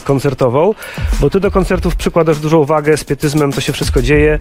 koncertową, 0.04 0.74
bo 1.20 1.30
ty 1.30 1.40
do 1.40 1.52
koncertów 1.52 1.96
przykładasz 1.96 2.40
dużą 2.40 2.58
uwagę, 2.58 2.98
z 2.98 3.04
pietyzmem 3.04 3.54
to 3.54 3.62
się 3.62 3.74
wszystko 3.74 4.02
dzieje. 4.02 4.40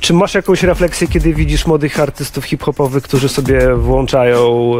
Czy 0.00 0.12
masz 0.12 0.34
jakąś 0.34 0.62
refleksję, 0.62 1.08
kiedy 1.08 1.34
widzisz 1.34 1.66
młodych 1.66 2.00
artystów 2.00 2.44
hip-hopowych, 2.44 3.04
którzy 3.04 3.28
sobie 3.28 3.74
włączają 3.74 4.72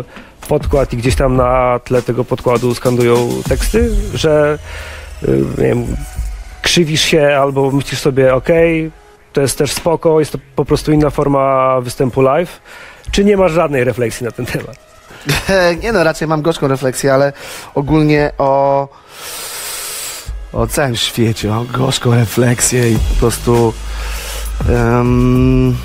podkład 0.48 0.92
i 0.92 0.96
gdzieś 0.96 1.16
tam 1.16 1.36
na 1.36 1.80
tle 1.84 2.02
tego 2.02 2.24
podkładu 2.24 2.74
skandują 2.74 3.28
teksty, 3.48 3.90
że 4.14 4.58
nie 5.58 5.64
wiem, 5.64 5.86
krzywisz 6.62 7.02
się 7.02 7.38
albo 7.40 7.70
myślisz 7.70 8.00
sobie, 8.00 8.34
okej, 8.34 8.90
to 9.32 9.40
jest 9.40 9.58
też 9.58 9.72
spoko, 9.72 10.20
jest 10.20 10.32
to 10.32 10.38
po 10.56 10.64
prostu 10.64 10.92
inna 10.92 11.10
forma 11.10 11.80
występu 11.80 12.20
live, 12.20 12.60
czy 13.10 13.24
nie 13.24 13.36
masz 13.36 13.52
żadnej 13.52 13.84
refleksji 13.84 14.26
na 14.26 14.32
ten 14.32 14.46
temat? 14.46 14.88
Nie 15.82 15.92
no, 15.92 16.04
raczej 16.04 16.28
mam 16.28 16.42
gorzką 16.42 16.68
refleksję, 16.68 17.14
ale 17.14 17.32
ogólnie 17.74 18.32
o... 18.38 18.88
o 20.52 20.66
całym 20.66 20.96
świecie, 20.96 21.54
o 21.54 21.64
gorzką 21.64 22.14
refleksję 22.14 22.90
i 22.90 22.96
po 22.96 23.14
prostu... 23.20 23.72
em, 24.68 25.76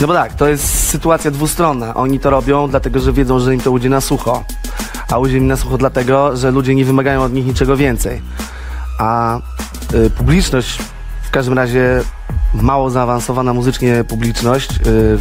no 0.00 0.06
bo 0.06 0.14
tak, 0.14 0.34
to 0.34 0.48
jest 0.48 0.88
sytuacja 0.88 1.30
dwustronna. 1.30 1.94
Oni 1.94 2.20
to 2.20 2.30
robią 2.30 2.68
dlatego, 2.68 3.00
że 3.00 3.12
wiedzą, 3.12 3.38
że 3.38 3.54
im 3.54 3.60
to 3.60 3.70
ujdzie 3.70 3.88
na 3.88 4.00
sucho. 4.00 4.44
A 5.10 5.18
ujdzie 5.18 5.36
im 5.36 5.46
na 5.46 5.56
sucho 5.56 5.78
dlatego, 5.78 6.36
że 6.36 6.50
ludzie 6.50 6.74
nie 6.74 6.84
wymagają 6.84 7.22
od 7.22 7.32
nich 7.32 7.46
niczego 7.46 7.76
więcej. 7.76 8.22
A 8.98 9.38
y, 9.94 10.10
publiczność, 10.10 10.78
w 11.22 11.30
każdym 11.30 11.54
razie 11.54 12.00
mało 12.54 12.90
zaawansowana 12.90 13.54
muzycznie 13.54 14.04
publiczność, 14.04 14.70
y, 14.86 15.18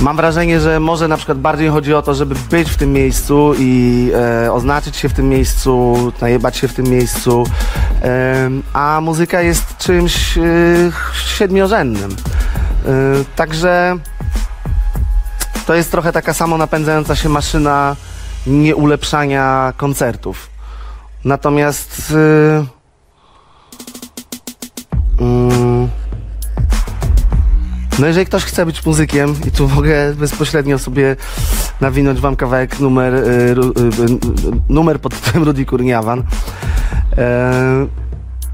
mam 0.00 0.16
wrażenie, 0.16 0.60
że 0.60 0.80
może 0.80 1.08
na 1.08 1.16
przykład 1.16 1.38
bardziej 1.38 1.68
chodzi 1.68 1.94
o 1.94 2.02
to, 2.02 2.14
żeby 2.14 2.34
być 2.50 2.70
w 2.70 2.76
tym 2.76 2.92
miejscu 2.92 3.52
i 3.58 4.10
e, 4.44 4.52
oznaczyć 4.52 4.96
się 4.96 5.08
w 5.08 5.12
tym 5.12 5.28
miejscu, 5.28 5.96
najebać 6.20 6.56
się 6.56 6.68
w 6.68 6.74
tym 6.74 6.86
miejscu, 6.86 7.44
a 8.72 9.00
muzyka 9.02 9.40
jest 9.42 9.76
czymś 9.76 10.38
y, 10.38 10.92
siedmiorzędnym. 11.38 12.10
Y, 12.10 13.24
Także 13.36 13.96
to 15.66 15.74
jest 15.74 15.90
trochę 15.90 16.12
taka 16.12 16.34
samo 16.34 16.58
napędzająca 16.58 17.16
się 17.16 17.28
maszyna 17.28 17.96
nieulepszania 18.46 19.72
koncertów. 19.76 20.50
Natomiast 21.24 22.10
y, 22.10 22.14
mm, 25.20 25.88
no 27.98 28.06
jeżeli 28.06 28.26
ktoś 28.26 28.44
chce 28.44 28.66
być 28.66 28.86
muzykiem 28.86 29.34
i 29.46 29.50
tu 29.50 29.68
mogę 29.68 30.14
bezpośrednio 30.14 30.78
sobie 30.78 31.16
nawinąć 31.80 32.20
wam 32.20 32.36
kawałek 32.36 32.80
numer, 32.80 33.14
y, 33.14 33.18
y, 33.18 33.24
y, 33.24 34.18
numer 34.68 35.00
pod 35.00 35.20
tytułem 35.20 35.44
Rudy 35.44 35.66
Kurniawan. 35.66 36.22
E, 37.18 37.86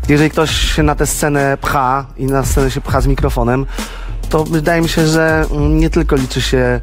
jeżeli 0.08 0.30
ktoś 0.30 0.50
się 0.50 0.82
na 0.82 0.94
tę 0.94 1.06
scenę 1.06 1.56
pcha 1.60 2.06
i 2.16 2.26
na 2.26 2.44
scenę 2.44 2.70
się 2.70 2.80
pcha 2.80 3.00
z 3.00 3.06
mikrofonem, 3.06 3.66
to 4.28 4.44
wydaje 4.44 4.82
mi 4.82 4.88
się, 4.88 5.06
że 5.06 5.46
nie 5.60 5.90
tylko 5.90 6.16
liczy 6.16 6.42
się 6.42 6.80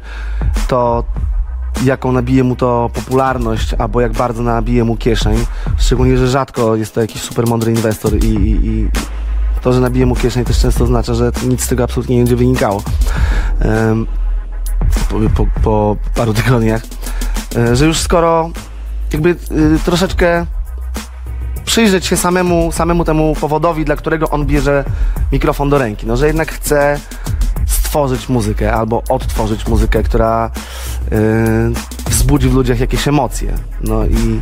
to, 0.68 1.04
jaką 1.84 2.12
nabije 2.12 2.44
mu 2.44 2.56
to 2.56 2.90
popularność, 2.94 3.74
albo 3.74 4.00
jak 4.00 4.12
bardzo 4.12 4.42
nabije 4.42 4.84
mu 4.84 4.96
kieszeń. 4.96 5.46
Szczególnie, 5.78 6.18
że 6.18 6.28
rzadko 6.28 6.76
jest 6.76 6.94
to 6.94 7.00
jakiś 7.00 7.22
super 7.22 7.46
mądry 7.46 7.72
inwestor 7.72 8.14
i, 8.14 8.26
i, 8.26 8.66
i 8.66 8.88
to, 9.62 9.72
że 9.72 9.80
nabije 9.80 10.06
mu 10.06 10.16
kieszeń 10.16 10.44
też 10.44 10.58
często 10.58 10.84
oznacza, 10.84 11.14
że 11.14 11.32
nic 11.48 11.64
z 11.64 11.68
tego 11.68 11.84
absolutnie 11.84 12.16
nie 12.16 12.22
będzie 12.22 12.36
wynikało. 12.36 12.82
Po, 15.08 15.16
po, 15.34 15.46
po 15.62 15.96
paru 16.14 16.34
tygodniach. 16.44 16.82
E, 17.56 17.76
że 17.76 17.86
już 17.86 17.98
skoro 17.98 18.50
jakby 19.12 19.28
y, 19.30 19.36
troszeczkę 19.84 20.46
przyjrzeć 21.64 22.06
się 22.06 22.16
samemu, 22.16 22.72
samemu 22.72 23.04
temu 23.04 23.34
powodowi, 23.40 23.84
dla 23.84 23.96
którego 23.96 24.30
on 24.30 24.46
bierze 24.46 24.84
mikrofon 25.32 25.70
do 25.70 25.78
ręki. 25.78 26.06
No, 26.06 26.16
że 26.16 26.26
jednak 26.26 26.52
chce 26.52 27.00
stworzyć 27.92 28.28
muzykę 28.28 28.72
albo 28.72 29.02
odtworzyć 29.08 29.68
muzykę, 29.68 30.02
która 30.02 30.50
y, 31.12 32.10
wzbudzi 32.10 32.48
w 32.48 32.54
ludziach 32.54 32.80
jakieś 32.80 33.08
emocje. 33.08 33.52
No 33.80 34.06
i, 34.06 34.40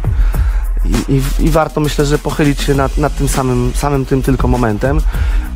i, 0.85 1.15
i, 1.15 1.45
i 1.45 1.51
warto 1.51 1.81
myślę, 1.81 2.07
że 2.07 2.19
pochylić 2.19 2.61
się 2.61 2.75
nad, 2.75 2.99
nad 2.99 3.17
tym 3.17 3.29
samym, 3.29 3.73
samym 3.75 4.07
tym 4.07 4.23
tylko 4.23 4.49
momentem. 4.49 5.01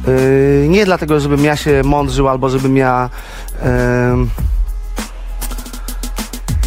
Y, 0.09 0.67
nie 0.69 0.85
dlatego, 0.85 1.21
żebym 1.21 1.45
ja 1.45 1.57
się 1.57 1.83
mądrzył 1.85 2.29
albo 2.29 2.49
żebym 2.49 2.77
ja 2.77 3.11
em, 3.63 4.31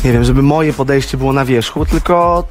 nie 0.03 0.13
wiem, 0.13 0.23
żeby 0.23 0.41
moje 0.41 0.73
podejście 0.73 1.17
było 1.17 1.33
na 1.33 1.45
wierzchu, 1.45 1.85
tylko 1.85 2.43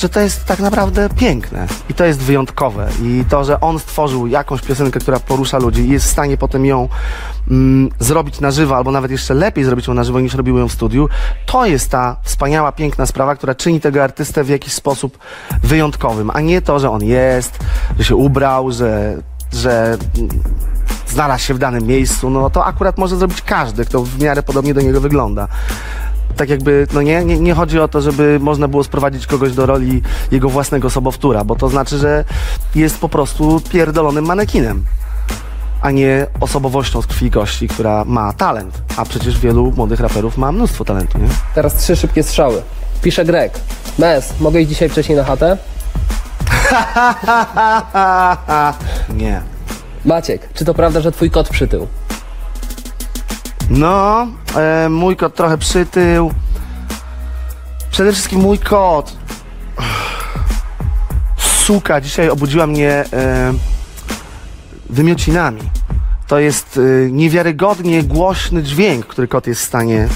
że 0.00 0.08
to 0.08 0.20
jest 0.20 0.44
tak 0.44 0.58
naprawdę 0.58 1.08
piękne 1.08 1.66
i 1.90 1.94
to 1.94 2.04
jest 2.04 2.20
wyjątkowe. 2.20 2.88
I 3.02 3.24
to, 3.28 3.44
że 3.44 3.60
on 3.60 3.78
stworzył 3.78 4.26
jakąś 4.26 4.62
piosenkę, 4.62 5.00
która 5.00 5.20
porusza 5.20 5.58
ludzi 5.58 5.82
i 5.82 5.88
jest 5.88 6.06
w 6.06 6.10
stanie 6.10 6.36
potem 6.36 6.66
ją 6.66 6.88
mm, 7.50 7.90
zrobić 7.98 8.40
na 8.40 8.50
żywo, 8.50 8.76
albo 8.76 8.90
nawet 8.90 9.10
jeszcze 9.10 9.34
lepiej 9.34 9.64
zrobić 9.64 9.86
ją 9.86 9.94
na 9.94 10.04
żywo 10.04 10.20
niż 10.20 10.34
robił 10.34 10.58
ją 10.58 10.68
w 10.68 10.72
studiu, 10.72 11.08
to 11.46 11.66
jest 11.66 11.90
ta 11.90 12.16
wspaniała, 12.22 12.72
piękna 12.72 13.06
sprawa, 13.06 13.36
która 13.36 13.54
czyni 13.54 13.80
tego 13.80 14.04
artystę 14.04 14.44
w 14.44 14.48
jakiś 14.48 14.72
sposób 14.72 15.18
wyjątkowym, 15.62 16.30
a 16.34 16.40
nie 16.40 16.62
to, 16.62 16.78
że 16.78 16.90
on 16.90 17.04
jest, 17.04 17.58
że 17.98 18.04
się 18.04 18.16
ubrał, 18.16 18.72
że, 18.72 19.22
że 19.52 19.98
znalazł 21.06 21.44
się 21.44 21.54
w 21.54 21.58
danym 21.58 21.86
miejscu, 21.86 22.30
no 22.30 22.50
to 22.50 22.64
akurat 22.64 22.98
może 22.98 23.16
zrobić 23.16 23.42
każdy, 23.42 23.84
kto 23.84 24.02
w 24.02 24.18
miarę 24.18 24.42
podobnie 24.42 24.74
do 24.74 24.80
niego 24.80 25.00
wygląda 25.00 25.48
tak 26.36 26.48
jakby, 26.48 26.86
no 26.92 27.02
nie, 27.02 27.24
nie, 27.24 27.38
nie 27.38 27.54
chodzi 27.54 27.80
o 27.80 27.88
to, 27.88 28.00
żeby 28.00 28.38
można 28.40 28.68
było 28.68 28.84
sprowadzić 28.84 29.26
kogoś 29.26 29.52
do 29.52 29.66
roli 29.66 30.02
jego 30.30 30.48
własnego 30.48 30.90
sobowtóra, 30.90 31.44
bo 31.44 31.56
to 31.56 31.68
znaczy, 31.68 31.98
że 31.98 32.24
jest 32.74 32.98
po 32.98 33.08
prostu 33.08 33.60
pierdolonym 33.70 34.24
manekinem, 34.24 34.84
a 35.82 35.90
nie 35.90 36.26
osobowością 36.40 37.02
z 37.02 37.06
krwi 37.06 37.26
i 37.26 37.30
kości, 37.30 37.68
która 37.68 38.04
ma 38.04 38.32
talent. 38.32 38.82
A 38.96 39.04
przecież 39.04 39.38
wielu 39.38 39.72
młodych 39.76 40.00
raperów 40.00 40.38
ma 40.38 40.52
mnóstwo 40.52 40.84
talentu, 40.84 41.18
nie? 41.18 41.28
Teraz 41.54 41.74
trzy 41.74 41.96
szybkie 41.96 42.22
strzały. 42.22 42.62
Pisze 43.02 43.24
Greg. 43.24 43.60
Mes, 43.98 44.40
mogę 44.40 44.60
iść 44.60 44.68
dzisiaj 44.68 44.88
wcześniej 44.88 45.18
na 45.18 45.24
chatę? 45.24 45.56
nie. 49.22 49.42
Maciek, 50.04 50.52
czy 50.54 50.64
to 50.64 50.74
prawda, 50.74 51.00
że 51.00 51.12
twój 51.12 51.30
kot 51.30 51.48
przytył? 51.48 51.86
No, 53.70 54.26
e, 54.56 54.88
mój 54.88 55.16
kot 55.16 55.34
trochę 55.34 55.58
przytył. 55.58 56.32
Przede 57.90 58.12
wszystkim 58.12 58.40
mój 58.40 58.58
kot. 58.58 59.16
Suka, 61.36 62.00
dzisiaj 62.00 62.28
obudziła 62.28 62.66
mnie 62.66 62.90
e, 62.90 63.52
wymiocinami. 64.90 65.60
To 66.26 66.38
jest 66.38 66.80
e, 67.06 67.10
niewiarygodnie 67.10 68.02
głośny 68.02 68.62
dźwięk, 68.62 69.06
który 69.06 69.28
kot 69.28 69.46
jest 69.46 69.60
w 69.60 69.64
stanie 69.64 70.08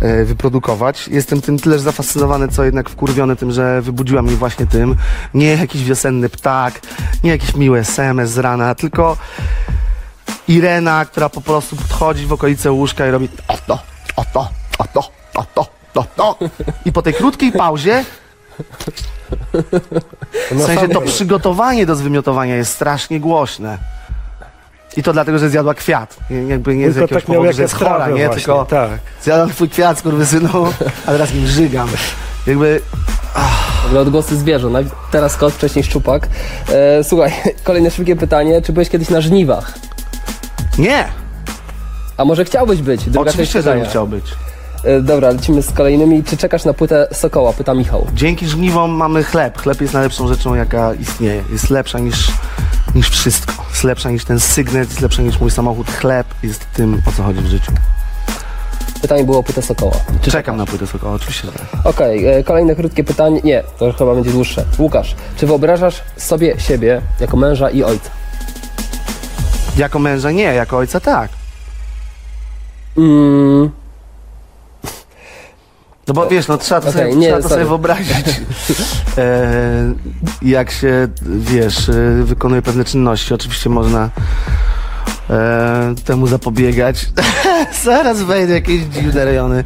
e, 0.00 0.24
wyprodukować. 0.24 1.08
Jestem 1.08 1.40
tym 1.40 1.58
tyle 1.58 1.78
zafascynowany, 1.78 2.48
co 2.48 2.64
jednak 2.64 2.90
wkurwiony 2.90 3.36
tym, 3.36 3.52
że 3.52 3.82
wybudziła 3.82 4.22
mnie 4.22 4.36
właśnie 4.36 4.66
tym. 4.66 4.96
Nie 5.34 5.46
jakiś 5.46 5.84
wiosenny 5.84 6.28
ptak, 6.28 6.80
nie 7.24 7.30
jakiś 7.30 7.54
miły 7.56 7.78
SMS 7.78 8.30
z 8.30 8.38
rana, 8.38 8.74
tylko 8.74 9.16
Irena, 10.48 11.04
która 11.04 11.28
po 11.28 11.40
prostu 11.40 11.76
podchodzi 11.76 12.26
w 12.26 12.32
okolice 12.32 12.72
łóżka 12.72 13.06
i 13.06 13.10
robi 13.10 13.28
oto, 13.48 13.78
oto, 14.16 14.48
oto, 14.78 15.10
oto, 15.34 15.66
oto. 15.94 16.38
I 16.84 16.92
po 16.92 17.02
tej 17.02 17.14
krótkiej 17.14 17.52
pauzie, 17.52 18.04
w 20.50 20.62
sensie 20.62 20.88
to 20.88 21.00
przygotowanie 21.00 21.86
do 21.86 21.96
zwymiotowania 21.96 22.56
jest 22.56 22.72
strasznie 22.72 23.20
głośne. 23.20 23.78
I 24.96 25.02
to 25.02 25.12
dlatego, 25.12 25.38
że 25.38 25.50
zjadła 25.50 25.74
kwiat. 25.74 26.16
Jakby 26.48 26.76
nie 26.76 26.90
z 26.90 26.94
Tylko 26.94 27.02
jakiegoś 27.02 27.22
tak 27.22 27.36
powodu, 27.36 27.52
że 27.52 27.62
jest 27.62 27.74
chora, 27.74 28.08
nie? 28.08 28.26
właśnie, 28.26 28.34
Tylko 28.34 28.64
tak. 28.64 28.90
zjadłam 29.22 29.50
twój 29.50 29.68
kwiat, 29.68 29.98
skurwysynu, 29.98 30.66
a 31.06 31.10
teraz 31.10 31.34
nim 31.34 31.46
żygam. 31.46 31.88
Jakby 32.46 32.80
W 33.82 33.86
ogóle 33.86 34.00
odgłosy 34.00 34.36
zwierząt. 34.36 34.88
Teraz 35.10 35.36
kot, 35.36 35.54
wcześniej 35.54 35.84
szczupak. 35.84 36.28
E, 36.68 37.04
słuchaj, 37.04 37.32
kolejne 37.64 37.90
szybkie 37.90 38.16
pytanie. 38.16 38.62
Czy 38.62 38.72
byłeś 38.72 38.88
kiedyś 38.88 39.10
na 39.10 39.20
żniwach? 39.20 39.74
Nie! 40.78 41.08
A 42.16 42.24
może 42.24 42.44
chciałbyś 42.44 42.82
być? 42.82 43.04
Druga 43.04 43.18
część 43.32 43.34
Oczywiście, 43.34 43.62
że 43.62 43.70
bym 43.70 43.72
pytania. 43.78 43.90
chciał 43.90 44.08
być. 44.08 44.24
E, 44.84 45.00
dobra, 45.00 45.30
lecimy 45.30 45.62
z 45.62 45.72
kolejnymi. 45.72 46.24
Czy 46.24 46.36
czekasz 46.36 46.64
na 46.64 46.72
płytę 46.74 47.08
Sokoła? 47.12 47.52
Pyta 47.52 47.74
Michał. 47.74 48.06
Dzięki 48.14 48.46
żniwom 48.46 48.90
mamy 48.90 49.24
chleb. 49.24 49.58
Chleb 49.58 49.80
jest 49.80 49.94
najlepszą 49.94 50.28
rzeczą, 50.28 50.54
jaka 50.54 50.94
istnieje. 50.94 51.42
Jest 51.52 51.70
lepsza 51.70 51.98
niż, 51.98 52.30
niż 52.94 53.10
wszystko. 53.10 53.52
Jest 53.70 53.84
lepsza 53.84 54.10
niż 54.10 54.24
ten 54.24 54.40
sygnet, 54.40 54.88
jest 54.88 55.00
lepsza 55.00 55.22
niż 55.22 55.40
mój 55.40 55.50
samochód. 55.50 55.86
Chleb 55.90 56.26
jest 56.42 56.66
tym, 56.72 57.02
o 57.08 57.12
co 57.12 57.22
chodzi 57.22 57.40
w 57.40 57.46
życiu. 57.46 57.72
Pytanie 59.02 59.24
było 59.24 59.38
o 59.38 59.42
płytę 59.42 59.62
Sokoła. 59.62 59.96
Czy 60.22 60.30
Czekam 60.30 60.56
na 60.56 60.66
płytę 60.66 60.86
Sokoła, 60.86 61.14
oczywiście, 61.14 61.46
że 61.46 61.52
tak. 61.52 61.86
Okej, 61.86 62.26
e, 62.26 62.44
kolejne 62.44 62.74
krótkie 62.76 63.04
pytanie. 63.04 63.40
Nie, 63.44 63.62
to 63.78 63.92
chyba 63.92 64.14
będzie 64.14 64.30
dłuższe. 64.30 64.64
Łukasz, 64.78 65.14
czy 65.36 65.46
wyobrażasz 65.46 66.02
sobie 66.16 66.60
siebie 66.60 67.00
jako 67.20 67.36
męża 67.36 67.70
i 67.70 67.82
ojca? 67.84 68.10
Jako 69.76 69.98
męża 69.98 70.30
nie, 70.30 70.42
jako 70.42 70.76
ojca 70.76 71.00
tak. 71.00 71.30
Mm, 72.98 73.70
No 76.08 76.14
bo 76.14 76.26
wiesz, 76.26 76.48
no 76.48 76.58
trzeba 76.58 76.80
to, 76.80 76.88
Okej, 76.88 77.02
sobie, 77.02 77.16
nie, 77.16 77.26
trzeba 77.26 77.42
to 77.42 77.48
sobie 77.48 77.64
wyobrazić. 77.64 78.26
E, 79.18 79.94
jak 80.42 80.70
się, 80.70 81.08
wiesz, 81.22 81.88
e, 81.88 81.92
wykonuje 82.24 82.62
pewne 82.62 82.84
czynności. 82.84 83.34
Oczywiście 83.34 83.70
można 83.70 84.10
e, 85.30 85.94
temu 86.04 86.26
zapobiegać. 86.26 87.06
Zaraz 87.84 88.22
wejdę 88.22 88.54
jakieś 88.54 88.82
dziwne 88.82 89.24
rejony. 89.24 89.64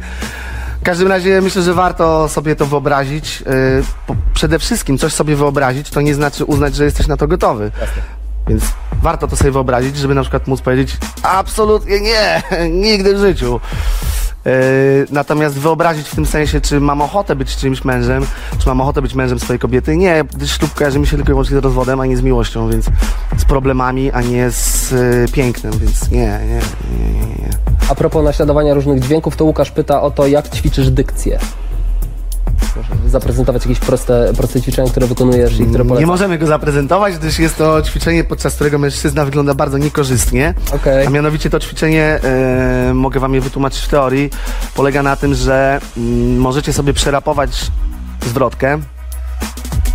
W 0.81 0.83
każdym 0.83 1.07
razie 1.07 1.41
myślę, 1.41 1.61
że 1.61 1.73
warto 1.73 2.29
sobie 2.29 2.55
to 2.55 2.65
wyobrazić. 2.65 3.43
E, 3.47 4.13
przede 4.33 4.59
wszystkim 4.59 4.97
coś 4.97 5.13
sobie 5.13 5.35
wyobrazić, 5.35 5.89
to 5.89 6.01
nie 6.01 6.15
znaczy 6.15 6.45
uznać, 6.45 6.75
że 6.75 6.83
jesteś 6.85 7.07
na 7.07 7.17
to 7.17 7.27
gotowy. 7.27 7.71
Więc 8.49 8.63
warto 9.01 9.27
to 9.27 9.35
sobie 9.35 9.51
wyobrazić, 9.51 9.97
żeby 9.97 10.15
na 10.15 10.21
przykład 10.21 10.47
móc 10.47 10.61
powiedzieć 10.61 10.97
absolutnie 11.23 12.01
nie, 12.01 12.43
nigdy 12.87 13.15
w 13.15 13.19
życiu. 13.19 13.59
Yy, 14.45 14.51
natomiast 15.11 15.59
wyobrazić 15.59 16.07
w 16.07 16.15
tym 16.15 16.25
sensie, 16.25 16.61
czy 16.61 16.79
mam 16.79 17.01
ochotę 17.01 17.35
być 17.35 17.55
czymś 17.55 17.85
mężem, 17.85 18.25
czy 18.59 18.67
mam 18.67 18.81
ochotę 18.81 19.01
być 19.01 19.13
mężem 19.13 19.39
swojej 19.39 19.59
kobiety, 19.59 19.97
nie, 19.97 20.23
gdyż 20.35 20.57
ślub 20.57 20.73
kojarzy 20.73 20.99
mi 20.99 21.07
się 21.07 21.15
tylko 21.15 21.31
i 21.31 21.33
wyłącznie 21.33 21.57
z 21.59 21.63
rozwodem, 21.63 21.99
a 21.99 22.05
nie 22.05 22.17
z 22.17 22.21
miłością, 22.21 22.69
więc 22.69 22.85
z 23.37 23.45
problemami, 23.45 24.11
a 24.11 24.21
nie 24.21 24.51
z 24.51 24.91
yy, 24.91 25.25
pięknem, 25.31 25.73
więc 25.79 26.11
nie, 26.11 26.19
nie, 26.19 26.59
nie, 26.99 27.19
nie, 27.19 27.25
nie. 27.25 27.49
A 27.89 27.95
propos 27.95 28.23
naśladowania 28.23 28.73
różnych 28.73 28.99
dźwięków, 28.99 29.35
to 29.35 29.45
Łukasz 29.45 29.71
pyta 29.71 30.01
o 30.01 30.11
to, 30.11 30.27
jak 30.27 30.49
ćwiczysz 30.49 30.89
dykcję. 30.89 31.39
Zaprezentować 33.07 33.65
jakieś 33.65 33.79
proste, 33.79 34.33
proste 34.37 34.61
ćwiczenia, 34.61 34.89
które 34.89 35.07
wykonujesz 35.07 35.59
i 35.59 35.65
które 35.65 35.83
Nie 35.83 35.89
polecasz. 35.89 36.07
możemy 36.07 36.37
go 36.37 36.47
zaprezentować, 36.47 37.17
gdyż 37.17 37.39
jest 37.39 37.57
to 37.57 37.81
ćwiczenie, 37.81 38.23
podczas 38.23 38.55
którego 38.55 38.77
mężczyzna 38.79 39.25
wygląda 39.25 39.53
bardzo 39.53 39.77
niekorzystnie. 39.77 40.53
Okej. 40.75 41.07
A 41.07 41.09
mianowicie 41.09 41.49
to 41.49 41.59
ćwiczenie, 41.59 42.19
e, 42.23 42.93
mogę 42.93 43.19
wam 43.19 43.33
je 43.33 43.41
wytłumaczyć 43.41 43.79
w 43.81 43.87
teorii, 43.87 44.29
polega 44.75 45.03
na 45.03 45.15
tym, 45.15 45.33
że 45.33 45.79
mm, 45.97 46.37
możecie 46.37 46.73
sobie 46.73 46.93
przerapować 46.93 47.71
zwrotkę, 48.25 48.79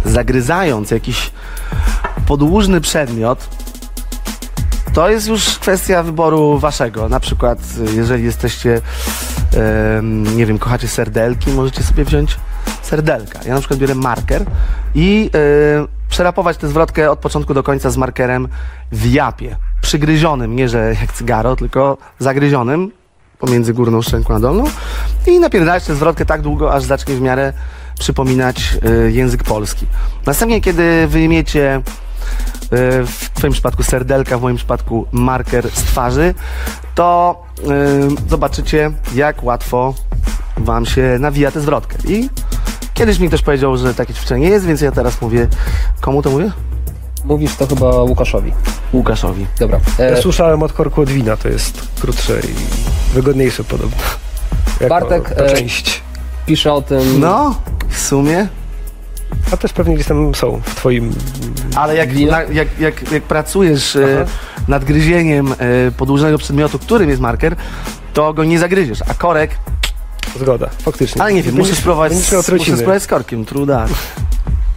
zagryzając 0.05 0.91
jakiś 0.91 1.31
podłużny 2.27 2.81
przedmiot. 2.81 3.49
To 4.95 5.09
jest 5.11 5.27
już 5.29 5.59
kwestia 5.59 6.03
wyboru 6.03 6.59
waszego. 6.59 7.09
Na 7.09 7.21
przykład, 7.21 7.59
y, 7.93 7.95
jeżeli 7.95 8.25
jesteście, 8.25 8.81
em, 9.97 10.37
nie 10.37 10.47
wiem, 10.47 10.59
kochacie 10.59 10.89
serdelki, 10.89 11.51
możecie 11.51 11.83
sobie 11.83 12.05
wziąć 12.05 12.37
serdelka. 12.95 13.41
Ja 13.47 13.55
na 13.55 13.61
przykład 13.61 13.81
biorę 13.81 13.95
marker 13.95 14.45
i 14.95 15.31
y, 15.35 16.09
przerapować 16.09 16.57
tę 16.57 16.69
zwrotkę 16.69 17.11
od 17.11 17.19
początku 17.19 17.55
do 17.55 17.63
końca 17.63 17.91
z 17.91 17.97
markerem 17.97 18.49
w 18.93 19.07
japie. 19.07 19.57
Przygryzionym, 19.81 20.57
nie 20.57 20.69
że 20.69 20.95
jak 21.01 21.13
cygaro, 21.13 21.57
tylko 21.57 21.99
zagryzionym 22.19 22.91
pomiędzy 23.39 23.75
górną 23.75 24.03
szczęką 24.03 24.35
a 24.35 24.41
dolną 24.41 24.65
i 25.27 25.39
napierdalać 25.39 25.85
tę 25.85 25.95
zwrotkę 25.95 26.27
tak 26.27 26.43
długo, 26.43 26.75
aż 26.75 26.83
zacznie 26.83 27.15
w 27.15 27.21
miarę 27.21 27.53
przypominać 27.99 28.79
y, 29.07 29.13
język 29.13 29.43
polski. 29.43 29.87
Następnie, 30.27 30.61
kiedy 30.61 31.07
wyjmiecie 31.07 31.77
y, 31.77 31.81
w 33.07 33.31
twoim 33.35 33.53
przypadku 33.53 33.83
serdelka, 33.83 34.39
w 34.39 34.43
moim 34.43 34.57
przypadku 34.57 35.07
marker 35.13 35.71
z 35.71 35.83
twarzy, 35.83 36.35
to 36.95 37.43
zobaczycie, 38.29 38.91
jak 39.15 39.45
łatwo 39.45 39.95
wam 40.57 40.87
się 40.87 41.17
nawija 41.21 41.51
tę 41.51 41.61
zwrotkę. 41.61 41.97
I 42.09 42.29
kiedyś 42.95 43.19
mi 43.19 43.29
ktoś 43.29 43.43
powiedział, 43.43 43.77
że 43.77 43.95
takie 43.95 44.15
ćwiczenie 44.15 44.49
jest, 44.49 44.67
więc 44.67 44.81
ja 44.81 44.93
teraz 44.93 45.21
mówię, 45.21 45.49
komu 46.01 46.23
to 46.23 46.31
mówię? 46.31 46.51
Mówisz 47.25 47.57
to 47.57 47.67
chyba 47.67 48.03
Łukaszowi. 48.03 48.53
Łukaszowi. 48.93 49.47
Dobra. 49.59 49.81
Ja 49.99 50.05
E, 50.05 50.23
słyszałem 50.23 50.63
od 50.63 50.73
korku 50.73 51.01
od 51.01 51.11
wina, 51.11 51.37
to 51.37 51.49
jest 51.49 51.89
krótsze 52.01 52.41
i 52.41 52.55
wygodniejsze 53.15 53.65
podobno. 53.65 53.97
Bartek, 54.89 55.35
ta 55.35 55.45
e, 55.45 55.55
część. 55.55 56.03
pisze 56.47 56.73
o 56.73 56.83
tym. 56.83 57.21
No, 57.21 57.61
w 57.89 57.99
sumie. 57.99 58.49
A 59.53 59.57
też 59.57 59.73
pewnie 59.73 59.95
gdzieś 59.95 60.07
tam 60.07 60.35
są 60.35 60.61
w 60.65 60.75
twoim... 60.75 61.13
Ale 61.77 61.97
jak, 61.97 62.13
na, 62.13 62.43
jak, 62.43 62.81
jak, 62.81 63.13
jak 63.13 63.23
pracujesz 63.23 63.97
e, 63.97 64.27
nad 64.69 64.85
gryzieniem 64.85 65.53
e, 65.53 65.57
podłużnego 65.97 66.39
przedmiotu, 66.39 66.79
którym 66.79 67.11
jest 67.11 67.21
marker, 67.21 67.57
to 68.13 68.35
go 68.35 68.45
nie 68.45 68.59
zagryziesz, 68.59 68.99
a 69.09 69.15
korek, 69.15 69.51
Zgoda, 70.41 70.69
faktycznie. 70.83 71.23
ale 71.23 71.33
nie 71.33 71.43
wiem, 71.43 71.55
muszę 71.55 71.75
spróbować, 71.75 72.13
muszę 72.13 72.43
spróbować 72.43 73.03
z 73.03 73.07
korkiem, 73.07 73.45
truda. 73.45 73.87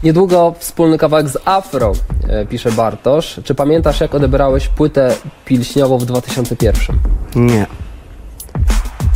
Niedługo 0.04 0.56
wspólny 0.60 0.98
kawałek 0.98 1.30
z 1.30 1.38
Afro, 1.46 1.94
e, 2.30 2.46
pisze 2.46 2.72
Bartosz. 2.72 3.40
Czy 3.44 3.56
pamiętasz, 3.56 4.02
jak 4.02 4.16
odebrałeś 4.16 4.68
płytę 4.68 5.16
pilśniową 5.46 5.98
w 5.98 6.06
2001? 6.06 7.00
Nie. 7.36 7.66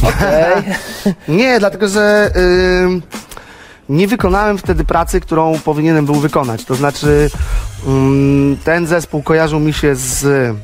Okej. 0.03 0.63
Nie, 1.37 1.59
dlatego 1.59 1.87
że 1.87 2.31
nie 3.89 4.07
wykonałem 4.07 4.57
wtedy 4.57 4.83
pracy, 4.83 5.21
którą 5.21 5.59
powinienem 5.59 6.05
był 6.05 6.15
wykonać. 6.15 6.65
To 6.65 6.75
znaczy, 6.75 7.29
ten 8.63 8.87
zespół 8.87 9.23
kojarzył 9.23 9.59
mi 9.59 9.73
się 9.73 9.95
z 9.95 10.55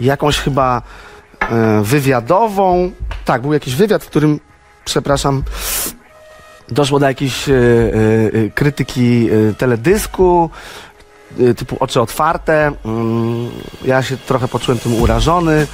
jakąś 0.00 0.38
chyba 0.38 0.82
e, 1.40 1.82
wywiadową. 1.82 2.90
Tak, 3.24 3.42
był 3.42 3.52
jakiś 3.52 3.74
wywiad, 3.74 4.04
w 4.04 4.06
którym, 4.06 4.40
przepraszam, 4.86 5.42
doszło 6.68 6.98
do 6.98 7.06
jakiejś 7.06 7.48
e, 7.48 7.52
e, 7.52 7.56
e, 7.56 8.50
krytyki 8.54 9.28
teledysku. 9.58 10.50
Typu 11.56 11.76
oczy 11.80 12.00
otwarte. 12.00 12.72
Ym, 12.86 13.50
Ja 13.84 14.02
się 14.02 14.16
trochę 14.16 14.48
poczułem 14.48 14.78
tym 14.78 14.94
urażony. 14.94 15.66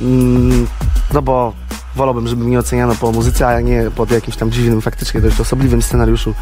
Ym, 0.00 0.66
No 1.14 1.22
bo 1.22 1.52
wolałbym, 1.96 2.28
żeby 2.28 2.44
mnie 2.44 2.58
oceniano 2.58 2.94
po 2.94 3.12
muzyce, 3.12 3.48
a 3.48 3.60
nie 3.60 3.90
pod 3.96 4.10
jakimś 4.10 4.36
tam 4.36 4.50
dziwnym, 4.50 4.80
faktycznie 4.80 5.20
dość 5.20 5.40
osobliwym 5.40 5.82
scenariuszu 5.82 6.34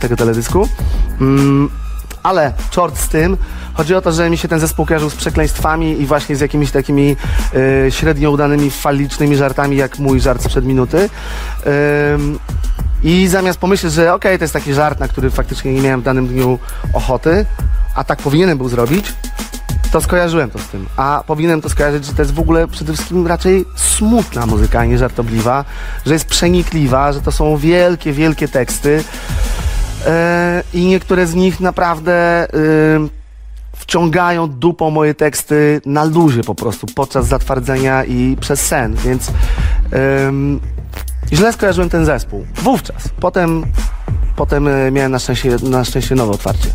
tego 0.00 0.16
teledysku. 0.16 0.68
Ale 2.26 2.52
czort 2.70 2.98
z 2.98 3.08
tym. 3.08 3.36
Chodzi 3.74 3.94
o 3.94 4.00
to, 4.00 4.12
że 4.12 4.30
mi 4.30 4.38
się 4.38 4.48
ten 4.48 4.60
zespół 4.60 4.86
kojarzył 4.86 5.10
z 5.10 5.14
przekleństwami 5.14 6.00
i 6.00 6.06
właśnie 6.06 6.36
z 6.36 6.40
jakimiś 6.40 6.70
takimi 6.70 7.16
e, 7.86 7.90
średnio 7.90 8.30
udanymi 8.30 8.70
falicznymi 8.70 9.36
żartami, 9.36 9.76
jak 9.76 9.98
mój 9.98 10.20
żart 10.20 10.42
sprzed 10.42 10.64
minuty. 10.64 11.08
I 13.02 13.28
zamiast 13.28 13.58
pomyśleć, 13.58 13.92
że 13.92 14.14
okej, 14.14 14.38
to 14.38 14.44
jest 14.44 14.54
taki 14.54 14.74
żart, 14.74 15.00
na 15.00 15.08
który 15.08 15.30
faktycznie 15.30 15.72
nie 15.72 15.80
miałem 15.80 16.00
w 16.00 16.04
danym 16.04 16.26
dniu 16.26 16.58
ochoty, 16.92 17.46
a 17.94 18.04
tak 18.04 18.18
powinienem 18.18 18.58
był 18.58 18.68
zrobić, 18.68 19.12
to 19.92 20.00
skojarzyłem 20.00 20.50
to 20.50 20.58
z 20.58 20.66
tym. 20.66 20.86
A 20.96 21.24
powinienem 21.26 21.62
to 21.62 21.68
skojarzyć, 21.68 22.04
że 22.04 22.14
to 22.14 22.22
jest 22.22 22.34
w 22.34 22.40
ogóle 22.40 22.68
przede 22.68 22.92
wszystkim 22.92 23.26
raczej 23.26 23.64
smutna 23.76 24.46
muzyka, 24.46 24.80
a 24.80 24.84
nie 24.84 24.98
żartobliwa, 24.98 25.64
że 26.06 26.12
jest 26.12 26.26
przenikliwa, 26.26 27.12
że 27.12 27.20
to 27.20 27.32
są 27.32 27.56
wielkie, 27.56 28.12
wielkie 28.12 28.48
teksty 28.48 29.04
i 30.74 30.84
niektóre 30.86 31.26
z 31.26 31.34
nich 31.34 31.60
naprawdę 31.60 32.12
e, 32.12 32.46
wciągają 33.76 34.48
dupą 34.48 34.90
moje 34.90 35.14
teksty 35.14 35.80
na 35.86 36.04
luzie 36.04 36.42
po 36.44 36.54
prostu, 36.54 36.86
podczas 36.94 37.26
zatwardzenia 37.26 38.04
i 38.04 38.36
przez 38.40 38.60
sen, 38.60 38.94
więc 38.94 39.32
em, 39.92 40.60
źle 41.32 41.52
skojarzyłem 41.52 41.90
ten 41.90 42.04
zespół. 42.04 42.46
Wówczas. 42.54 43.08
Potem, 43.20 43.64
potem 44.36 44.68
e, 44.68 44.90
miałem 44.90 45.12
na 45.12 45.18
szczęście, 45.18 45.56
na 45.62 45.84
szczęście 45.84 46.14
nowe 46.14 46.32
otwarcie. 46.32 46.68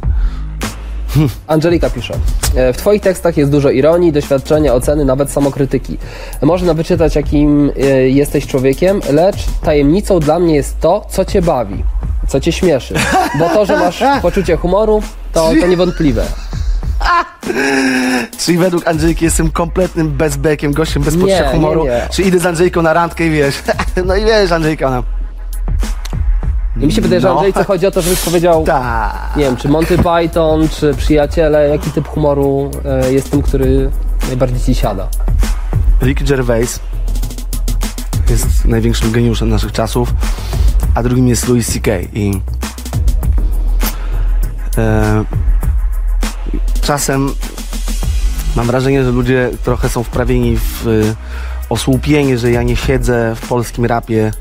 Angelika 1.48 1.90
pisze. 1.90 2.14
e, 2.56 2.74
W 2.74 2.78
Twoich 2.78 3.02
tekstach 3.02 3.38
jest 3.38 3.52
dużo 3.52 3.70
ironii, 3.70 4.12
doświadczenia, 4.12 4.74
oceny, 4.74 5.06
nawet 5.06 5.32
samokrytyki. 5.32 5.98
Można 6.42 6.74
wyczytać, 6.74 7.16
jakim 7.16 7.72
e, 7.78 8.10
jesteś 8.10 8.48
człowiekiem, 8.48 9.02
lecz 9.10 9.46
tajemnicą 9.64 10.20
dla 10.20 10.40
mnie 10.40 10.56
jest 10.56 10.80
to, 10.80 11.06
co 11.10 11.26
Cię 11.26 11.42
bawi, 11.42 11.84
co 12.32 12.40
Cię 12.40 12.52
śmieszy. 12.52 12.94
Bo 13.40 13.50
to, 13.50 13.66
że 13.66 13.78
masz 13.78 14.04
poczucie 14.22 14.58
humoru, 14.58 15.02
to, 15.34 15.52
to 15.62 15.68
niewątpliwe. 15.68 16.24
Czyli 18.38 18.58
według 18.58 18.88
Andrzejki 18.88 19.26
jestem 19.26 19.52
kompletnym 19.52 20.12
bezbekiem, 20.12 20.74
gościem 20.74 21.04
bez 21.04 21.16
Nie, 21.16 21.22
poczucia 21.22 21.44
nie, 21.46 21.50
humoru. 21.52 21.84
nie. 21.84 22.08
Czy 22.12 22.22
idę 22.22 22.40
z 22.40 22.46
Andrzejką 22.46 22.82
na 22.82 22.94
randkę 22.94 23.26
i 23.26 23.30
wiesz, 23.30 23.56
no 24.06 24.16
i 24.16 24.26
wiesz 24.26 24.52
Andrzejka, 24.52 24.88
ona, 24.88 25.04
I 26.82 26.86
mi 26.86 26.92
się 26.92 27.02
wydaje, 27.02 27.22
że 27.22 27.28
No. 27.28 27.34
Andrzejce 27.34 27.64
chodzi 27.64 27.86
o 27.88 27.92
to, 27.92 28.02
żebyś 28.02 28.20
powiedział, 28.20 28.64
ta. 28.64 29.14
nie 29.36 29.44
wiem, 29.44 29.58
czy 29.58 29.70
Monty 29.70 29.98
Python, 29.98 30.70
czy 30.70 30.94
Przyjaciele, 30.94 31.70
jaki 31.70 31.92
typ 31.92 32.08
humoru 32.08 32.72
e, 32.86 33.14
jest 33.14 33.32
tym, 33.32 33.42
który 33.42 33.92
najbardziej 34.28 34.60
Ci 34.60 34.76
siada. 34.76 35.08
Ricky 36.02 36.24
Gervais 36.26 36.80
jest 38.30 38.66
największym 38.66 39.12
geniuszem 39.12 39.50
naszych 39.50 39.72
czasów, 39.72 40.10
a 40.96 41.04
drugim 41.04 41.28
jest 41.28 41.48
Louis 41.48 41.68
C.K. 41.68 41.92
i 42.14 42.42
e, 44.78 45.26
czasem 46.82 47.30
mam 48.56 48.68
wrażenie, 48.68 49.04
że 49.04 49.12
ludzie 49.12 49.50
trochę 49.64 49.90
są 49.90 50.04
wprawieni 50.04 50.58
w 50.58 50.88
e, 50.88 51.16
osłupienie, 51.70 52.38
że 52.38 52.52
ja 52.52 52.64
nie 52.64 52.76
siedzę 52.76 53.36
w 53.36 53.48
polskim 53.48 53.86
rapie 53.86 54.32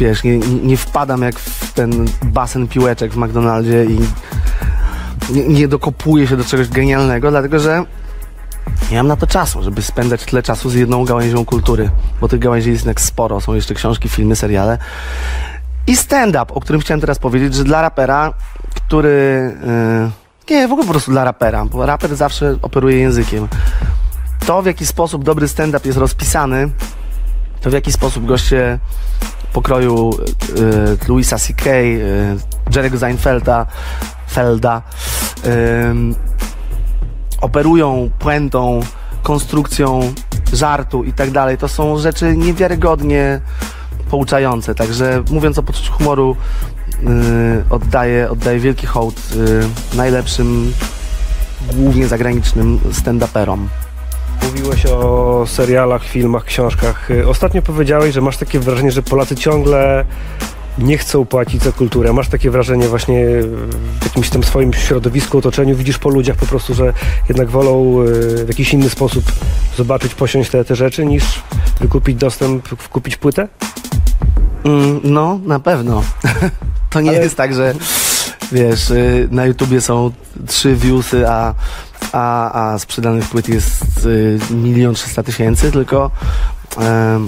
wiesz, 0.00 0.24
nie, 0.24 0.38
nie 0.38 0.60
nie 0.62 0.76
wpadam 0.76 1.22
jak 1.22 1.38
w 1.38 1.72
ten 1.72 2.06
basen 2.22 2.68
piłeczek 2.68 3.12
w 3.12 3.16
McDonaldzie 3.16 3.84
i 3.84 3.98
nie, 5.30 5.48
nie 5.48 5.68
dokopuję 5.68 6.26
się 6.26 6.36
do 6.36 6.44
czegoś 6.44 6.68
genialnego, 6.68 7.30
dlatego 7.30 7.58
że 7.58 7.84
nie 8.90 8.96
mam 8.96 9.06
na 9.06 9.16
to 9.16 9.26
czasu, 9.26 9.62
żeby 9.62 9.82
spędzać 9.82 10.24
tyle 10.24 10.42
czasu 10.42 10.70
z 10.70 10.74
jedną 10.74 11.04
gałęzią 11.04 11.44
kultury, 11.44 11.90
bo 12.20 12.28
tych 12.28 12.40
gałęzi 12.40 12.70
jest 12.70 12.80
jednak 12.80 13.00
sporo. 13.00 13.40
Są 13.40 13.54
jeszcze 13.54 13.74
książki, 13.74 14.08
filmy, 14.08 14.36
seriale. 14.36 14.78
I 15.86 15.96
stand-up, 15.96 16.54
o 16.54 16.60
którym 16.60 16.80
chciałem 16.80 17.00
teraz 17.00 17.18
powiedzieć, 17.18 17.54
że 17.54 17.64
dla 17.64 17.82
rapera, 17.82 18.34
który... 18.74 19.56
Yy, 20.48 20.54
nie, 20.54 20.68
w 20.68 20.72
ogóle 20.72 20.86
po 20.86 20.92
prostu 20.92 21.10
dla 21.10 21.24
rapera, 21.24 21.64
bo 21.64 21.86
raper 21.86 22.16
zawsze 22.16 22.56
operuje 22.62 22.96
językiem. 22.96 23.48
To, 24.46 24.62
w 24.62 24.66
jaki 24.66 24.86
sposób 24.86 25.24
dobry 25.24 25.48
stand-up 25.48 25.88
jest 25.88 25.98
rozpisany, 25.98 26.70
to 27.60 27.70
w 27.70 27.72
jaki 27.72 27.92
sposób 27.92 28.26
goście 28.26 28.78
pokroju 29.52 30.10
yy, 30.56 30.98
Louisa 31.08 31.38
C.K., 31.38 31.70
yy, 31.70 32.36
Jerry'ego 32.70 32.98
Seinfelda, 32.98 33.66
Felda, 34.30 34.82
yy, 35.44 36.29
operują 37.40 38.10
puentą, 38.18 38.80
konstrukcją 39.22 40.12
żartu 40.52 41.04
i 41.04 41.12
tak 41.12 41.30
dalej. 41.30 41.58
To 41.58 41.68
są 41.68 41.98
rzeczy 41.98 42.36
niewiarygodnie 42.36 43.40
pouczające. 44.10 44.74
Także 44.74 45.22
mówiąc 45.30 45.58
o 45.58 45.62
poczuciu 45.62 45.92
humoru, 45.92 46.36
yy, 47.02 47.08
oddaję, 47.70 48.30
oddaję 48.30 48.58
wielki 48.58 48.86
hołd 48.86 49.20
yy, 49.36 49.68
najlepszym, 49.96 50.72
głównie 51.72 52.08
zagranicznym 52.08 52.78
stand-uperom. 52.92 53.58
Mówiłeś 54.42 54.86
o 54.86 55.44
serialach, 55.46 56.04
filmach, 56.04 56.44
książkach. 56.44 57.10
Y, 57.10 57.28
Ostatnio 57.28 57.62
powiedziałeś, 57.62 58.14
że 58.14 58.20
masz 58.20 58.36
takie 58.36 58.58
wrażenie, 58.60 58.92
że 58.92 59.02
Polacy 59.02 59.36
ciągle 59.36 60.04
nie 60.78 60.98
chcą 60.98 61.24
płacić 61.24 61.62
za 61.62 61.72
kulturę. 61.72 62.12
Masz 62.12 62.28
takie 62.28 62.50
wrażenie 62.50 62.88
właśnie 62.88 63.24
w 64.00 64.04
jakimś 64.04 64.30
tym 64.30 64.44
swoim 64.44 64.72
środowisku, 64.72 65.38
otoczeniu, 65.38 65.76
widzisz 65.76 65.98
po 65.98 66.08
ludziach 66.08 66.36
po 66.36 66.46
prostu, 66.46 66.74
że 66.74 66.92
jednak 67.28 67.50
wolą 67.50 68.02
y, 68.02 68.44
w 68.44 68.48
jakiś 68.48 68.74
inny 68.74 68.90
sposób 68.90 69.24
zobaczyć, 69.76 70.14
posiąść 70.14 70.50
te, 70.50 70.64
te 70.64 70.76
rzeczy, 70.76 71.06
niż 71.06 71.24
wykupić 71.80 72.16
dostęp, 72.16 72.88
kupić 72.88 73.16
płytę? 73.16 73.48
Mm, 74.64 75.00
no, 75.04 75.40
na 75.46 75.60
pewno. 75.60 76.02
to 76.90 77.00
nie 77.00 77.10
Ale- 77.16 77.18
jest 77.18 77.36
tak, 77.36 77.54
że 77.54 77.74
wiesz, 78.52 78.90
y, 78.90 79.28
na 79.30 79.46
YouTubie 79.46 79.80
są 79.80 80.10
trzy 80.46 80.76
viewsy, 80.76 81.28
a, 81.28 81.54
a, 82.12 82.72
a 82.72 82.78
sprzedanych 82.78 83.28
płyt 83.28 83.48
jest 83.48 84.06
y, 84.06 84.38
milion 84.50 84.94
trzysta 84.94 85.22
tysięcy, 85.22 85.72
tylko 85.72 86.10
e, 86.80 87.20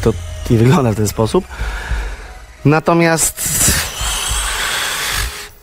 to 0.00 0.12
nie 0.50 0.58
wygląda 0.58 0.92
w 0.92 0.96
ten 0.96 1.08
sposób. 1.08 1.44
Natomiast 2.64 3.72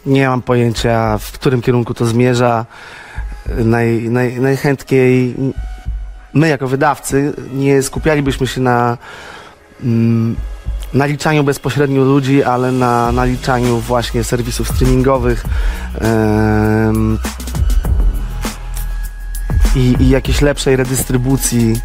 nie 0.05 0.27
mam 0.27 0.41
pojęcia, 0.41 1.17
w 1.17 1.31
którym 1.31 1.61
kierunku 1.61 1.93
to 1.93 2.05
zmierza. 2.05 2.65
Naj, 3.57 4.09
naj, 4.09 4.39
najchętniej 4.39 5.35
my 6.33 6.47
jako 6.47 6.67
wydawcy 6.67 7.33
nie 7.53 7.81
skupialibyśmy 7.81 8.47
się 8.47 8.61
na 8.61 8.97
mm, 9.83 10.35
naliczaniu 10.93 11.43
bezpośrednio 11.43 12.03
ludzi, 12.03 12.43
ale 12.43 12.71
na 12.71 13.11
naliczaniu 13.11 13.79
właśnie 13.79 14.23
serwisów 14.23 14.67
streamingowych 14.67 15.45
i, 19.75 19.95
i 19.99 20.09
jakiejś 20.09 20.41
lepszej 20.41 20.75
redystrybucji 20.75 21.75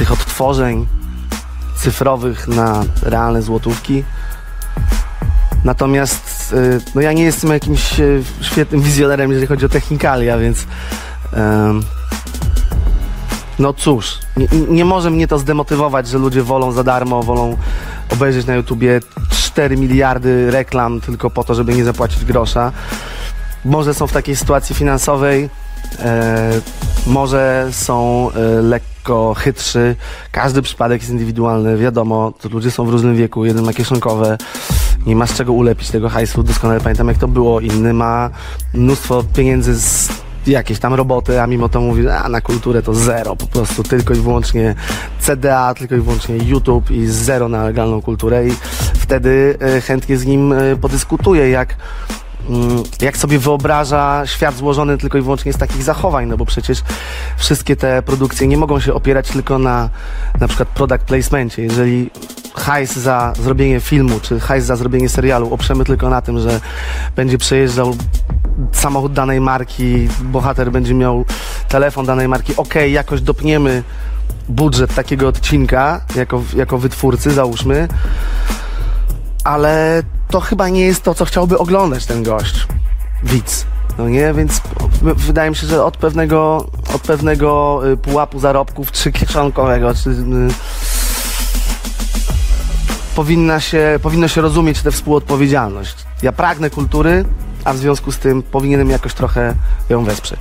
tych 0.00 0.12
odtworzeń 0.12 0.86
cyfrowych 1.76 2.48
na 2.48 2.84
realne 3.02 3.42
złotówki. 3.42 4.04
Natomiast 5.64 6.52
y, 6.52 6.80
no 6.94 7.00
ja 7.00 7.12
nie 7.12 7.22
jestem 7.22 7.50
jakimś 7.50 8.00
y, 8.00 8.22
świetnym 8.40 8.80
wizjonerem, 8.80 9.30
jeżeli 9.30 9.46
chodzi 9.46 9.66
o 9.66 9.68
technikalia, 9.68 10.38
więc 10.38 10.66
em, 11.32 11.82
no 13.58 13.72
cóż, 13.72 14.18
nie, 14.36 14.48
nie 14.68 14.84
może 14.84 15.10
mnie 15.10 15.28
to 15.28 15.38
zdemotywować, 15.38 16.08
że 16.08 16.18
ludzie 16.18 16.42
wolą 16.42 16.72
za 16.72 16.84
darmo, 16.84 17.22
wolą 17.22 17.56
obejrzeć 18.12 18.46
na 18.46 18.54
YouTubie 18.54 19.00
4 19.30 19.76
miliardy 19.76 20.50
reklam 20.50 21.00
tylko 21.00 21.30
po 21.30 21.44
to, 21.44 21.54
żeby 21.54 21.74
nie 21.74 21.84
zapłacić 21.84 22.24
grosza. 22.24 22.72
Może 23.64 23.94
są 23.94 24.06
w 24.06 24.12
takiej 24.12 24.36
sytuacji 24.36 24.74
finansowej, 24.74 25.50
może 27.06 27.68
są 27.72 28.28
e, 28.30 28.62
lekko 28.62 29.34
chytrzy. 29.34 29.96
Każdy 30.32 30.62
przypadek 30.62 31.00
jest 31.00 31.12
indywidualny, 31.12 31.76
wiadomo, 31.76 32.32
to 32.40 32.48
ludzie 32.48 32.70
są 32.70 32.84
w 32.84 32.88
różnym 32.88 33.16
wieku. 33.16 33.44
Jeden 33.44 33.64
ma 33.64 33.72
kieszonkowe, 33.72 34.38
nie 35.06 35.16
ma 35.16 35.26
z 35.26 35.34
czego 35.34 35.52
ulepić 35.52 35.90
tego 35.90 36.08
hajsu. 36.08 36.42
Doskonale 36.42 36.80
pamiętam, 36.80 37.08
jak 37.08 37.18
to 37.18 37.28
było. 37.28 37.60
Inny 37.60 37.92
ma 37.92 38.30
mnóstwo 38.74 39.24
pieniędzy 39.34 39.80
z 39.80 40.08
jakieś 40.46 40.78
tam 40.78 40.94
roboty, 40.94 41.40
a 41.40 41.46
mimo 41.46 41.68
to 41.68 41.80
mówi, 41.80 42.08
a 42.08 42.28
na 42.28 42.40
kulturę 42.40 42.82
to 42.82 42.94
zero, 42.94 43.36
po 43.36 43.46
prostu 43.46 43.82
tylko 43.82 44.14
i 44.14 44.20
wyłącznie 44.20 44.74
CDA, 45.20 45.74
tylko 45.74 45.94
i 45.94 46.00
wyłącznie 46.00 46.36
YouTube 46.36 46.90
i 46.90 47.06
zero 47.06 47.48
na 47.48 47.64
legalną 47.64 48.02
kulturę 48.02 48.48
i 48.48 48.52
wtedy 48.94 49.58
e, 49.60 49.80
chętnie 49.80 50.18
z 50.18 50.26
nim 50.26 50.52
e, 50.52 50.76
podyskutuję, 50.76 51.50
jak 51.50 51.76
jak 53.02 53.16
sobie 53.16 53.38
wyobraża 53.38 54.22
świat 54.26 54.56
złożony 54.56 54.98
tylko 54.98 55.18
i 55.18 55.22
wyłącznie 55.22 55.52
z 55.52 55.58
takich 55.58 55.82
zachowań, 55.82 56.26
no 56.26 56.36
bo 56.36 56.46
przecież 56.46 56.82
wszystkie 57.36 57.76
te 57.76 58.02
produkcje 58.02 58.46
nie 58.46 58.56
mogą 58.56 58.80
się 58.80 58.94
opierać 58.94 59.28
tylko 59.28 59.58
na 59.58 59.90
na 60.40 60.48
przykład 60.48 60.68
product 60.68 61.04
placemencie. 61.04 61.62
Jeżeli 61.62 62.10
hajs 62.54 62.96
za 62.96 63.32
zrobienie 63.42 63.80
filmu, 63.80 64.20
czy 64.20 64.40
hajs 64.40 64.64
za 64.64 64.76
zrobienie 64.76 65.08
serialu 65.08 65.54
oprzemy 65.54 65.84
tylko 65.84 66.10
na 66.10 66.22
tym, 66.22 66.40
że 66.40 66.60
będzie 67.16 67.38
przejeżdżał 67.38 67.96
samochód 68.72 69.12
danej 69.12 69.40
marki, 69.40 70.08
bohater 70.22 70.72
będzie 70.72 70.94
miał 70.94 71.24
telefon 71.68 72.06
danej 72.06 72.28
marki, 72.28 72.56
okej, 72.56 72.92
jakoś 72.92 73.20
dopniemy 73.20 73.82
budżet 74.48 74.94
takiego 74.94 75.28
odcinka 75.28 76.00
jako, 76.16 76.42
jako 76.56 76.78
wytwórcy, 76.78 77.30
załóżmy, 77.30 77.88
ale 79.44 80.02
to 80.30 80.40
chyba 80.40 80.68
nie 80.68 80.80
jest 80.80 81.02
to, 81.02 81.14
co 81.14 81.24
chciałby 81.24 81.58
oglądać 81.58 82.06
ten 82.06 82.22
gość, 82.22 82.66
widz. 83.22 83.66
No 83.98 84.08
nie, 84.08 84.34
więc 84.34 84.60
wydaje 85.02 85.50
mi 85.50 85.56
się, 85.56 85.66
że 85.66 85.84
od 85.84 85.96
pewnego, 85.96 86.66
od 86.94 87.02
pewnego 87.02 87.80
y, 87.92 87.96
pułapu 87.96 88.38
zarobków, 88.40 88.92
czy 88.92 89.12
kieszonkowego, 89.12 89.94
czy 89.94 90.10
y, 90.10 90.14
powinna 93.14 93.60
się, 93.60 93.98
powinno 94.02 94.28
się 94.28 94.40
rozumieć 94.40 94.82
tę 94.82 94.90
współodpowiedzialność. 94.92 95.96
Ja 96.22 96.32
pragnę 96.32 96.70
kultury, 96.70 97.24
a 97.64 97.72
w 97.72 97.76
związku 97.76 98.12
z 98.12 98.18
tym 98.18 98.42
powinienem 98.42 98.90
jakoś 98.90 99.14
trochę 99.14 99.54
ją 99.88 100.04
wesprzeć. 100.04 100.40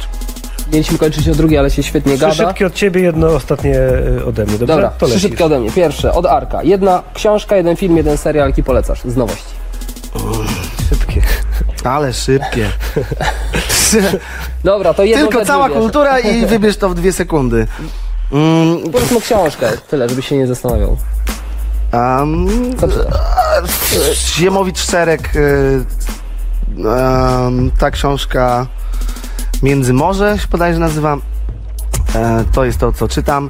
Mieliśmy 0.74 0.98
kończyć 0.98 1.30
o 1.30 1.36
drugiej, 1.36 1.60
ale 1.60 1.72
się 1.72 1.84
świetnie 1.84 2.12
Trzy 2.14 2.22
gada. 2.22 2.34
szybkie 2.34 2.66
od 2.68 2.74
ciebie, 2.74 3.02
jedno 3.02 3.28
ostatnie 3.28 3.76
y, 3.80 4.26
ode 4.26 4.46
mnie, 4.46 4.52
dobrze? 4.52 4.66
Dobra, 4.66 4.90
to 4.90 5.06
trzy 5.06 5.16
lecisz. 5.16 5.22
szybkie 5.30 5.46
ode 5.46 5.60
mnie. 5.60 5.72
Pierwsze, 5.72 6.14
od 6.14 6.26
Arka. 6.26 6.64
Jedna 6.64 7.04
książka, 7.14 7.56
jeden 7.56 7.76
film, 7.76 7.98
jeden 7.98 8.18
serial, 8.18 8.48
jaki 8.48 8.64
polecasz 8.64 9.02
z 9.06 9.16
nowości. 9.16 9.59
Szybkie. 10.90 11.22
Ale 11.84 12.14
szybkie. 12.14 12.72
Dobra, 14.64 14.94
to 14.94 15.04
jedno 15.04 15.28
Tylko 15.28 15.46
cała 15.46 15.70
kultura 15.70 16.20
i 16.20 16.46
wybierz 16.46 16.78
to 16.78 16.90
w 16.90 16.96
dwie 16.96 17.14
sekundy. 17.14 17.68
Mm, 18.32 18.92
Powiedzmy 18.92 19.22
książkę, 19.22 19.72
tyle, 19.90 20.10
żeby 20.10 20.22
się 20.22 20.38
nie 20.38 20.48
zastanawiał. 20.48 20.98
um? 21.94 22.48
Ziemowicz 24.14 24.80
Szereg, 24.80 25.30
em, 25.36 25.86
ta 27.80 27.92
książka 27.92 28.68
Międzymorze 29.64 30.38
się 30.40 30.48
bodajże 30.52 30.80
nazywa. 30.80 31.18
E, 32.16 32.46
to 32.52 32.66
jest 32.66 32.80
to, 32.80 32.92
co 32.92 33.08
czytam. 33.08 33.50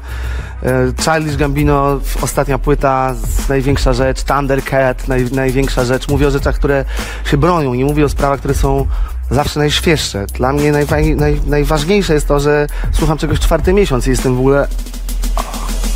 E, 0.63 0.69
Childish 1.03 1.37
Gambino, 1.37 1.99
ostatnia 2.21 2.57
płyta, 2.57 3.15
największa 3.49 3.93
rzecz. 3.93 4.23
Thundercat, 4.23 5.07
naj, 5.07 5.25
największa 5.31 5.85
rzecz. 5.85 6.07
Mówię 6.07 6.27
o 6.27 6.31
rzeczach, 6.31 6.55
które 6.55 6.85
się 7.25 7.37
bronią. 7.37 7.73
Nie 7.73 7.85
mówię 7.85 8.05
o 8.05 8.09
sprawach, 8.09 8.39
które 8.39 8.53
są 8.53 8.85
zawsze 9.31 9.59
najświeższe. 9.59 10.25
Dla 10.25 10.53
mnie 10.53 10.71
naj, 10.71 11.41
najważniejsze 11.47 12.13
jest 12.13 12.27
to, 12.27 12.39
że 12.39 12.67
słucham 12.91 13.17
czegoś 13.17 13.39
czwarty 13.39 13.73
miesiąc 13.73 14.07
i 14.07 14.09
jestem 14.09 14.35
w 14.35 14.39
ogóle... 14.39 14.67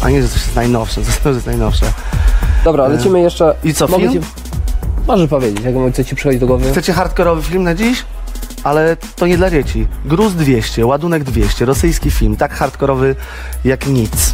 A 0.01 0.09
nie, 0.09 0.22
że 0.22 0.28
coś 0.28 0.41
jest 0.41 0.55
najnowsze, 0.55 1.01
to 1.24 1.30
jest 1.30 1.45
najnowsze. 1.45 1.86
Dobra, 2.64 2.88
lecimy 2.88 3.22
jeszcze... 3.22 3.55
I 3.64 3.74
co, 3.74 3.88
Mogę 3.88 4.09
film? 4.09 4.24
Ci... 4.24 4.30
Możesz 5.07 5.30
powiedzieć, 5.30 5.66
jak 5.66 5.95
co 5.95 6.03
ci 6.03 6.16
przychodzi 6.16 6.39
do 6.39 6.47
głowy. 6.47 6.72
Chcecie 6.72 6.93
hardkorowy 6.93 7.41
film 7.41 7.64
na 7.64 7.76
dziś? 7.76 8.05
Ale 8.64 8.97
to 9.16 9.28
nie 9.28 9.38
dla 9.38 9.49
dzieci. 9.49 9.88
Gruz 10.05 10.34
200, 10.34 10.86
ładunek 10.86 11.24
200, 11.24 11.66
rosyjski 11.66 12.11
film, 12.11 12.36
tak 12.36 12.53
hardkorowy 12.53 13.16
jak 13.66 13.88
nic. 13.88 14.34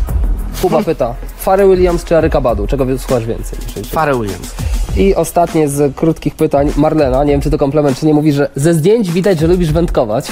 Kuba 0.61 0.83
pyta, 0.83 1.15
Fary 1.37 1.67
Williams 1.67 2.03
czy 2.03 2.17
Aryka 2.17 2.41
Badu? 2.41 2.67
Czego 2.67 2.85
słuchasz 2.97 3.25
więcej? 3.25 3.59
Pharrell 3.91 4.21
Williams. 4.21 4.55
I 4.97 5.15
ostatnie 5.15 5.69
z 5.69 5.95
krótkich 5.95 6.35
pytań. 6.35 6.71
Marlena, 6.77 7.23
nie 7.23 7.31
wiem 7.31 7.41
czy 7.41 7.49
to 7.49 7.57
komplement, 7.57 7.99
czy 7.99 8.05
nie, 8.05 8.13
mówi, 8.13 8.33
że 8.33 8.49
ze 8.55 8.73
zdjęć 8.73 9.11
widać, 9.11 9.39
że 9.39 9.47
lubisz 9.47 9.71
wędkować. 9.71 10.31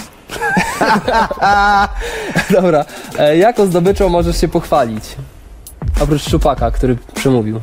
Dobra, 2.50 2.86
e, 3.20 3.38
jaką 3.38 3.66
zdobyczą 3.66 4.10
możesz 4.10 4.41
się 4.41 4.48
pochwalić? 4.48 5.04
Oprócz 6.02 6.22
szczupaka, 6.22 6.72
który 6.72 6.98
przemówił. 7.16 7.60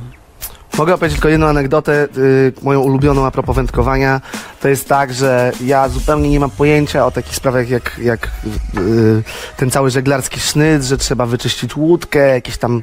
Mogę 0.79 0.95
opowiedzieć 0.95 1.17
tylko 1.17 1.29
jedną 1.29 1.47
anegdotę, 1.47 2.09
y, 2.17 2.53
moją 2.63 2.81
ulubioną 2.81 3.27
a 3.27 3.31
propos 3.31 3.57
wędkowania. 3.57 4.21
To 4.61 4.69
jest 4.69 4.89
tak, 4.89 5.13
że 5.13 5.53
ja 5.61 5.89
zupełnie 5.89 6.31
nie 6.31 6.41
mam 6.41 6.51
pojęcia 6.51 7.07
o 7.07 7.11
takich 7.11 7.35
sprawach 7.35 7.69
jak, 7.69 7.99
jak 8.03 8.31
y, 8.77 9.23
ten 9.57 9.71
cały 9.71 9.91
żeglarski 9.91 10.41
sznyt, 10.41 10.83
że 10.83 10.99
trzeba 10.99 11.27
wyczyścić 11.27 11.77
łódkę, 11.77 12.29
jakieś 12.29 12.57
tam 12.57 12.83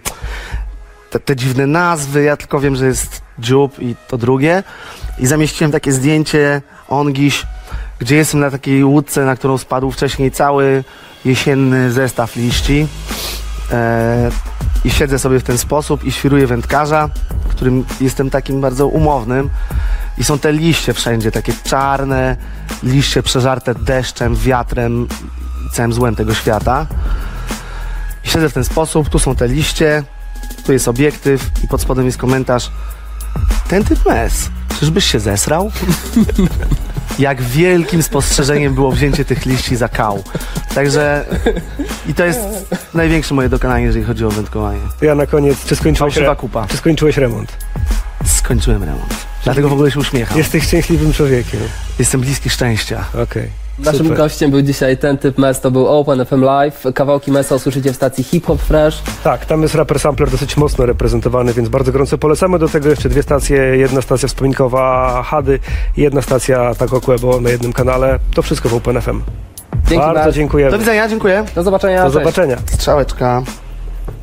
te, 1.10 1.20
te 1.20 1.36
dziwne 1.36 1.68
nazwy. 1.68 2.24
Ja 2.24 2.38
tylko 2.38 2.60
wiem, 2.60 2.76
że 2.76 2.86
jest 2.86 3.22
dziób 3.40 3.80
i 3.80 3.96
to 4.08 4.18
drugie. 4.18 4.64
I 5.20 5.28
zamieściłem 5.28 5.72
takie 5.72 5.92
zdjęcie 5.92 6.62
ongiś, 6.88 7.46
gdzie 8.00 8.16
jestem 8.16 8.40
na 8.40 8.52
takiej 8.52 8.84
łódce, 8.84 9.26
na 9.26 9.36
którą 9.36 9.58
spadł 9.58 9.92
wcześniej 9.92 10.32
cały 10.32 10.84
jesienny 11.26 11.92
zestaw 11.92 12.36
liści. 12.36 12.88
E, 13.72 14.32
I 14.86 14.92
siedzę 14.92 15.20
sobie 15.20 15.40
w 15.40 15.44
ten 15.44 15.58
sposób 15.58 16.04
i 16.04 16.12
świruję 16.12 16.48
wędkarza, 16.48 17.10
którym 17.62 17.86
jestem 18.02 18.30
takim 18.30 18.62
bardzo 18.62 18.88
umownym. 18.88 19.50
I 20.18 20.24
są 20.24 20.40
te 20.40 20.52
liście 20.52 20.94
wszędzie, 20.94 21.32
takie 21.32 21.54
czarne 21.64 22.38
liście 22.84 23.24
przeżarte 23.24 23.76
deszczem, 23.76 24.36
wiatrem. 24.36 25.08
całym 25.74 25.94
złem 25.94 26.16
tego 26.16 26.34
świata. 26.34 26.88
I 28.26 28.30
siedzę 28.30 28.50
w 28.50 28.54
ten 28.54 28.64
sposób, 28.64 29.10
tu 29.10 29.20
są 29.20 29.36
te 29.36 29.48
liście, 29.48 30.04
tu 30.66 30.74
jest 30.74 30.88
obiektyw 30.88 31.52
i 31.64 31.68
pod 31.68 31.82
spodem 31.82 32.06
jest 32.06 32.18
komentarz. 32.18 32.72
Ten 33.68 33.84
typ 33.84 34.06
mes, 34.06 34.50
czyżbyś 34.80 35.06
się 35.06 35.20
zesrał? 35.20 35.72
Jak 37.20 37.42
wielkim 37.42 38.04
spostrzeżeniem 38.04 38.76
było 38.76 38.92
wzięcie 38.92 39.26
tych 39.26 39.46
liści 39.46 39.76
za 39.76 39.90
kał. 39.90 40.24
Także 40.76 41.26
i 42.10 42.14
to 42.14 42.26
jest 42.26 42.40
największe 42.94 43.34
moje 43.34 43.50
dokonanie, 43.50 43.86
jeżeli 43.86 44.06
chodzi 44.06 44.26
o 44.26 44.30
wędkowanie. 44.30 44.80
Ja 45.02 45.16
na 45.16 45.26
koniec, 45.26 45.66
czy 45.66 45.76
skończyłeś, 45.76 46.18
re- 46.18 46.36
kupa. 46.36 46.68
czy 46.68 46.78
skończyłeś 46.78 47.18
remont? 47.18 47.58
Skończyłem 48.26 48.84
remont. 48.84 49.14
Dlatego 49.44 49.70
w 49.70 49.74
ogóle 49.74 49.92
się 49.92 50.00
uśmiecham. 50.00 50.38
Jesteś 50.38 50.64
szczęśliwym 50.64 51.14
człowiekiem. 51.14 51.60
Jestem 52.00 52.22
bliski 52.22 52.50
szczęścia. 52.50 53.06
Okej. 53.24 53.61
Naszym 53.80 54.00
Super. 54.00 54.18
gościem 54.18 54.52
był 54.52 54.62
dzisiaj 54.62 54.98
ten 54.98 55.18
typ 55.18 55.38
mes, 55.38 55.60
to 55.60 55.72
był 55.72 55.88
Open 55.88 56.26
FM 56.26 56.42
Live. 56.42 56.84
Kawałki 56.96 57.32
mesa 57.32 57.56
usłyszycie 57.56 57.94
w 57.94 57.96
stacji 57.96 58.24
Hip 58.24 58.46
Hop 58.46 58.62
Fresh. 58.62 59.02
Tak, 59.24 59.46
tam 59.46 59.62
jest 59.62 59.76
raper 59.76 60.00
sampler 60.00 60.30
dosyć 60.30 60.58
mocno 60.58 60.86
reprezentowany, 60.86 61.54
więc 61.54 61.70
bardzo 61.70 61.92
gorąco 61.92 62.18
polecamy. 62.18 62.60
Do 62.60 62.68
tego 62.70 62.90
jeszcze 62.90 63.10
dwie 63.10 63.24
stacje, 63.24 63.58
jedna 63.58 64.02
stacja 64.02 64.28
wspominkowa 64.28 65.24
Hady 65.24 65.60
jedna 65.98 66.22
stacja 66.22 66.76
Taco 66.76 67.02
Quebo 67.02 67.42
na 67.42 67.50
jednym 67.50 67.74
kanale. 67.74 68.20
To 68.34 68.42
wszystko 68.42 68.70
w 68.70 68.74
OpenFM. 68.74 69.22
Dzięki 69.88 69.98
Bardzo 69.98 70.14
bardzo. 70.14 70.32
dziękujemy. 70.32 70.72
Do 70.72 70.80
widzenia, 70.80 71.08
dziękuję. 71.10 71.46
Do 71.56 71.64
zobaczenia. 71.64 71.98
Do 71.98 72.12
cześć. 72.12 72.14
zobaczenia. 72.14 72.58
Strzałeczka. 72.66 73.44